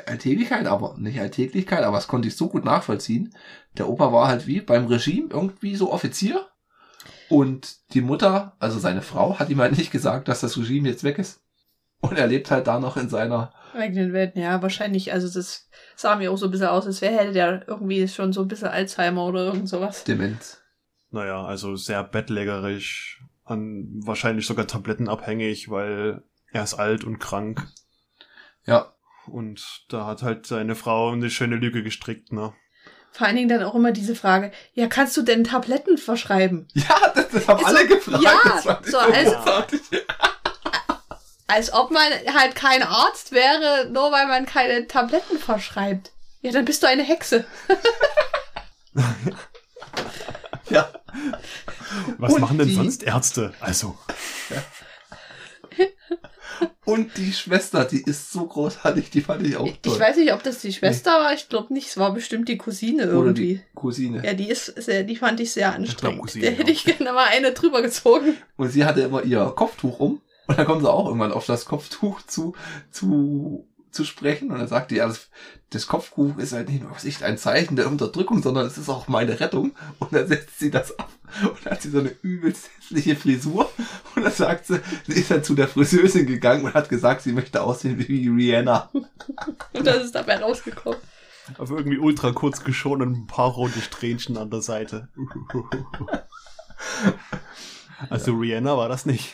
Alltäglichkeit, 0.07 0.65
aber 0.65 0.95
nicht 0.97 1.19
Alltäglichkeit, 1.19 1.83
aber 1.83 1.97
das 1.97 2.07
konnte 2.07 2.27
ich 2.27 2.35
so 2.35 2.49
gut 2.49 2.65
nachvollziehen. 2.65 3.35
Der 3.77 3.87
Opa 3.87 4.11
war 4.11 4.27
halt 4.27 4.47
wie 4.47 4.61
beim 4.61 4.87
Regime 4.87 5.29
irgendwie 5.29 5.75
so 5.75 5.91
Offizier. 5.91 6.47
Und 7.29 7.77
die 7.93 8.01
Mutter, 8.01 8.55
also 8.59 8.79
seine 8.79 9.01
Frau, 9.01 9.37
hat 9.37 9.49
ihm 9.49 9.59
halt 9.59 9.77
nicht 9.77 9.91
gesagt, 9.91 10.27
dass 10.27 10.41
das 10.41 10.57
Regime 10.57 10.89
jetzt 10.89 11.03
weg 11.03 11.19
ist. 11.19 11.41
Und 11.99 12.17
er 12.17 12.27
lebt 12.27 12.49
halt 12.51 12.67
da 12.67 12.79
noch 12.79 12.97
in 12.97 13.09
seiner, 13.09 13.53
Eigenen 13.73 14.13
Welten, 14.13 14.41
ja, 14.41 14.61
wahrscheinlich. 14.61 15.13
Also 15.13 15.27
das 15.27 15.69
sah 15.95 16.15
mir 16.15 16.31
auch 16.31 16.37
so 16.37 16.45
ein 16.45 16.51
bisschen 16.51 16.67
aus, 16.67 16.85
als 16.85 17.01
wäre 17.01 17.17
hätte 17.17 17.33
der 17.33 17.67
irgendwie 17.67 18.07
schon 18.07 18.33
so 18.33 18.41
ein 18.41 18.47
bisschen 18.47 18.69
Alzheimer 18.69 19.25
oder 19.25 19.45
irgend 19.45 19.69
sowas. 19.69 20.03
Demenz. 20.03 20.61
Naja, 21.11 21.45
also 21.45 21.75
sehr 21.75 22.03
bettlägerisch, 22.03 23.23
an 23.43 23.87
wahrscheinlich 24.05 24.45
sogar 24.45 24.67
tablettenabhängig, 24.67 25.69
weil 25.69 26.23
er 26.51 26.63
ist 26.63 26.73
alt 26.73 27.03
und 27.03 27.19
krank. 27.19 27.67
Ja. 28.67 28.93
Und 29.25 29.85
da 29.89 30.05
hat 30.05 30.21
halt 30.21 30.45
seine 30.45 30.75
Frau 30.75 31.11
eine 31.11 31.29
schöne 31.29 31.55
Lüge 31.55 31.83
gestrickt, 31.83 32.31
ne? 32.31 32.53
Vor 33.11 33.25
allen 33.25 33.35
Dingen 33.35 33.49
dann 33.49 33.63
auch 33.63 33.73
immer 33.73 33.91
diese 33.91 34.15
Frage, 34.15 34.51
ja, 34.73 34.87
kannst 34.87 35.17
du 35.17 35.23
denn 35.23 35.43
Tabletten 35.43 35.97
verschreiben? 35.97 36.67
Ja, 36.75 37.11
das, 37.15 37.29
das 37.29 37.47
haben 37.47 37.59
Ist 37.59 37.65
alle 37.65 37.79
so- 37.79 37.87
gefragt. 37.95 38.23
ja, 38.23 38.79
ich 38.85 38.91
so 38.91 38.97
als-. 38.99 39.35
Als 41.49 41.73
ob 41.73 41.91
man 41.91 42.03
halt 42.35 42.55
kein 42.55 42.83
Arzt 42.83 43.31
wäre, 43.31 43.89
nur 43.89 44.11
weil 44.11 44.27
man 44.27 44.45
keine 44.45 44.85
Tabletten 44.85 45.39
verschreibt. 45.39 46.11
Ja, 46.41 46.51
dann 46.51 46.65
bist 46.65 46.83
du 46.83 46.87
eine 46.87 47.03
Hexe. 47.03 47.45
Ja. 50.69 50.89
Was 52.17 52.33
Und 52.33 52.41
machen 52.41 52.57
denn 52.57 52.67
die- 52.67 52.75
sonst 52.75 53.03
Ärzte? 53.03 53.53
Also, 53.61 53.97
Und 56.85 57.17
die 57.17 57.33
Schwester, 57.33 57.83
die 57.85 58.01
ist 58.01 58.31
so 58.31 58.45
großartig, 58.45 59.09
die 59.09 59.21
fand 59.21 59.45
ich 59.45 59.57
auch 59.57 59.67
Ich 59.67 59.79
toll. 59.81 59.99
weiß 59.99 60.17
nicht, 60.17 60.31
ob 60.33 60.41
das 60.43 60.59
die 60.61 60.71
Schwester 60.71 61.11
war, 61.11 61.33
ich 61.33 61.49
glaube 61.49 61.73
nicht, 61.73 61.87
es 61.89 61.97
war 61.97 62.13
bestimmt 62.13 62.47
die 62.47 62.57
Cousine 62.57 63.03
Oder 63.03 63.13
irgendwie. 63.27 63.55
die 63.55 63.61
Cousine. 63.75 64.25
Ja, 64.25 64.33
die 64.33 64.49
ist 64.49 64.67
sehr, 64.81 65.03
die 65.03 65.17
fand 65.17 65.39
ich 65.41 65.51
sehr 65.51 65.73
anstrengend. 65.73 66.21
Cousine, 66.21 66.45
Der 66.45 66.53
hätte 66.55 66.71
ich 66.71 66.85
gerne 66.85 67.11
mal 67.11 67.27
eine 67.29 67.51
drüber 67.51 67.81
gezogen. 67.81 68.37
Und 68.55 68.69
sie 68.69 68.85
hatte 68.85 69.01
immer 69.01 69.23
ihr 69.23 69.43
Kopftuch 69.55 69.99
um. 69.99 70.21
Und 70.47 70.57
dann 70.57 70.65
kommen 70.65 70.79
sie 70.81 70.89
auch 70.89 71.07
irgendwann 71.07 71.33
auf 71.33 71.45
das 71.45 71.65
Kopftuch 71.65 72.21
zu, 72.21 72.55
zu, 72.89 73.67
zu 73.91 74.05
sprechen. 74.05 74.51
Und 74.51 74.59
dann 74.59 74.67
sagt 74.67 74.91
die, 74.91 74.95
ja, 74.95 75.07
das, 75.07 75.29
das 75.69 75.87
Kopftuch 75.87 76.37
ist 76.37 76.53
halt 76.53 76.69
nicht 76.69 76.83
nur 76.83 76.91
was 76.91 77.03
ich, 77.03 77.23
ein 77.23 77.37
Zeichen 77.37 77.75
der 77.75 77.87
Unterdrückung, 77.87 78.41
sondern 78.41 78.65
es 78.65 78.77
ist 78.77 78.89
auch 78.89 79.07
meine 79.07 79.39
Rettung. 79.39 79.75
Und 79.99 80.13
dann 80.13 80.27
setzt 80.27 80.59
sie 80.59 80.71
das 80.71 80.97
ab. 80.97 81.09
Und 81.41 81.65
dann 81.65 81.73
hat 81.73 81.81
sie 81.81 81.89
so 81.89 81.99
eine 81.99 82.13
übelst 82.21 82.69
hässliche 82.77 83.15
Frisur. 83.15 83.69
Und 84.15 84.23
dann 84.23 84.33
sagt 84.33 84.67
sie, 84.67 84.79
sie 85.07 85.19
ist 85.19 85.31
dann 85.31 85.43
zu 85.43 85.55
der 85.55 85.67
Friseusin 85.67 86.25
gegangen 86.25 86.65
und 86.65 86.73
hat 86.73 86.89
gesagt, 86.89 87.21
sie 87.21 87.33
möchte 87.33 87.61
aussehen 87.61 87.97
wie 87.99 88.27
Rihanna. 88.27 88.89
Und 88.93 89.85
das 89.85 90.05
ist 90.05 90.15
dabei 90.15 90.37
rausgekommen. 90.37 90.99
Aber 91.57 91.77
irgendwie 91.77 91.97
ultra 91.97 92.33
kurz 92.33 92.63
geschoren 92.63 93.01
und 93.01 93.13
ein 93.13 93.27
paar 93.27 93.51
rote 93.51 93.81
Strähnchen 93.81 94.37
an 94.37 94.49
der 94.49 94.61
Seite. 94.61 95.09
Also 98.09 98.35
Rihanna 98.35 98.77
war 98.77 98.89
das 98.89 99.05
nicht. 99.05 99.33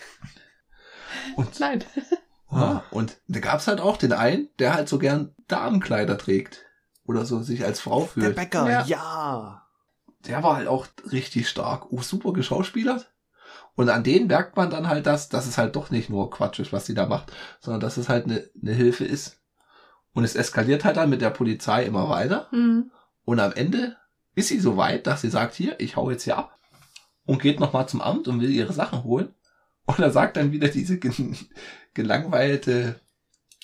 Und, 1.36 1.60
Nein. 1.60 1.84
Ja, 2.56 2.84
und 2.92 3.18
da 3.28 3.40
gab's 3.40 3.68
halt 3.68 3.82
auch 3.82 3.98
den 3.98 4.14
einen, 4.14 4.50
der 4.60 4.74
halt 4.74 4.90
so 4.90 5.00
gern 5.00 5.34
Damenkleider 5.48 6.18
trägt. 6.18 6.66
Oder 7.06 7.26
so 7.26 7.42
sich 7.42 7.66
als 7.66 7.82
Frau 7.82 8.00
Der 8.02 8.08
fühlt. 8.08 8.36
Bäcker, 8.36 8.70
Ja. 8.70 8.84
ja. 8.86 9.68
der 10.26 10.42
war 10.42 10.56
halt 10.56 10.68
auch 10.68 10.88
richtig 11.12 11.50
stark. 11.50 11.92
Oh, 11.92 12.02
super 12.02 12.32
geschauspielert. 12.32 13.12
Und 13.76 13.90
an 13.90 14.04
denen 14.04 14.28
merkt 14.28 14.56
man 14.56 14.70
dann 14.70 14.88
halt, 14.88 15.06
dass, 15.06 15.30
dass 15.30 15.48
es 15.48 15.58
halt 15.58 15.76
doch 15.76 15.90
nicht 15.90 16.10
nur 16.10 16.30
Quatsch 16.30 16.60
ist, 16.60 16.72
was 16.72 16.86
sie 16.86 16.94
da 16.94 17.06
macht, 17.06 17.32
sondern 17.60 17.82
dass 17.82 17.98
es 17.98 18.08
halt 18.08 18.26
eine, 18.26 18.48
eine 18.62 18.72
Hilfe 18.72 19.04
ist. 19.04 19.42
Und 20.14 20.24
es 20.24 20.36
eskaliert 20.36 20.86
halt 20.86 20.98
dann 20.98 21.10
mit 21.10 21.22
der 21.22 21.32
Polizei 21.32 21.84
immer 21.84 22.08
weiter. 22.08 22.48
Hm. 22.52 22.92
Und 23.26 23.40
am 23.40 23.52
Ende 23.52 23.98
ist 24.36 24.50
sie 24.50 24.60
so 24.60 24.78
weit, 24.78 25.08
dass 25.08 25.22
sie 25.22 25.30
sagt, 25.30 25.56
hier, 25.56 25.80
ich 25.80 25.96
hau 25.96 26.10
jetzt 26.12 26.24
hier 26.24 26.38
ab. 26.38 26.58
Und 27.26 27.42
geht 27.42 27.60
nochmal 27.60 27.88
zum 27.88 28.02
Amt 28.02 28.28
und 28.28 28.40
will 28.42 28.52
ihre 28.52 28.74
Sachen 28.74 29.04
holen. 29.04 29.34
Und 29.86 30.00
da 30.00 30.10
sagt 30.12 30.38
dann 30.38 30.52
wieder 30.52 30.68
diese 30.68 31.00
gelangweilte 31.94 33.00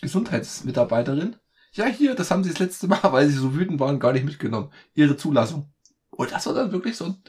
Gesundheitsmitarbeiterin, 0.01 1.35
ja, 1.73 1.85
hier, 1.85 2.15
das 2.15 2.31
haben 2.31 2.43
sie 2.43 2.49
das 2.49 2.59
letzte 2.59 2.87
Mal, 2.87 2.99
weil 3.11 3.27
sie 3.27 3.37
so 3.37 3.55
wütend 3.55 3.79
waren, 3.79 3.99
gar 3.99 4.13
nicht 4.13 4.25
mitgenommen. 4.25 4.71
Ihre 4.93 5.17
Zulassung. 5.17 5.71
Und 6.09 6.31
das 6.31 6.45
war 6.45 6.53
dann 6.53 6.71
wirklich 6.71 6.97
so 6.97 7.05
ein 7.05 7.23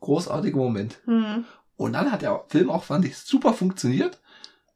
großartiger 0.00 0.56
Moment. 0.56 0.98
Hm. 1.04 1.44
Und 1.76 1.92
dann 1.92 2.10
hat 2.10 2.22
der 2.22 2.44
Film 2.48 2.70
auch, 2.70 2.84
fand 2.84 3.04
ich, 3.04 3.16
super 3.16 3.52
funktioniert. 3.52 4.20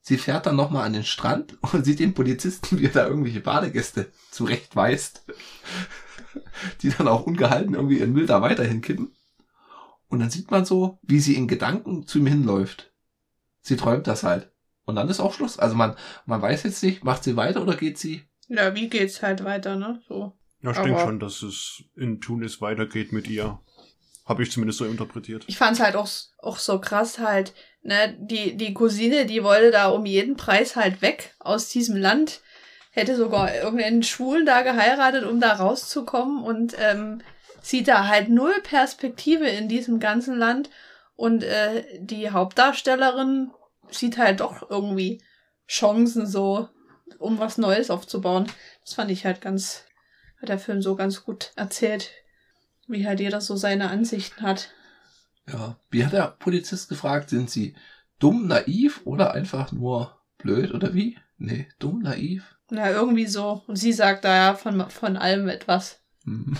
Sie 0.02 0.18
fährt 0.18 0.46
dann 0.46 0.56
nochmal 0.56 0.86
an 0.86 0.92
den 0.92 1.04
Strand 1.04 1.56
und 1.72 1.84
sieht 1.84 2.00
den 2.00 2.14
Polizisten, 2.14 2.78
wie 2.78 2.86
er 2.86 2.92
da 2.92 3.06
irgendwelche 3.06 3.40
Badegäste 3.40 4.10
zurechtweist. 4.30 5.24
Die 6.82 6.90
dann 6.90 7.08
auch 7.08 7.26
ungehalten 7.26 7.74
irgendwie 7.74 7.98
ihren 7.98 8.12
Müll 8.12 8.26
da 8.26 8.40
weiterhin 8.40 8.82
kippen. 8.82 9.12
Und 10.08 10.20
dann 10.20 10.30
sieht 10.30 10.50
man 10.50 10.64
so, 10.64 10.98
wie 11.02 11.20
sie 11.20 11.34
in 11.34 11.48
Gedanken 11.48 12.06
zu 12.06 12.18
ihm 12.18 12.26
hinläuft. 12.26 12.92
Sie 13.62 13.76
träumt 13.76 14.06
das 14.06 14.22
halt. 14.22 14.52
Und 14.90 14.96
dann 14.96 15.08
ist 15.08 15.20
auch 15.20 15.32
Schluss. 15.32 15.58
Also 15.58 15.74
man, 15.74 15.96
man 16.26 16.42
weiß 16.42 16.64
jetzt 16.64 16.82
nicht, 16.82 17.02
macht 17.04 17.24
sie 17.24 17.36
weiter 17.36 17.62
oder 17.62 17.76
geht 17.76 17.98
sie? 17.98 18.22
Ja, 18.48 18.74
wie 18.74 18.88
geht's 18.88 19.22
halt 19.22 19.44
weiter, 19.44 19.76
ne? 19.76 20.00
So. 20.08 20.32
Ja, 20.62 20.72
ich 20.72 20.76
denke 20.76 20.96
Aber- 20.96 21.06
schon, 21.06 21.20
dass 21.20 21.42
es 21.42 21.82
in 21.96 22.20
Tunis 22.20 22.60
weitergeht 22.60 23.12
mit 23.12 23.28
ihr. 23.28 23.58
Habe 24.26 24.42
ich 24.42 24.52
zumindest 24.52 24.78
so 24.78 24.84
interpretiert. 24.84 25.44
Ich 25.48 25.56
fand's 25.56 25.80
halt 25.80 25.96
auch, 25.96 26.08
auch 26.38 26.58
so 26.58 26.78
krass 26.78 27.18
halt, 27.18 27.52
ne, 27.82 28.16
die, 28.20 28.56
die 28.56 28.74
Cousine, 28.74 29.26
die 29.26 29.42
wollte 29.42 29.70
da 29.72 29.88
um 29.88 30.04
jeden 30.06 30.36
Preis 30.36 30.76
halt 30.76 31.02
weg 31.02 31.34
aus 31.40 31.68
diesem 31.70 31.96
Land, 31.96 32.40
hätte 32.92 33.16
sogar 33.16 33.52
irgendeinen 33.54 34.02
Schwulen 34.04 34.46
da 34.46 34.62
geheiratet, 34.62 35.24
um 35.24 35.40
da 35.40 35.54
rauszukommen 35.54 36.44
und 36.44 36.76
ähm, 36.78 37.22
sieht 37.62 37.88
da 37.88 38.06
halt 38.06 38.28
null 38.28 38.54
Perspektive 38.62 39.48
in 39.48 39.68
diesem 39.68 39.98
ganzen 39.98 40.36
Land 40.36 40.70
und 41.16 41.42
äh, 41.42 41.84
die 42.00 42.30
Hauptdarstellerin 42.30 43.50
sieht 43.92 44.18
halt 44.18 44.40
doch 44.40 44.68
irgendwie 44.70 45.22
Chancen 45.68 46.26
so, 46.26 46.68
um 47.18 47.38
was 47.38 47.58
Neues 47.58 47.90
aufzubauen. 47.90 48.46
Das 48.84 48.94
fand 48.94 49.10
ich 49.10 49.24
halt 49.24 49.40
ganz, 49.40 49.84
hat 50.40 50.48
der 50.48 50.58
Film 50.58 50.82
so 50.82 50.96
ganz 50.96 51.24
gut 51.24 51.52
erzählt, 51.56 52.10
wie 52.86 53.06
halt 53.06 53.20
jeder 53.20 53.40
so 53.40 53.56
seine 53.56 53.90
Ansichten 53.90 54.42
hat. 54.42 54.70
Ja. 55.46 55.76
Wie 55.90 56.04
hat 56.04 56.12
der 56.12 56.36
Polizist 56.38 56.88
gefragt, 56.88 57.30
sind 57.30 57.50
sie 57.50 57.74
dumm, 58.18 58.46
naiv 58.46 59.00
oder 59.04 59.32
einfach 59.32 59.72
nur 59.72 60.20
blöd 60.38 60.72
oder 60.72 60.94
wie? 60.94 61.18
Nee, 61.38 61.68
dumm, 61.78 62.00
naiv. 62.00 62.56
Na, 62.70 62.90
irgendwie 62.90 63.26
so. 63.26 63.62
Und 63.66 63.76
sie 63.76 63.92
sagt 63.92 64.24
da 64.24 64.34
ja 64.34 64.54
von, 64.54 64.90
von 64.90 65.16
allem 65.16 65.48
etwas. 65.48 66.00
Hm. 66.24 66.56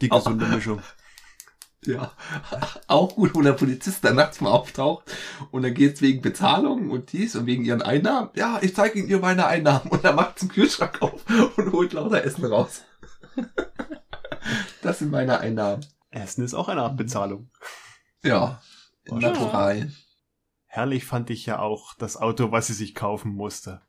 Die 0.00 0.08
gesunde 0.08 0.46
Mischung. 0.46 0.82
Ja, 1.84 2.12
auch 2.86 3.14
gut, 3.16 3.34
wo 3.34 3.42
der 3.42 3.54
Polizist 3.54 4.04
dann 4.04 4.14
nachts 4.16 4.40
mal 4.40 4.50
auftaucht 4.52 5.04
und 5.50 5.62
dann 5.62 5.74
geht's 5.74 6.00
wegen 6.00 6.22
Bezahlung 6.22 6.90
und 6.90 7.12
dies 7.12 7.34
und 7.34 7.46
wegen 7.46 7.64
ihren 7.64 7.82
Einnahmen. 7.82 8.30
Ja, 8.34 8.60
ich 8.62 8.74
zeige 8.76 8.98
Ihnen 9.00 9.08
ihr 9.08 9.18
meine 9.18 9.46
Einnahmen 9.46 9.90
und 9.90 10.04
dann 10.04 10.14
macht's 10.14 10.42
einen 10.42 10.52
Kühlschrank 10.52 11.02
auf 11.02 11.24
und 11.56 11.72
holt 11.72 11.92
lauter 11.92 12.22
Essen 12.24 12.44
raus. 12.44 12.82
Das 14.82 15.00
sind 15.00 15.10
meine 15.10 15.40
Einnahmen. 15.40 15.84
Essen 16.10 16.44
ist 16.44 16.54
auch 16.54 16.68
eine 16.68 16.82
Art 16.82 16.96
Bezahlung. 16.96 17.50
Ja, 18.22 18.60
Ja. 19.06 19.14
natural. 19.18 19.90
Herrlich 20.66 21.04
fand 21.04 21.30
ich 21.30 21.46
ja 21.46 21.58
auch 21.58 21.94
das 21.94 22.16
Auto, 22.16 22.52
was 22.52 22.68
sie 22.68 22.74
sich 22.74 22.94
kaufen 22.94 23.34
musste. 23.34 23.82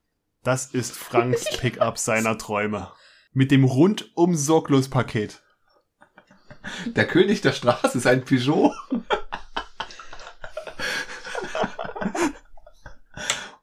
Das 0.43 0.65
ist 0.65 0.93
Franks 0.97 1.45
Pickup 1.57 1.97
seiner 1.97 2.37
Träume. 2.37 2.91
Mit 3.31 3.51
dem 3.51 3.63
rundum 3.63 4.35
sorglos 4.35 4.89
Paket. 4.89 5.42
Der 6.86 7.07
König 7.07 7.41
der 7.41 7.51
Straße 7.51 7.97
ist 7.97 8.07
ein 8.07 8.24
Peugeot. 8.26 8.74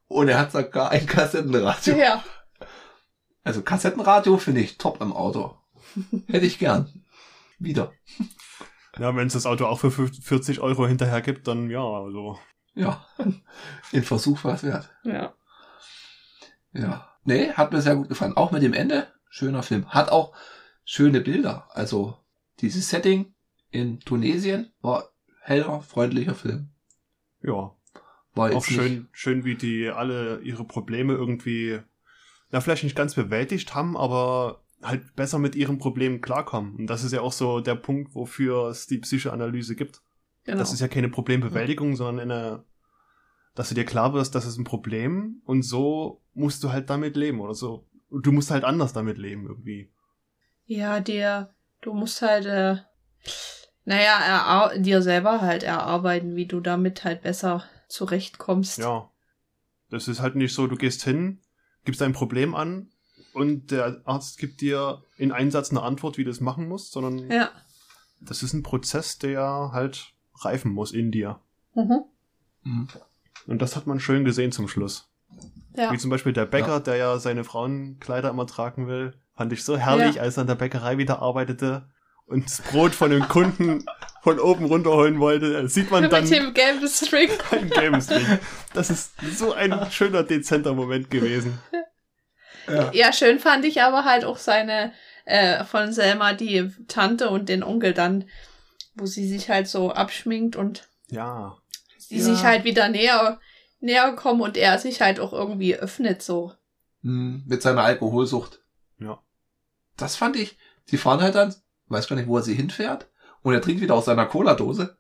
Und 0.09 0.29
er 0.29 0.39
hat 0.39 0.53
sogar 0.53 0.91
ein 0.91 1.07
Kassettenradio. 1.07 1.97
Ja. 1.97 2.23
Also 3.45 3.63
Kassettenradio 3.63 4.37
finde 4.39 4.61
ich 4.61 4.77
top 4.77 5.01
im 5.01 5.13
Auto. 5.13 5.57
Hätte 6.27 6.47
ich 6.47 6.59
gern. 6.59 7.05
Wieder. 7.59 7.93
Ja, 8.99 9.15
wenn 9.17 9.29
es 9.29 9.35
das 9.35 9.47
Auto 9.47 9.67
auch 9.67 9.79
für 9.79 9.91
40 9.91 10.61
Euro 10.61 10.87
hinterher 10.87 11.21
gibt, 11.21 11.47
dann 11.49 11.71
ja, 11.71 11.83
also. 11.83 12.39
Ja. 12.75 13.07
In 13.93 14.03
Versuch 14.03 14.45
war 14.45 14.55
es 14.55 14.63
wert. 14.63 14.91
Ja. 15.05 15.35
Ja. 16.73 17.09
Nee, 17.25 17.53
hat 17.53 17.73
mir 17.73 17.83
sehr 17.83 17.97
gut 17.97 18.09
gefallen. 18.09 18.37
Auch 18.37 18.51
mit 18.51 18.63
dem 18.63 18.73
Ende. 18.73 19.09
Schöner 19.29 19.63
Film. 19.63 19.89
Hat 19.89 20.11
auch 20.11 20.35
schöne 20.85 21.21
Bilder. 21.21 21.69
Also 21.71 22.20
dieses 22.61 22.89
Setting 22.91 23.35
in 23.71 24.01
Tunesien 24.01 24.71
war 24.83 25.11
heller, 25.43 25.81
freundlicher 25.81 26.35
Film. 26.35 26.71
Ja. 27.43 27.75
War 28.35 28.51
Auch 28.51 28.55
jetzt 28.55 28.67
schön, 28.67 28.93
Nicht, 28.95 29.09
schön, 29.13 29.45
wie 29.45 29.55
die 29.57 29.89
alle 29.89 30.41
ihre 30.41 30.65
Probleme 30.65 31.15
irgendwie, 31.15 31.81
na, 32.51 32.61
vielleicht 32.61 32.85
nicht 32.85 32.97
ganz 32.97 33.15
bewältigt 33.15 33.75
haben, 33.75 33.97
aber 33.97 34.63
halt 34.83 35.15
besser 35.17 35.39
mit 35.39 35.55
ihren 35.57 35.79
Problemen 35.79 36.21
klarkommen. 36.21 36.77
Und 36.77 36.87
das 36.87 37.05
ist 37.05 37.13
ja 37.13 37.21
auch 37.21 37.33
so 37.33 37.61
der 37.61 37.75
Punkt, 37.75 38.15
wofür 38.15 38.69
es 38.69 38.87
die 38.87 38.99
Psychoanalyse 38.99 39.75
gibt. 39.77 40.03
Genau. 40.45 40.59
Das 40.59 40.73
ist 40.73 40.81
ja 40.81 40.89
keine 40.89 41.09
Problembewältigung, 41.09 41.97
sondern 41.97 42.31
eine, 42.31 42.65
dass 43.55 43.69
du 43.69 43.75
dir 43.75 43.85
klar 43.85 44.15
wirst, 44.15 44.35
das 44.35 44.47
ist 44.47 44.59
ein 44.59 44.65
Problem 44.65 45.43
und 45.45 45.63
so 45.63 46.23
musst 46.35 46.63
du 46.65 46.71
halt 46.73 46.89
damit 46.89 47.17
leben 47.17 47.41
oder 47.41 47.55
so. 47.55 47.87
Und 48.09 48.27
Du 48.27 48.33
musst 48.33 48.51
halt 48.51 48.65
anders 48.65 48.93
damit 48.93 49.19
leben 49.19 49.47
irgendwie. 49.47 49.91
ja, 50.67 51.01
dir, 51.01 51.51
du 51.81 51.95
musst 51.95 52.23
halt, 52.23 52.47
äh, 52.47 52.77
naja, 53.85 54.19
erar 54.21 54.79
dir 54.79 55.03
selber 55.03 55.41
halt 55.41 55.63
erarbeiten, 55.63 56.37
wie 56.37 56.47
du 56.47 56.61
damit 56.61 57.05
halt 57.05 57.23
besser 57.23 57.65
zurechtkommst. 57.89 58.79
Ja. 58.79 59.11
Das 59.91 60.07
ist 60.09 60.21
halt 60.21 60.37
nicht 60.37 60.55
so, 60.55 60.67
du 60.67 60.77
gehst 60.77 61.03
hin, 61.03 61.41
gibst 61.85 62.01
dein 62.01 62.13
Problem 62.13 62.55
an 62.55 62.91
und 63.33 63.71
der 63.71 64.01
Arzt 64.05 64.39
gibt 64.39 64.61
dir 64.61 65.03
in 65.17 65.33
einem 65.33 65.51
Satz 65.51 65.71
eine 65.71 65.83
Antwort, 65.83 66.19
wie 66.19 66.25
du 66.25 66.31
es 66.31 66.41
machen 66.41 66.69
musst, 66.69 66.93
sondern 66.93 67.31
Ja. 67.31 67.51
das 68.21 68.43
ist 68.43 68.53
ein 68.53 68.63
Prozess, 68.63 69.19
der 69.19 69.71
halt 69.73 70.13
reifen 70.41 70.73
muss 70.73 70.93
in 70.93 71.11
dir. 71.11 71.41
Mhm. 71.75 72.05
Mhm. 72.63 72.89
Und 73.47 73.63
das 73.63 73.75
hat 73.75 73.87
man 73.87 73.99
schön 73.99 74.25
gesehen 74.25 74.53
zum 74.53 74.69
Schluss. 74.69 75.09
Ja. 75.77 75.93
Wie 75.93 75.99
zum 75.99 76.11
Beispiel 76.11 76.33
der 76.33 76.47
Bäcker, 76.47 76.75
Ja. 76.75 76.81
der 76.81 76.97
ja 76.97 77.19
seine 77.19 77.43
Frauenkleider 77.45 78.31
immer 78.31 78.47
tragen 78.47 78.87
will. 78.87 79.15
Fand 79.41 79.55
ich 79.55 79.65
so 79.65 79.79
herrlich, 79.79 80.17
Ja. 80.17 80.23
als 80.23 80.37
er 80.37 80.43
an 80.43 80.49
der 80.49 80.55
Bäckerei 80.55 80.99
wieder 80.99 81.23
arbeitete 81.23 81.89
und 82.27 82.45
das 82.45 82.61
Brot 82.61 82.95
von 82.95 83.11
dem 83.11 83.27
Kunden 83.27 83.87
von 84.23 84.39
oben 84.39 84.67
runterholen 84.67 85.19
wollte. 85.19 85.55
Da 85.55 85.67
Sieht 85.67 85.91
man 85.91 86.11
dann 86.11 86.25
Mit 86.25 86.33
dem 86.39 86.53
gelben 86.53 86.87
String. 86.87 87.31
ein 87.51 87.71
Game 87.71 87.99
String. 88.03 88.27
Das 88.75 88.91
ist 88.91 89.13
so 89.35 89.55
ein 89.55 89.75
schöner, 89.93 90.25
dezenter 90.25 90.75
Moment 90.75 91.11
gewesen. 91.11 91.59
Ja. 92.69 92.91
Ja, 92.93 93.13
schön 93.15 93.39
fand 93.39 93.65
ich 93.65 93.81
aber 93.81 94.05
halt 94.05 94.27
auch 94.27 94.37
seine, 94.37 94.93
äh, 95.25 95.65
von 95.65 95.91
Selma 95.95 96.35
die 96.35 96.71
Tante 96.87 97.31
und 97.31 97.49
den 97.49 97.63
Onkel 97.63 97.95
dann, 97.95 98.27
wo 98.95 99.07
sie 99.07 99.27
sich 99.27 99.49
halt 99.49 99.69
so 99.69 99.91
abschminkt 99.91 100.55
und 100.55 100.87
Ja. 101.09 101.57
sie 101.97 102.19
Ja. 102.19 102.25
sich 102.25 102.45
halt 102.45 102.65
wieder 102.65 102.91
näher 102.91 103.41
näher 103.81 104.13
kommen 104.13 104.43
und 104.43 104.59
er 104.59 104.79
sich 104.79 105.01
halt 105.01 105.19
auch 105.19 105.33
irgendwie 105.33 105.77
öffnet 105.77 106.21
so. 106.23 106.53
Hm, 107.03 107.43
mit 107.47 107.63
seiner 107.63 107.85
Alkoholsucht. 107.85 108.60
Das 110.01 110.17
fand 110.17 110.37
ich. 110.37 110.57
Sie 110.87 110.97
fahren 110.97 111.21
halt 111.21 111.35
dann, 111.35 111.55
weiß 111.89 112.09
gar 112.09 112.17
nicht, 112.17 112.29
wo 112.29 112.37
er 112.37 112.43
sie 112.43 112.55
hinfährt. 112.55 113.09
Und 113.43 113.55
er 113.55 113.61
trinkt 113.63 113.81
wieder 113.81 113.95
aus 113.95 114.05
seiner 114.07 114.27
Cola-Dose. 114.27 114.97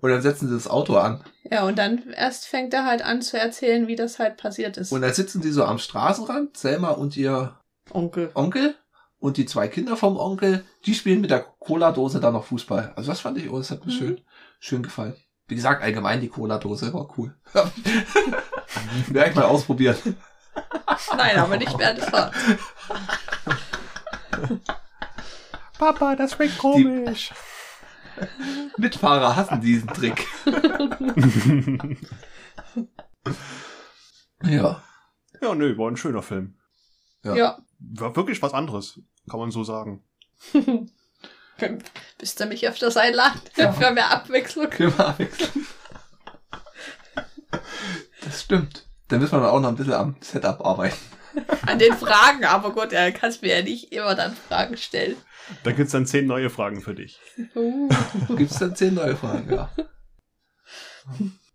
Und 0.00 0.10
dann 0.10 0.22
setzen 0.22 0.48
sie 0.48 0.54
das 0.54 0.68
Auto 0.68 0.96
an. 0.96 1.22
Ja, 1.50 1.64
und 1.64 1.76
dann 1.78 2.10
erst 2.12 2.46
fängt 2.46 2.72
er 2.72 2.86
halt 2.86 3.02
an 3.02 3.20
zu 3.22 3.38
erzählen, 3.38 3.86
wie 3.88 3.96
das 3.96 4.18
halt 4.18 4.36
passiert 4.36 4.76
ist. 4.76 4.92
Und 4.92 5.02
dann 5.02 5.12
sitzen 5.12 5.40
die 5.42 5.50
so 5.50 5.64
am 5.64 5.78
Straßenrand, 5.78 6.56
Selma 6.56 6.90
und 6.90 7.16
ihr 7.16 7.58
Onkel. 7.90 8.30
Onkel. 8.34 8.74
Und 9.18 9.36
die 9.36 9.46
zwei 9.46 9.68
Kinder 9.68 9.96
vom 9.96 10.16
Onkel, 10.18 10.64
die 10.86 10.94
spielen 10.94 11.20
mit 11.20 11.30
der 11.30 11.40
Cola-Dose 11.40 12.20
dann 12.20 12.34
noch 12.34 12.44
Fußball. 12.44 12.92
Also 12.96 13.10
das 13.10 13.20
fand 13.20 13.38
ich, 13.38 13.50
oh, 13.50 13.58
das 13.58 13.70
hat 13.70 13.84
mir 13.84 13.92
Mhm. 13.92 13.96
schön, 13.98 14.20
schön 14.60 14.82
gefallen. 14.82 15.16
Wie 15.48 15.54
gesagt, 15.56 15.82
allgemein 15.82 16.20
die 16.20 16.28
Cola-Dose 16.28 16.92
war 16.94 17.08
cool. 17.18 17.34
Werde 19.08 19.30
ich 19.30 19.36
mal 19.36 19.44
ausprobieren. 19.44 19.96
Nein, 21.16 21.36
aber 21.38 21.56
nicht 21.56 21.76
während 21.78 21.98
der 22.00 22.06
Fahrt. 22.08 22.34
Papa, 25.78 26.16
das 26.16 26.32
schmeckt 26.32 26.58
komisch. 26.58 27.32
Mitfahrer 28.76 29.34
hassen 29.36 29.60
diesen 29.60 29.88
Trick. 29.88 30.26
ja. 34.44 34.82
ja, 35.40 35.54
nö, 35.54 35.76
war 35.76 35.90
ein 35.90 35.96
schöner 35.96 36.22
Film. 36.22 36.56
Ja. 37.24 37.34
Ja. 37.34 37.58
War 37.78 38.14
wirklich 38.14 38.40
was 38.42 38.54
anderes, 38.54 39.00
kann 39.28 39.40
man 39.40 39.50
so 39.50 39.64
sagen. 39.64 40.04
Bist 42.18 42.40
du 42.40 42.46
mich 42.46 42.66
öfters 42.68 42.96
einladen? 42.96 43.40
Ja. 43.56 43.72
Für 43.72 43.90
mehr 43.90 44.10
Abwechslung. 44.10 44.70
Können 44.70 44.96
wir 44.96 45.08
abwechseln. 45.08 45.66
Das 48.22 48.42
stimmt. 48.42 48.86
Dann 49.08 49.20
müssen 49.20 49.32
wir 49.32 49.40
dann 49.40 49.50
auch 49.50 49.60
noch 49.60 49.68
ein 49.68 49.76
bisschen 49.76 49.92
am 49.92 50.16
Setup 50.20 50.64
arbeiten. 50.64 50.96
An 51.66 51.78
den 51.78 51.92
Fragen, 51.94 52.44
aber 52.44 52.72
gut, 52.72 52.92
er 52.92 53.12
kannst 53.12 53.42
mir 53.42 53.56
ja 53.56 53.62
nicht 53.62 53.92
immer 53.92 54.14
dann 54.14 54.34
Fragen 54.34 54.76
stellen. 54.76 55.16
Da 55.62 55.72
gibt's 55.72 55.92
dann 55.92 56.06
zehn 56.06 56.26
neue 56.26 56.50
Fragen 56.50 56.80
für 56.80 56.94
dich. 56.94 57.20
Uh. 57.54 57.88
Gibt's 58.36 58.58
dann 58.58 58.76
zehn 58.76 58.94
neue 58.94 59.16
Fragen, 59.16 59.52
ja. 59.52 59.70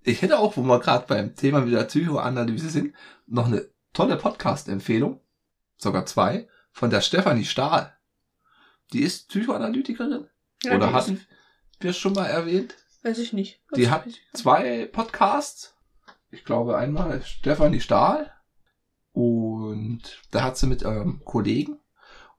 Ich 0.04 0.22
hätte 0.22 0.40
auch, 0.40 0.58
wo 0.58 0.62
wir 0.62 0.80
gerade 0.80 1.06
beim 1.08 1.36
Thema 1.36 1.66
wieder 1.66 1.84
Psychoanalyse 1.84 2.70
sind, 2.70 2.96
noch 3.28 3.48
eine 3.48 3.68
tolle 3.94 4.18
Podcast-Empfehlung, 4.18 5.22
sogar 5.78 6.06
zwei, 6.06 6.48
von 6.72 6.90
der 6.90 7.02
Stefanie 7.02 7.46
Stahl. 7.46 7.96
Die 8.94 9.02
ist 9.02 9.30
Psychoanalytikerin. 9.30 10.28
Ja, 10.64 10.76
Oder 10.76 10.88
die 10.88 10.94
hatten 10.94 11.28
wir 11.80 11.92
es 11.92 11.98
schon 11.98 12.14
mal 12.14 12.26
erwähnt? 12.26 12.76
Weiß 13.04 13.18
ich 13.20 13.34
nicht. 13.34 13.62
Die 13.76 13.84
Das 13.84 13.92
hat 13.92 14.06
zwei 14.34 14.86
Podcasts. 14.92 15.76
Ich 16.32 16.46
glaube 16.46 16.78
einmal 16.78 17.22
Stefanie 17.24 17.82
Stahl 17.82 18.34
und 19.20 20.22
da 20.32 20.44
hat 20.44 20.58
sie 20.58 20.68
mit 20.68 20.84
ähm, 20.84 21.22
Kollegen 21.26 21.80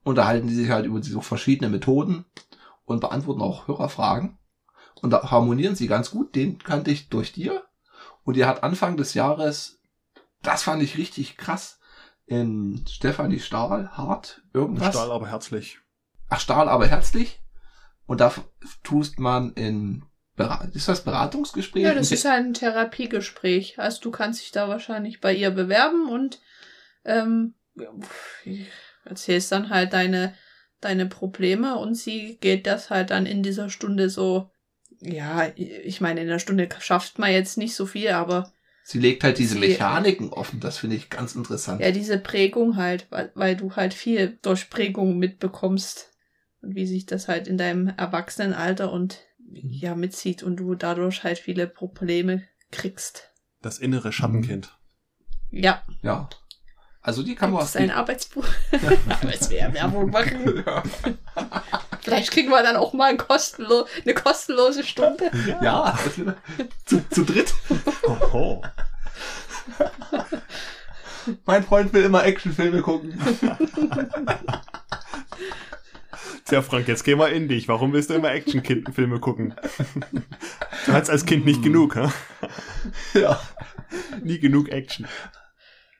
unterhalten 0.03 0.47
die 0.47 0.55
sich 0.55 0.69
halt 0.69 0.85
über 0.85 1.01
so 1.01 1.21
verschiedene 1.21 1.69
Methoden 1.69 2.25
und 2.85 3.01
beantworten 3.01 3.41
auch 3.41 3.67
Hörerfragen. 3.67 4.37
Und 5.01 5.11
da 5.11 5.31
harmonieren 5.31 5.75
sie 5.75 5.87
ganz 5.87 6.11
gut. 6.11 6.35
Den 6.35 6.59
kannte 6.59 6.91
ich 6.91 7.09
durch 7.09 7.31
dir. 7.33 7.63
Und 8.23 8.35
die 8.35 8.45
hat 8.45 8.63
Anfang 8.63 8.97
des 8.97 9.13
Jahres, 9.13 9.79
das 10.41 10.63
fand 10.63 10.83
ich 10.83 10.97
richtig 10.97 11.37
krass, 11.37 11.79
in 12.25 12.85
Stefanie 12.87 13.39
Stahl, 13.39 13.89
hart, 13.97 14.43
irgendwas. 14.53 14.93
Stahl 14.93 15.11
aber 15.11 15.27
herzlich. 15.27 15.79
Ach, 16.29 16.39
Stahl, 16.39 16.69
aber 16.69 16.87
herzlich. 16.87 17.41
Und 18.05 18.21
da 18.21 18.33
tust 18.83 19.19
man 19.19 19.53
in, 19.53 20.05
ist 20.73 20.87
das 20.87 21.03
Beratungsgespräch? 21.03 21.83
Ja, 21.83 21.93
das 21.93 22.11
ist 22.11 22.25
ein 22.25 22.53
Therapiegespräch. 22.53 23.79
Also 23.79 24.01
du 24.01 24.11
kannst 24.11 24.41
dich 24.41 24.51
da 24.51 24.69
wahrscheinlich 24.69 25.19
bei 25.19 25.33
ihr 25.33 25.51
bewerben 25.51 26.09
und 26.09 26.39
ähm, 27.05 27.53
erzählst 29.05 29.51
dann 29.51 29.69
halt 29.69 29.93
deine, 29.93 30.35
deine 30.79 31.05
Probleme 31.05 31.77
und 31.77 31.95
sie 31.95 32.37
geht 32.39 32.67
das 32.67 32.89
halt 32.89 33.09
dann 33.11 33.25
in 33.25 33.43
dieser 33.43 33.69
Stunde 33.69 34.09
so, 34.09 34.51
ja, 35.01 35.47
ich 35.55 36.01
meine, 36.01 36.21
in 36.21 36.27
der 36.27 36.39
Stunde 36.39 36.69
schafft 36.79 37.17
man 37.19 37.31
jetzt 37.31 37.57
nicht 37.57 37.75
so 37.75 37.85
viel, 37.85 38.09
aber 38.09 38.51
Sie 38.83 38.99
legt 38.99 39.23
halt 39.23 39.37
diese 39.37 39.53
Sie- 39.53 39.59
Mechaniken 39.59 40.29
offen, 40.33 40.59
das 40.59 40.79
finde 40.79 40.95
ich 40.95 41.09
ganz 41.09 41.35
interessant. 41.35 41.81
ja, 41.81 41.91
diese 41.91 42.17
Prägung 42.17 42.77
halt, 42.77 43.07
weil, 43.11 43.31
weil 43.35 43.55
du 43.55 43.75
halt 43.75 43.93
viel 43.93 44.39
durch 44.41 44.69
Prägung 44.69 45.17
mitbekommst 45.17 46.11
und 46.61 46.75
wie 46.75 46.87
sich 46.87 47.05
das 47.05 47.27
halt 47.27 47.47
in 47.47 47.57
deinem 47.57 47.87
Erwachsenenalter 47.95 48.91
und 48.91 49.19
ja 49.53 49.95
mitzieht 49.95 50.43
und 50.43 50.55
du 50.57 50.75
dadurch 50.75 51.23
halt 51.23 51.37
viele 51.39 51.67
Probleme 51.67 52.43
kriegst. 52.71 53.31
Das 53.61 53.77
innere 53.79 54.11
Schattenkind. 54.11 54.75
Ja, 55.51 55.83
Ja. 56.01 56.27
Also 57.03 57.23
die 57.23 57.33
kann 57.33 57.51
man 57.51 57.61
das 57.61 57.69
ist 57.69 57.77
ein 57.77 57.89
Arbeitsbuch. 57.89 58.45
Aber 59.09 59.33
es 59.33 59.49
wäre 59.49 59.73
Werbung 59.73 60.11
machen. 60.11 60.63
ja. 60.65 60.83
Vielleicht 62.01 62.31
kriegen 62.31 62.49
wir 62.49 62.61
dann 62.61 62.75
auch 62.75 62.93
mal 62.93 63.09
ein 63.09 63.17
kostenlo 63.17 63.87
eine 64.03 64.13
kostenlose 64.13 64.83
Stunde. 64.83 65.31
ja, 65.61 65.97
zu, 66.85 67.03
zu 67.09 67.23
dritt. 67.23 67.53
Oho. 68.03 68.61
Mein 71.45 71.63
Freund 71.63 71.93
will 71.93 72.03
immer 72.03 72.23
Actionfilme 72.23 72.81
gucken. 72.81 73.19
Tja, 76.45 76.61
Frank, 76.61 76.87
jetzt 76.87 77.03
geh 77.03 77.15
mal 77.15 77.31
in 77.31 77.47
dich. 77.47 77.67
Warum 77.67 77.93
willst 77.93 78.09
du 78.09 78.15
immer 78.15 78.31
Actionfilme 78.31 79.19
gucken? 79.19 79.55
Du 80.85 80.93
hattest 80.93 81.11
als 81.11 81.25
Kind 81.25 81.45
nicht 81.45 81.63
genug, 81.63 81.95
hä? 81.95 82.09
ja. 83.13 83.39
Nie 84.23 84.39
genug 84.39 84.69
Action. 84.69 85.07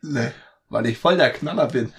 Nee, 0.02 0.32
weil 0.72 0.88
ich 0.88 0.98
voll 0.98 1.18
der 1.18 1.32
Knaller 1.32 1.68
bin. 1.68 1.94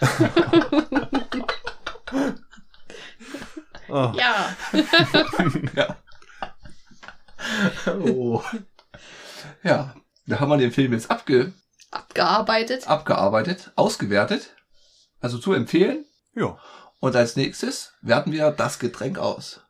Oh. 3.89 4.13
Ja. 4.15 4.57
ja. 5.77 5.97
Oh. 7.87 8.43
Ja, 9.63 9.95
da 10.27 10.41
haben 10.41 10.49
wir 10.49 10.57
den 10.57 10.73
Film 10.73 10.93
jetzt 10.95 11.11
abge 11.11 11.53
Abgearbeitet. 11.91 12.89
abgearbeitet, 12.89 13.71
ausgewertet. 13.77 14.57
Also 15.21 15.37
zu 15.37 15.53
empfehlen. 15.53 16.07
Ja. 16.35 16.59
Und 17.01 17.15
als 17.15 17.37
nächstes 17.37 17.93
werten 18.01 18.33
wir 18.33 18.51
das 18.51 18.79
Getränk 18.79 19.19
aus. 19.19 19.61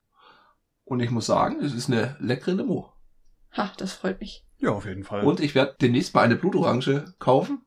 Und 0.85 1.01
ich 1.01 1.11
muss 1.11 1.27
sagen, 1.27 1.61
es 1.61 1.75
ist 1.75 1.89
eine 1.89 2.17
leckere 2.21 2.55
Limo. 2.55 2.93
Ha, 3.57 3.73
das 3.77 3.93
freut 3.95 4.21
mich. 4.21 4.47
Ja, 4.59 4.71
auf 4.71 4.85
jeden 4.85 5.03
Fall. 5.03 5.25
Und 5.25 5.41
ich 5.41 5.57
werde 5.57 5.75
demnächst 5.81 6.15
mal 6.15 6.23
eine 6.23 6.37
Blutorange 6.37 7.13
kaufen, 7.19 7.67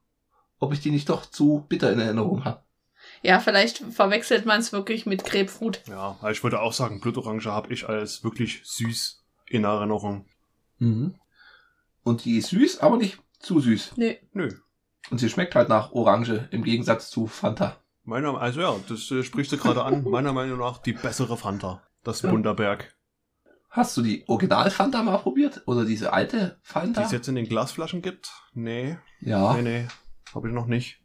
ob 0.60 0.74
ich 0.74 0.80
die 0.80 0.92
nicht 0.92 1.10
doch 1.10 1.26
zu 1.26 1.66
bitter 1.68 1.92
in 1.92 2.00
Erinnerung 2.00 2.46
habe. 2.46 2.64
Ja, 3.22 3.40
vielleicht 3.40 3.80
verwechselt 3.80 4.46
man 4.46 4.60
es 4.60 4.72
wirklich 4.74 5.06
mit 5.06 5.26
Grapefruit. 5.26 5.82
Ja, 5.88 6.18
also 6.22 6.30
ich 6.30 6.44
würde 6.44 6.60
auch 6.62 6.74
sagen, 6.74 7.00
Blutorange 7.02 7.46
habe 7.46 7.72
ich 7.74 7.88
als 7.88 8.24
wirklich 8.24 8.62
süß 8.64 9.24
in 9.48 9.64
Erinnerung. 9.64 10.26
Mhm. 10.80 11.16
Und 12.04 12.26
die 12.26 12.38
ist 12.38 12.50
süß, 12.50 12.80
aber 12.82 12.98
nicht 12.98 13.20
zu 13.40 13.60
süß. 13.60 13.94
Nee. 13.98 14.20
Nö. 14.34 14.50
Und 15.12 15.20
sie 15.20 15.30
schmeckt 15.30 15.56
halt 15.56 15.70
nach 15.70 15.92
Orange 15.92 16.48
im 16.52 16.64
Gegensatz 16.64 17.10
zu 17.10 17.28
Fanta. 17.28 17.78
Meiner, 18.04 18.40
also 18.40 18.62
ja, 18.62 18.76
das 18.88 19.10
äh, 19.12 19.24
sprichst 19.24 19.52
du 19.52 19.58
gerade 19.58 19.84
an. 19.84 20.04
Meiner 20.04 20.34
Meinung 20.34 20.60
nach 20.60 20.80
die 20.80 20.94
bessere 20.94 21.38
Fanta. 21.38 21.84
Das 22.04 22.22
Ja. 22.22 22.30
Bunderberg. 22.30 22.96
Hast 23.70 23.98
du 23.98 24.02
die 24.04 24.24
Original 24.28 24.70
Fanta 24.72 25.04
mal 25.04 25.18
probiert? 25.18 25.64
Oder 25.66 25.86
diese 25.86 26.14
alte 26.14 26.60
Die 26.64 26.68
Fanta? 26.68 27.02
es 27.04 27.12
jetzt 27.12 27.28
in 27.28 27.36
den 27.36 27.48
Glasflaschen 27.50 28.02
gibt? 28.02 28.32
Nee, 28.54 28.98
ja, 29.22 29.54
nee, 29.56 29.62
nee. 29.62 29.88
Habe 30.36 30.50
ich 30.50 30.54
noch 30.54 30.68
nicht. 30.68 31.00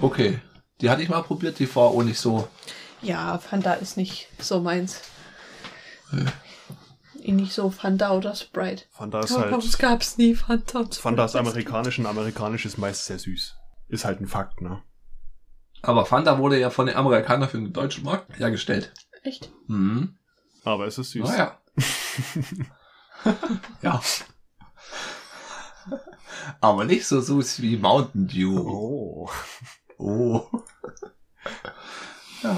okay. 0.00 0.40
Die 0.80 0.90
hatte 0.90 1.02
ich 1.02 1.08
mal 1.08 1.22
probiert, 1.22 1.58
die 1.60 1.72
war 1.76 1.84
auch 1.84 2.02
nicht 2.02 2.18
so. 2.18 2.48
Ja, 3.00 3.38
Fanta 3.38 3.74
ist 3.74 3.96
nicht 3.96 4.28
so 4.38 4.60
meins. 4.60 5.02
Äh. 6.12 7.32
Nicht 7.32 7.52
so 7.52 7.70
Fanta 7.70 8.12
oder 8.12 8.34
Sprite. 8.34 8.84
Fanta 8.90 9.20
ist 9.20 9.32
Aber 9.32 9.58
es 9.58 9.64
halt. 9.64 9.78
gab's 9.78 10.18
nie 10.18 10.34
Fanta. 10.34 10.80
und 10.80 10.94
Fanta 10.94 11.24
ist 11.26 11.32
Sprite. 11.32 11.48
amerikanisch 11.48 11.98
und 11.98 12.06
amerikanisch 12.06 12.66
ist 12.66 12.78
meist 12.78 13.06
sehr 13.06 13.18
süß. 13.18 13.56
Ist 13.88 14.04
halt 14.04 14.20
ein 14.20 14.26
Fakt, 14.26 14.60
ne? 14.60 14.82
Aber 15.82 16.06
Fanta 16.06 16.38
wurde 16.38 16.58
ja 16.58 16.70
von 16.70 16.86
den 16.86 16.96
Amerikanern 16.96 17.48
für 17.48 17.58
den 17.58 17.72
deutschen 17.72 18.04
Markt 18.04 18.38
hergestellt. 18.38 18.92
Echt? 19.22 19.50
Mhm. 19.68 20.18
Aber 20.64 20.86
es 20.86 20.98
ist 20.98 21.10
süß. 21.10 21.28
Naja. 21.28 21.58
ja. 23.82 24.00
Aber 26.60 26.84
nicht 26.84 27.06
so 27.06 27.20
süß 27.20 27.62
wie 27.62 27.76
Mountain 27.76 28.26
Dew. 28.28 28.58
Oh. 28.58 29.30
Oh. 29.98 30.46
ja. 32.42 32.56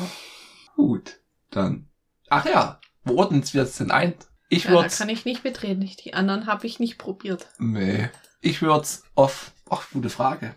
Gut. 0.75 1.21
Dann. 1.51 1.89
Ach 2.29 2.45
ja. 2.47 2.81
Wo 3.05 3.19
ordnen 3.19 3.43
wir 3.53 3.63
es 3.63 3.77
denn 3.77 3.91
ein? 3.91 4.15
Ich 4.49 4.65
Ja, 4.65 4.71
da 4.71 4.77
würde 4.83 4.95
kann 4.95 5.09
ich 5.09 5.25
nicht 5.25 5.45
mitreden. 5.45 5.83
Ich- 5.83 5.97
Die 5.97 6.15
anderen 6.15 6.47
habe 6.47 6.67
ich 6.67 6.79
nicht 6.81 6.99
probiert. 6.99 7.49
Nee. 7.59 8.09
Ich 8.41 8.63
würde 8.63 8.87
auf. 9.15 9.53
Ach, 9.71 9.89
gute 9.93 10.11
Frage. 10.11 10.55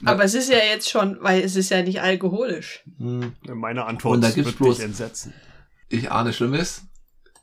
Na- 0.00 0.12
Aber 0.12 0.24
es 0.24 0.34
ist 0.34 0.50
ja 0.50 0.58
jetzt 0.58 0.90
schon, 0.90 1.18
weil 1.22 1.42
es 1.42 1.56
ist 1.56 1.70
ja 1.70 1.82
nicht 1.82 2.00
alkoholisch. 2.02 2.84
Hm, 2.98 3.34
Meine 3.46 3.84
Antwort 3.86 4.16
Und 4.16 4.20
da 4.22 4.30
gibt's 4.30 4.52
bloß- 4.52 4.82
entsetzen. 4.82 5.32
Ich 5.88 6.10
ahne 6.10 6.32
Schlimmes. 6.32 6.82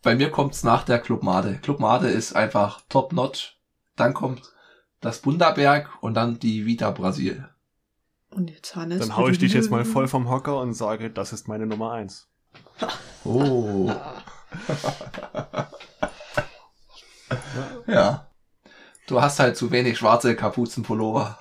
Bei 0.02 0.16
mir 0.16 0.30
kommt's 0.30 0.64
nach 0.64 0.84
der 0.84 1.00
Club 1.00 1.24
Made. 1.24 1.60
Club 1.62 1.80
Made 1.80 2.10
ist 2.10 2.36
einfach 2.36 2.82
top 2.90 3.14
notch. 3.14 3.58
Dann 3.96 4.14
kommt 4.14 4.53
das 5.04 5.20
Bundaberg 5.20 5.90
und 6.02 6.16
dann 6.16 6.40
die 6.40 6.66
Vita 6.66 6.92
Brasil. 6.92 7.48
Und 8.30 8.50
jetzt 8.50 8.76
Hannes. 8.76 9.00
Dann 9.00 9.16
hau 9.16 9.28
ich 9.28 9.38
dich 9.38 9.54
jetzt 9.54 9.70
mal 9.70 9.86
voll 9.86 10.08
vom 10.08 10.30
Hocker 10.30 10.60
und 10.60 10.74
sage, 10.74 11.12
das 11.12 11.34
ist 11.34 11.48
meine 11.48 11.68
Nummer 11.68 11.92
eins. 11.92 12.28
Oh. 13.24 13.92
Ja. 17.88 18.32
Du 19.08 19.22
hast 19.22 19.40
halt 19.40 19.58
zu 19.58 19.72
wenig 19.72 19.98
schwarze 19.98 20.36
Kapuzenpullover. 20.36 21.38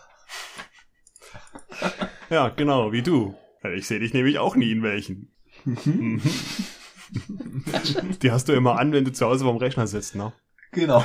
Ja, 2.30 2.48
genau, 2.48 2.92
wie 2.92 3.02
du. 3.02 3.36
Ich 3.74 3.86
sehe 3.86 4.00
dich 4.00 4.12
nämlich 4.12 4.38
auch 4.38 4.56
nie 4.56 4.72
in 4.72 4.82
welchen. 4.82 5.32
Mhm. 5.64 6.20
Die 8.22 8.32
hast 8.32 8.48
du 8.48 8.52
immer 8.52 8.78
an, 8.78 8.92
wenn 8.92 9.04
du 9.04 9.12
zu 9.12 9.26
Hause 9.26 9.44
beim 9.44 9.58
Rechner 9.58 9.86
sitzt, 9.86 10.14
ne? 10.14 10.32
Genau. 10.72 11.04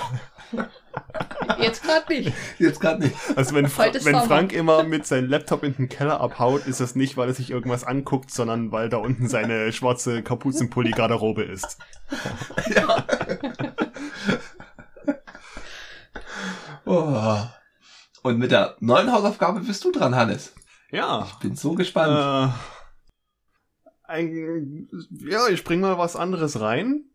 Jetzt 1.59 1.83
gerade 1.83 2.13
nicht. 2.13 2.33
Jetzt 2.59 2.79
gerade 2.79 3.03
nicht. 3.03 3.15
Also 3.35 3.55
wenn, 3.55 3.67
Fra 3.67 3.93
wenn 3.93 4.01
Sommer. 4.01 4.23
Frank 4.23 4.53
immer 4.53 4.83
mit 4.83 5.05
seinem 5.05 5.29
Laptop 5.29 5.63
in 5.63 5.75
den 5.75 5.89
Keller 5.89 6.19
abhaut, 6.21 6.65
ist 6.65 6.79
das 6.79 6.95
nicht, 6.95 7.17
weil 7.17 7.27
er 7.27 7.33
sich 7.33 7.49
irgendwas 7.49 7.83
anguckt, 7.83 8.31
sondern 8.31 8.71
weil 8.71 8.89
da 8.89 8.97
unten 8.97 9.27
seine 9.27 9.71
schwarze 9.73 10.23
Kapuzenpulli-Garderobe 10.23 11.43
ist. 11.43 11.77
Ja. 12.75 13.05
oh. 16.85 17.37
Und 18.23 18.39
mit 18.39 18.51
der 18.51 18.75
neuen 18.79 19.11
Hausaufgabe 19.11 19.61
bist 19.61 19.83
du 19.83 19.91
dran, 19.91 20.15
Hannes. 20.15 20.53
Ja. 20.91 21.27
Bin 21.41 21.55
so 21.55 21.73
gespannt. 21.73 22.53
Äh, 22.53 22.53
ein, 24.07 24.87
ja, 25.09 25.47
ich 25.49 25.63
bring 25.63 25.81
mal 25.81 25.97
was 25.97 26.15
anderes 26.15 26.59
rein, 26.59 27.05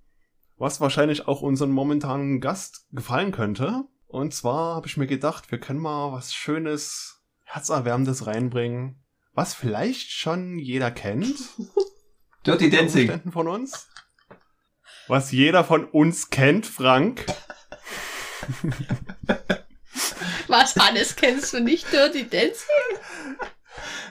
was 0.57 0.81
wahrscheinlich 0.81 1.27
auch 1.27 1.43
unseren 1.43 1.71
momentanen 1.71 2.41
Gast 2.41 2.87
gefallen 2.93 3.33
könnte. 3.33 3.85
Und 4.13 4.35
zwar 4.35 4.75
habe 4.75 4.87
ich 4.87 4.99
mir 4.99 5.07
gedacht, 5.07 5.51
wir 5.51 5.59
können 5.59 5.81
mal 5.81 6.13
was 6.13 6.35
Schönes, 6.35 7.23
Herzerwärmendes 7.45 8.27
reinbringen, 8.27 9.03
was 9.33 9.55
vielleicht 9.55 10.11
schon 10.11 10.59
jeder 10.59 10.91
kennt. 10.91 11.35
Dirty 12.47 12.69
Dancing. 12.69 13.33
Von 13.33 13.49
uns. 13.49 13.89
Was 15.09 15.33
jeder 15.33 15.65
von 15.65 15.87
uns 15.87 16.29
kennt, 16.29 16.67
Frank. 16.67 17.25
Was, 20.49 20.77
Hannes, 20.77 21.17
kennst 21.17 21.55
du 21.55 21.61
nicht 21.61 21.91
Dirty 21.91 22.29
Dancing? 22.29 22.67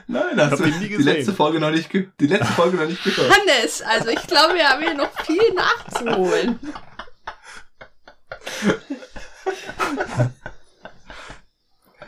Nein, 0.08 0.36
hast 0.36 0.52
hab 0.52 0.58
du 0.58 0.64
ihn 0.64 0.80
nie 0.80 0.88
die 0.88 0.96
gesehen. 0.96 1.14
letzte 1.14 1.32
Folge 1.32 1.60
noch 1.60 1.70
nicht, 1.70 1.92
die 1.92 2.26
letzte 2.26 2.52
Folge 2.54 2.78
noch 2.78 2.88
nicht 2.88 3.04
gehört. 3.04 3.30
Hannes, 3.30 3.82
also 3.82 4.08
ich 4.08 4.26
glaube, 4.26 4.54
wir 4.54 4.68
haben 4.68 4.82
hier 4.82 4.94
noch 4.94 5.12
viel 5.24 5.54
nachzuholen. 5.54 6.58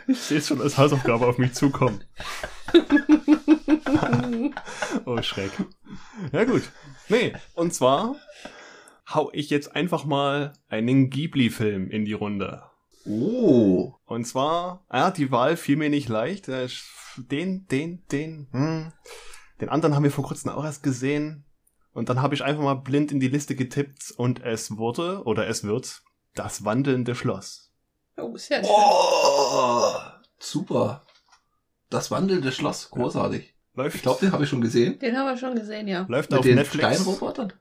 Ich 0.07 0.19
sehe 0.19 0.37
es 0.37 0.47
schon 0.47 0.61
als 0.61 0.77
Hausaufgabe 0.77 1.25
auf 1.25 1.37
mich 1.37 1.53
zukommen. 1.53 2.03
oh, 5.05 5.21
Schreck. 5.21 5.51
Ja 6.31 6.43
gut. 6.43 6.63
Nee, 7.09 7.33
und 7.55 7.73
zwar 7.73 8.15
hau 9.13 9.31
ich 9.33 9.49
jetzt 9.49 9.75
einfach 9.75 10.05
mal 10.05 10.53
einen 10.67 11.09
Ghibli-Film 11.09 11.89
in 11.89 12.05
die 12.05 12.13
Runde. 12.13 12.63
Oh. 13.05 13.93
Und 14.05 14.25
zwar, 14.25 14.85
ja, 14.91 15.11
die 15.11 15.31
Wahl 15.31 15.57
fiel 15.57 15.77
mir 15.77 15.89
nicht 15.89 16.09
leicht. 16.09 16.49
Äh, 16.49 16.67
Den, 17.17 17.65
den, 17.67 18.03
den, 18.11 18.47
hm. 18.51 18.91
Den 19.61 19.69
anderen 19.69 19.95
haben 19.95 20.03
wir 20.03 20.11
vor 20.11 20.25
kurzem 20.25 20.51
auch 20.51 20.65
erst 20.65 20.83
gesehen. 20.83 21.45
Und 21.93 22.09
dann 22.09 22.21
habe 22.21 22.35
ich 22.35 22.43
einfach 22.43 22.61
mal 22.61 22.73
blind 22.75 23.11
in 23.11 23.21
die 23.21 23.29
Liste 23.29 23.55
getippt 23.55 24.11
und 24.17 24.43
es 24.43 24.77
wurde, 24.77 25.23
oder 25.23 25.47
es 25.47 25.63
wird, 25.63 26.03
das 26.35 26.63
wandelnde 26.65 27.15
Schloss. 27.15 27.71
Oh, 28.17 28.35
sehr 28.37 28.63
schön. 28.63 28.71
Oh. 28.73 29.91
Super. 30.39 31.05
Das 31.89 32.11
wandelnde 32.11 32.51
Schloss. 32.51 32.89
Großartig. 32.91 33.53
Läuft, 33.73 33.95
Ich 33.95 34.01
glaube, 34.01 34.19
den 34.21 34.31
habe 34.31 34.43
ich 34.43 34.49
schon 34.49 34.61
gesehen. 34.61 34.99
Den 34.99 35.17
haben 35.17 35.25
wir 35.27 35.37
schon 35.37 35.55
gesehen, 35.55 35.87
ja. 35.87 36.05
läuft 36.07 36.29
Mit 36.31 36.39
auf 36.39 36.45
den 36.45 36.55
Netflix. 36.55 36.95
Steinrobotern. 36.95 37.53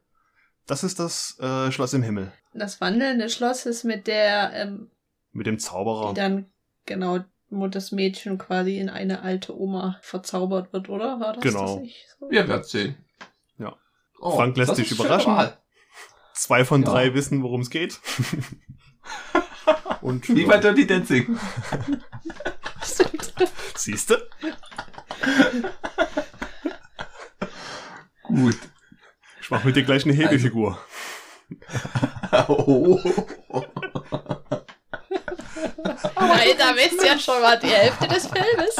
Das 0.66 0.84
ist 0.84 0.98
das 1.00 1.38
äh, 1.40 1.70
Schloss 1.72 1.92
im 1.92 2.02
Himmel. 2.02 2.32
Das 2.54 2.80
wandelnde 2.80 3.28
Schloss 3.28 3.66
ist 3.66 3.84
mit 3.84 4.06
der, 4.06 4.52
ähm, 4.54 4.90
Mit 5.32 5.46
dem 5.46 5.56
die 5.56 5.62
Zauberer. 5.62 6.14
dann, 6.14 6.46
genau, 6.86 7.18
wo 7.50 7.66
das 7.66 7.90
Mädchen 7.92 8.38
quasi 8.38 8.78
in 8.78 8.88
eine 8.88 9.22
alte 9.22 9.58
Oma 9.58 9.98
verzaubert 10.02 10.72
wird, 10.72 10.88
oder? 10.88 11.18
War 11.20 11.34
das 11.34 11.42
Genau. 11.42 11.74
das 11.74 11.82
nicht 11.82 12.06
so? 12.18 12.30
Wir 12.30 12.48
werden 12.48 12.64
sehen. 12.64 12.96
Ja. 13.58 13.76
Oh, 14.20 14.36
Frank 14.36 14.56
lässt 14.56 14.76
sich 14.76 14.90
überraschen. 14.90 15.24
schöne 15.24 15.36
Wahl. 15.36 15.58
Zwei 16.34 16.64
von 16.64 16.82
Ja. 16.82 16.90
drei 16.90 17.14
wissen, 17.14 17.42
worum 17.42 17.60
es 17.62 17.70
geht. 17.70 18.00
Und 20.02 20.28
Wie 20.28 20.44
bei 20.44 20.58
Dirty 20.58 20.86
Dancing. 20.86 21.38
Stimmt. 22.84 23.32
siehste? 23.76 24.28
Gut. 28.22 28.56
Ich 29.40 29.50
mach 29.50 29.64
mit 29.64 29.76
dir 29.76 29.82
gleich 29.84 30.04
eine 30.04 30.14
Hebefigur. 30.14 30.78
Oh. 32.48 32.98
Weil 36.14 36.54
da 36.56 36.74
wisst 36.74 37.02
ja 37.04 37.18
schon 37.18 37.40
mal 37.40 37.58
die 37.58 37.68
Hälfte 37.68 38.08
des 38.08 38.26
Filmes. 38.26 38.76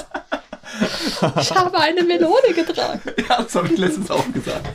Ich 1.41 1.51
habe 1.55 1.79
eine 1.79 2.03
Melone 2.03 2.53
getragen. 2.55 3.01
Ja, 3.29 3.43
das 3.43 3.55
habe 3.55 3.69
ich 3.69 3.79
letztens 3.79 4.11
auch 4.11 4.25
gesagt. 4.33 4.67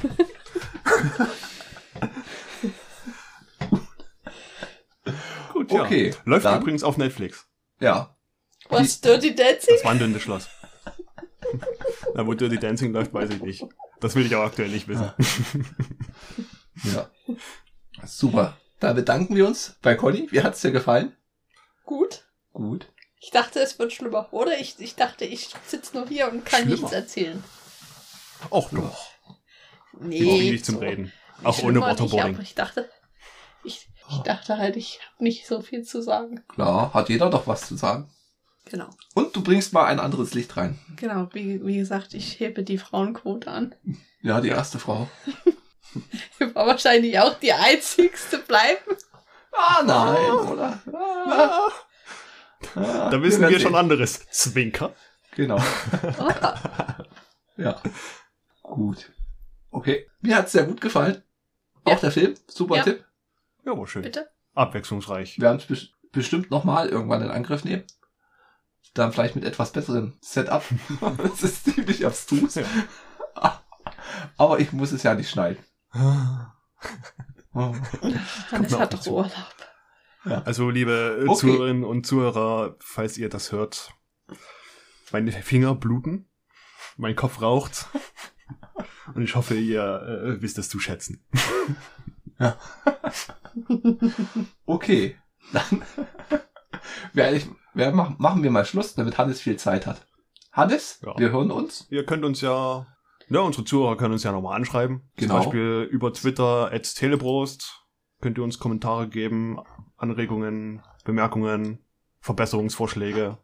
Gut, 5.69 5.77
ja. 5.79 5.83
Okay, 5.85 6.13
Läuft 6.25 6.45
dann- 6.45 6.61
übrigens 6.61 6.83
auf 6.83 6.97
Netflix. 6.97 7.47
Ja. 7.79 8.15
Was, 8.69 8.99
Dirty 9.01 9.33
Dancing? 9.35 9.75
Das 9.75 9.85
wandelnde 9.85 10.19
Schloss. 10.19 10.47
Na, 12.13 12.27
wo 12.27 12.33
Dirty 12.33 12.57
Dancing 12.59 12.91
läuft, 12.93 13.13
weiß 13.13 13.29
ich 13.31 13.41
nicht. 13.41 13.65
Das 13.99 14.15
will 14.15 14.25
ich 14.25 14.35
auch 14.35 14.43
aktuell 14.43 14.69
nicht 14.69 14.87
wissen. 14.87 15.11
Ja. 16.83 17.09
Super. 18.05 18.57
Da 18.79 18.93
bedanken 18.93 19.35
wir 19.35 19.45
uns 19.47 19.75
bei 19.81 19.95
Conny. 19.95 20.27
Wie 20.31 20.41
hat's 20.41 20.61
dir 20.61 20.71
gefallen? 20.71 21.15
Gut. 21.85 22.23
Gut. 22.53 22.91
Ich 23.19 23.31
dachte, 23.31 23.59
es 23.59 23.77
wird 23.79 23.91
schlimmer. 23.91 24.31
Oder 24.31 24.57
ich, 24.59 24.75
ich 24.79 24.95
dachte, 24.95 25.25
ich 25.25 25.49
sitze 25.67 25.97
nur 25.97 26.07
hier 26.07 26.31
und 26.31 26.45
kann 26.45 26.61
Schlimmer. 26.61 26.75
nichts 26.77 26.91
erzählen. 26.93 27.43
Och 28.49 28.69
doch. 28.71 29.07
Nee. 29.99 30.17
Ich 30.43 30.49
dich 30.51 30.63
zum 30.65 30.75
so 30.75 30.81
Reden. 30.81 31.11
Auch 31.43 31.61
ohne 31.63 31.79
nicht, 31.79 31.81
Waterboarding. 31.87 32.35
aber 32.35 32.43
ich 32.43 32.55
dachte, 32.55 32.89
ich, 33.65 33.89
ich 34.09 34.17
dachte 34.19 34.57
halt, 34.57 34.75
ich 34.75 34.99
habe 35.13 35.23
nicht 35.23 35.47
so 35.47 35.61
viel 35.61 35.83
zu 35.83 36.01
sagen. 36.01 36.43
Klar, 36.47 36.93
hat 36.93 37.09
jeder 37.09 37.29
doch 37.29 37.47
was 37.47 37.67
zu 37.67 37.75
sagen. 37.75 38.09
Genau. 38.65 38.89
Und 39.15 39.35
du 39.35 39.41
bringst 39.43 39.73
mal 39.73 39.85
ein 39.85 39.99
anderes 39.99 40.33
Licht 40.33 40.55
rein. 40.57 40.79
Genau, 40.95 41.27
wie, 41.33 41.65
wie 41.65 41.77
gesagt, 41.77 42.13
ich 42.13 42.39
hebe 42.39 42.63
die 42.63 42.77
Frauenquote 42.77 43.49
an. 43.49 43.73
Ja, 44.21 44.41
die 44.41 44.49
erste 44.49 44.79
Frau. 44.79 45.07
Ich 46.39 46.53
war 46.53 46.67
wahrscheinlich 46.67 47.17
auch 47.19 47.33
die 47.39 47.51
einzigste 47.51 48.37
bleiben. 48.37 48.95
Ah, 49.51 49.81
nein, 49.83 50.31
oder? 50.31 50.79
Ah, 50.93 51.67
ah, 52.75 53.09
Da 53.09 53.21
wissen 53.23 53.41
werden 53.41 53.53
wir 53.53 53.59
schon 53.59 53.73
anderes. 53.73 54.23
Zwinker. 54.29 54.93
Genau. 55.35 55.57
Ja. 57.57 57.81
Gut. 58.61 59.11
Okay. 59.71 60.07
Mir 60.21 60.35
hat's 60.37 60.51
sehr 60.51 60.65
gut 60.65 60.79
gefallen. 60.79 61.23
Ja. 61.87 61.95
Auch 61.95 61.99
der 61.99 62.11
Film. 62.11 62.35
Super 62.47 62.77
Ja. 62.77 62.83
Tipp. 62.83 63.03
Ja, 63.65 63.77
war 63.77 63.87
schön. 63.87 64.01
Bitte? 64.03 64.29
Abwechslungsreich. 64.55 65.37
Wir 65.37 65.43
werden 65.43 65.57
es 65.57 65.65
bes 65.65 65.89
bestimmt 66.11 66.49
nochmal 66.49 66.89
irgendwann 66.89 67.21
in 67.21 67.29
Angriff 67.29 67.63
nehmen. 67.63 67.83
Dann 68.95 69.13
vielleicht 69.13 69.35
mit 69.35 69.45
etwas 69.45 69.71
besserem 69.71 70.17
Setup. 70.21 70.63
das 71.17 71.43
ist 71.43 71.65
ziemlich 71.65 72.05
abstrus. 72.05 72.55
Ja. 72.55 72.65
Aber 74.37 74.59
ich 74.59 74.71
muss 74.71 74.91
es 74.91 75.03
ja 75.03 75.13
nicht 75.13 75.29
schneiden. 75.29 75.63
Mir 75.93 76.49
hat 77.53 78.95
auch 78.95 79.03
doch. 79.03 79.07
Urlaub. 79.07 79.31
Also, 80.45 80.69
liebe 80.69 81.25
Okay. 81.27 81.35
Zuhörerinnen 81.39 81.83
und 81.83 82.05
Zuhörer, 82.05 82.75
falls 82.79 83.17
ihr 83.17 83.29
das 83.29 83.51
hört, 83.51 83.93
meine 85.11 85.31
Finger 85.31 85.75
bluten, 85.75 86.27
mein 86.97 87.15
Kopf 87.15 87.41
raucht. 87.41 87.87
Und 89.13 89.21
ich 89.23 89.35
hoffe, 89.35 89.55
ihr 89.55 89.81
äh, 89.83 90.41
wisst 90.41 90.57
es 90.57 90.69
zu 90.69 90.79
schätzen. 90.79 91.23
Okay. 94.65 95.15
Dann 95.53 95.83
werde 97.13 97.37
ich, 97.37 97.47
werde, 97.73 97.95
machen, 97.95 98.15
machen 98.19 98.43
wir 98.43 98.51
mal 98.51 98.65
Schluss, 98.65 98.93
damit 98.95 99.17
Hannes 99.17 99.39
viel 99.41 99.55
Zeit 99.57 99.87
hat. 99.87 100.05
Hannes, 100.51 100.99
Ja. 101.05 101.17
wir 101.17 101.31
hören 101.31 101.51
uns. 101.51 101.87
Ihr 101.89 102.05
könnt 102.05 102.25
uns 102.25 102.41
ja, 102.41 102.85
ja, 103.29 103.39
unsere 103.41 103.63
Zuhörer 103.65 103.97
können 103.97 104.13
uns 104.13 104.23
ja 104.23 104.31
nochmal 104.31 104.55
anschreiben. 104.55 105.09
Genau. 105.15 105.35
Zum 105.35 105.43
Beispiel 105.43 105.87
über 105.91 106.11
Twitter 106.13 106.71
at 106.71 106.83
Teleprost. 106.95 107.75
Könnt 108.21 108.37
ihr 108.37 108.43
uns 108.43 108.59
Kommentare 108.59 109.07
geben, 109.07 109.57
Anregungen, 109.95 110.81
Bemerkungen, 111.05 111.79
Verbesserungsvorschläge. 112.19 113.37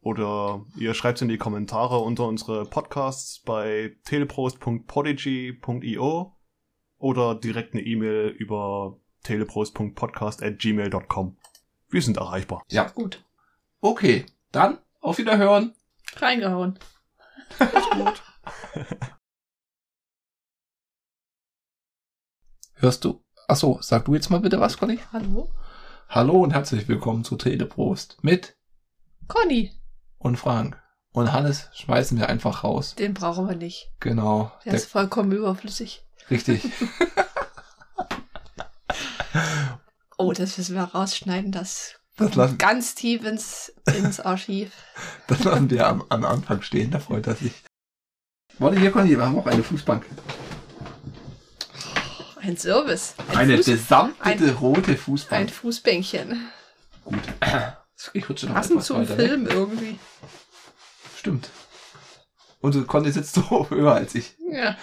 Oder 0.00 0.64
ihr 0.76 0.92
schreibt 0.94 1.20
in 1.22 1.28
die 1.28 1.38
Kommentare 1.38 1.98
unter 1.98 2.26
unsere 2.26 2.64
Podcasts 2.66 3.40
bei 3.42 3.96
teleprost.podigy.io 4.04 6.36
oder 6.98 7.34
direkt 7.34 7.74
eine 7.74 7.82
E-Mail 7.82 8.28
über 8.28 9.00
teleprost.podcast 9.22 10.42
at 10.42 10.58
gmail.com. 10.58 11.36
Wir 11.90 12.02
sind 12.02 12.16
erreichbar. 12.16 12.62
Ja. 12.68 12.88
Gut. 12.88 13.24
Okay, 13.80 14.26
dann 14.52 14.78
auf 15.00 15.18
Wiederhören. 15.18 15.74
Reingehauen. 16.16 16.78
Hörst 22.74 23.04
du? 23.04 23.22
Achso, 23.48 23.78
sag 23.80 24.04
du 24.04 24.14
jetzt 24.14 24.30
mal 24.30 24.40
bitte 24.40 24.60
was, 24.60 24.76
Conny. 24.78 24.98
Hallo? 25.12 25.50
Hallo 26.08 26.42
und 26.42 26.52
herzlich 26.52 26.88
willkommen 26.88 27.24
zu 27.24 27.36
Teleprost 27.36 28.18
mit 28.22 28.56
Conny. 29.26 29.72
und 30.18 30.36
Frank. 30.36 30.80
Und 31.12 31.32
Hannes 31.32 31.68
schmeißen 31.72 32.18
wir 32.18 32.28
einfach 32.28 32.62
raus. 32.64 32.94
Den 32.94 33.14
brauchen 33.14 33.48
wir 33.48 33.56
nicht. 33.56 33.90
Genau. 34.00 34.52
Der 34.64 34.74
ist 34.74 34.90
vollkommen 34.90 35.32
überflüssig. 35.32 36.04
richtig. 36.30 36.62
Oh, 40.18 40.32
das 40.32 40.58
müssen 40.58 40.74
wir 40.74 40.82
rausschneiden. 40.82 41.52
Das 41.52 41.94
Das 42.16 42.34
lassen, 42.34 42.58
ganz 42.58 42.94
tief 42.94 43.24
ins, 43.24 43.72
ins 43.96 44.20
Archiv. 44.20 44.72
das 45.28 45.44
lassen 45.44 45.70
wir 45.70 45.86
am, 45.86 46.04
am 46.08 46.24
Anfang 46.24 46.60
stehen, 46.62 46.90
da 46.90 46.98
freut 46.98 47.26
er 47.26 47.36
sich. 47.36 47.52
Warte, 48.58 48.78
hier, 48.80 48.90
Conny, 48.90 49.10
wir 49.10 49.24
haben 49.24 49.38
auch 49.38 49.46
eine 49.46 49.62
Fußbank. 49.62 50.04
Ein 52.40 52.56
Service. 52.56 53.14
Ein 53.30 53.36
eine 53.38 53.62
Fuß, 53.62 53.92
ein- 54.20 54.48
rote 54.56 54.92
ein 54.92 54.96
Fußbank. 54.96 55.50
Fußbänkchen. 55.50 56.48
Gut. 57.04 57.18
Ich 58.12 58.28
rutsche 58.28 58.46
noch 58.46 58.54
Passend 58.54 58.74
etwas 58.76 58.86
zum 58.86 58.98
weiter 59.00 59.18
weg. 59.18 59.26
Film 59.28 59.46
irgendwie. 59.48 59.98
Stimmt. 61.16 61.50
Und 62.60 62.76
du 62.76 62.84
Conny 62.84 63.10
sitzt 63.10 63.34
so 63.50 63.68
höher 63.70 63.92
als 63.92 64.14
ich. 64.14 64.36
Ja. 64.52 64.76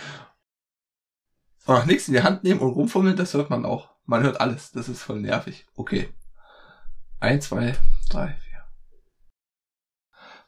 Ach, 1.66 1.86
nichts 1.86 2.10
in 2.10 2.14
die 2.14 2.24
Hand 2.24 2.44
nehmen 2.44 2.60
und 2.60 2.72
rumfummeln, 2.74 3.16
das 3.16 3.34
hört 3.34 3.50
man 3.50 3.64
auch. 3.66 3.95
Man 4.08 4.22
hört 4.22 4.40
alles. 4.40 4.72
Das 4.72 4.88
ist 4.88 5.02
voll 5.02 5.20
nervig. 5.20 5.66
Okay. 5.76 6.14
Eins, 7.20 7.48
zwei, 7.48 7.76
drei, 8.08 8.38
vier. 8.48 8.64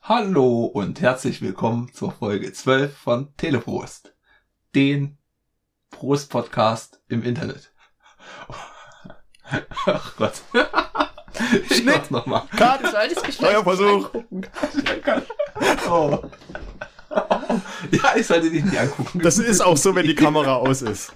Hallo 0.03 0.65
und 0.65 1.01
herzlich 1.01 1.41
willkommen 1.41 1.91
zur 1.91 2.11
Folge 2.11 2.53
12 2.53 2.95
von 2.95 3.35
Teleprost. 3.35 4.13
Den 4.75 5.17
Prost-Podcast 5.89 7.01
im 7.07 7.23
Internet. 7.23 7.73
Ach 9.87 10.15
Gott. 10.17 10.43
Ich 11.71 11.83
mach's 11.83 12.11
nochmal. 12.11 12.43
Cut! 12.55 12.83
Du 12.83 12.91
solltest 12.91 13.25
mich 13.25 13.41
Neuer 13.41 13.63
Versuch. 13.63 14.11
Oh. 15.89 16.29
Ja, 17.91 18.15
ich 18.15 18.27
sollte 18.27 18.51
dich 18.51 18.63
nicht 18.63 18.77
angucken. 18.77 19.19
Das 19.19 19.39
ist 19.39 19.61
auch 19.61 19.77
so, 19.77 19.95
wenn 19.95 20.05
die 20.05 20.15
Kamera 20.15 20.57
aus 20.57 20.83
ist. 20.83 21.15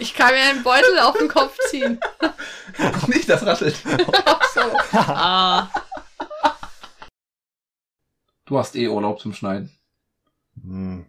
Ich 0.00 0.14
kann 0.14 0.32
mir 0.32 0.42
einen 0.42 0.62
Beutel 0.62 0.98
auf 1.00 1.16
den 1.16 1.28
Kopf 1.28 1.56
ziehen. 1.68 2.00
nicht 3.06 3.28
das 3.28 3.44
raschelt. 3.44 3.76
Ach 4.24 4.44
so. 4.52 4.60
Ah. 4.98 5.68
Du 8.46 8.58
hast 8.58 8.74
eh 8.74 8.88
Urlaub 8.88 9.20
zum 9.20 9.32
Schneiden. 9.32 9.70
Hm. 10.62 11.06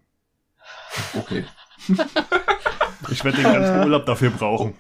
Okay. 1.16 1.46
Ich 3.10 3.24
werde 3.24 3.42
den 3.42 3.52
ganzen 3.52 3.80
Urlaub 3.80 4.06
dafür 4.06 4.30
brauchen. 4.30 4.78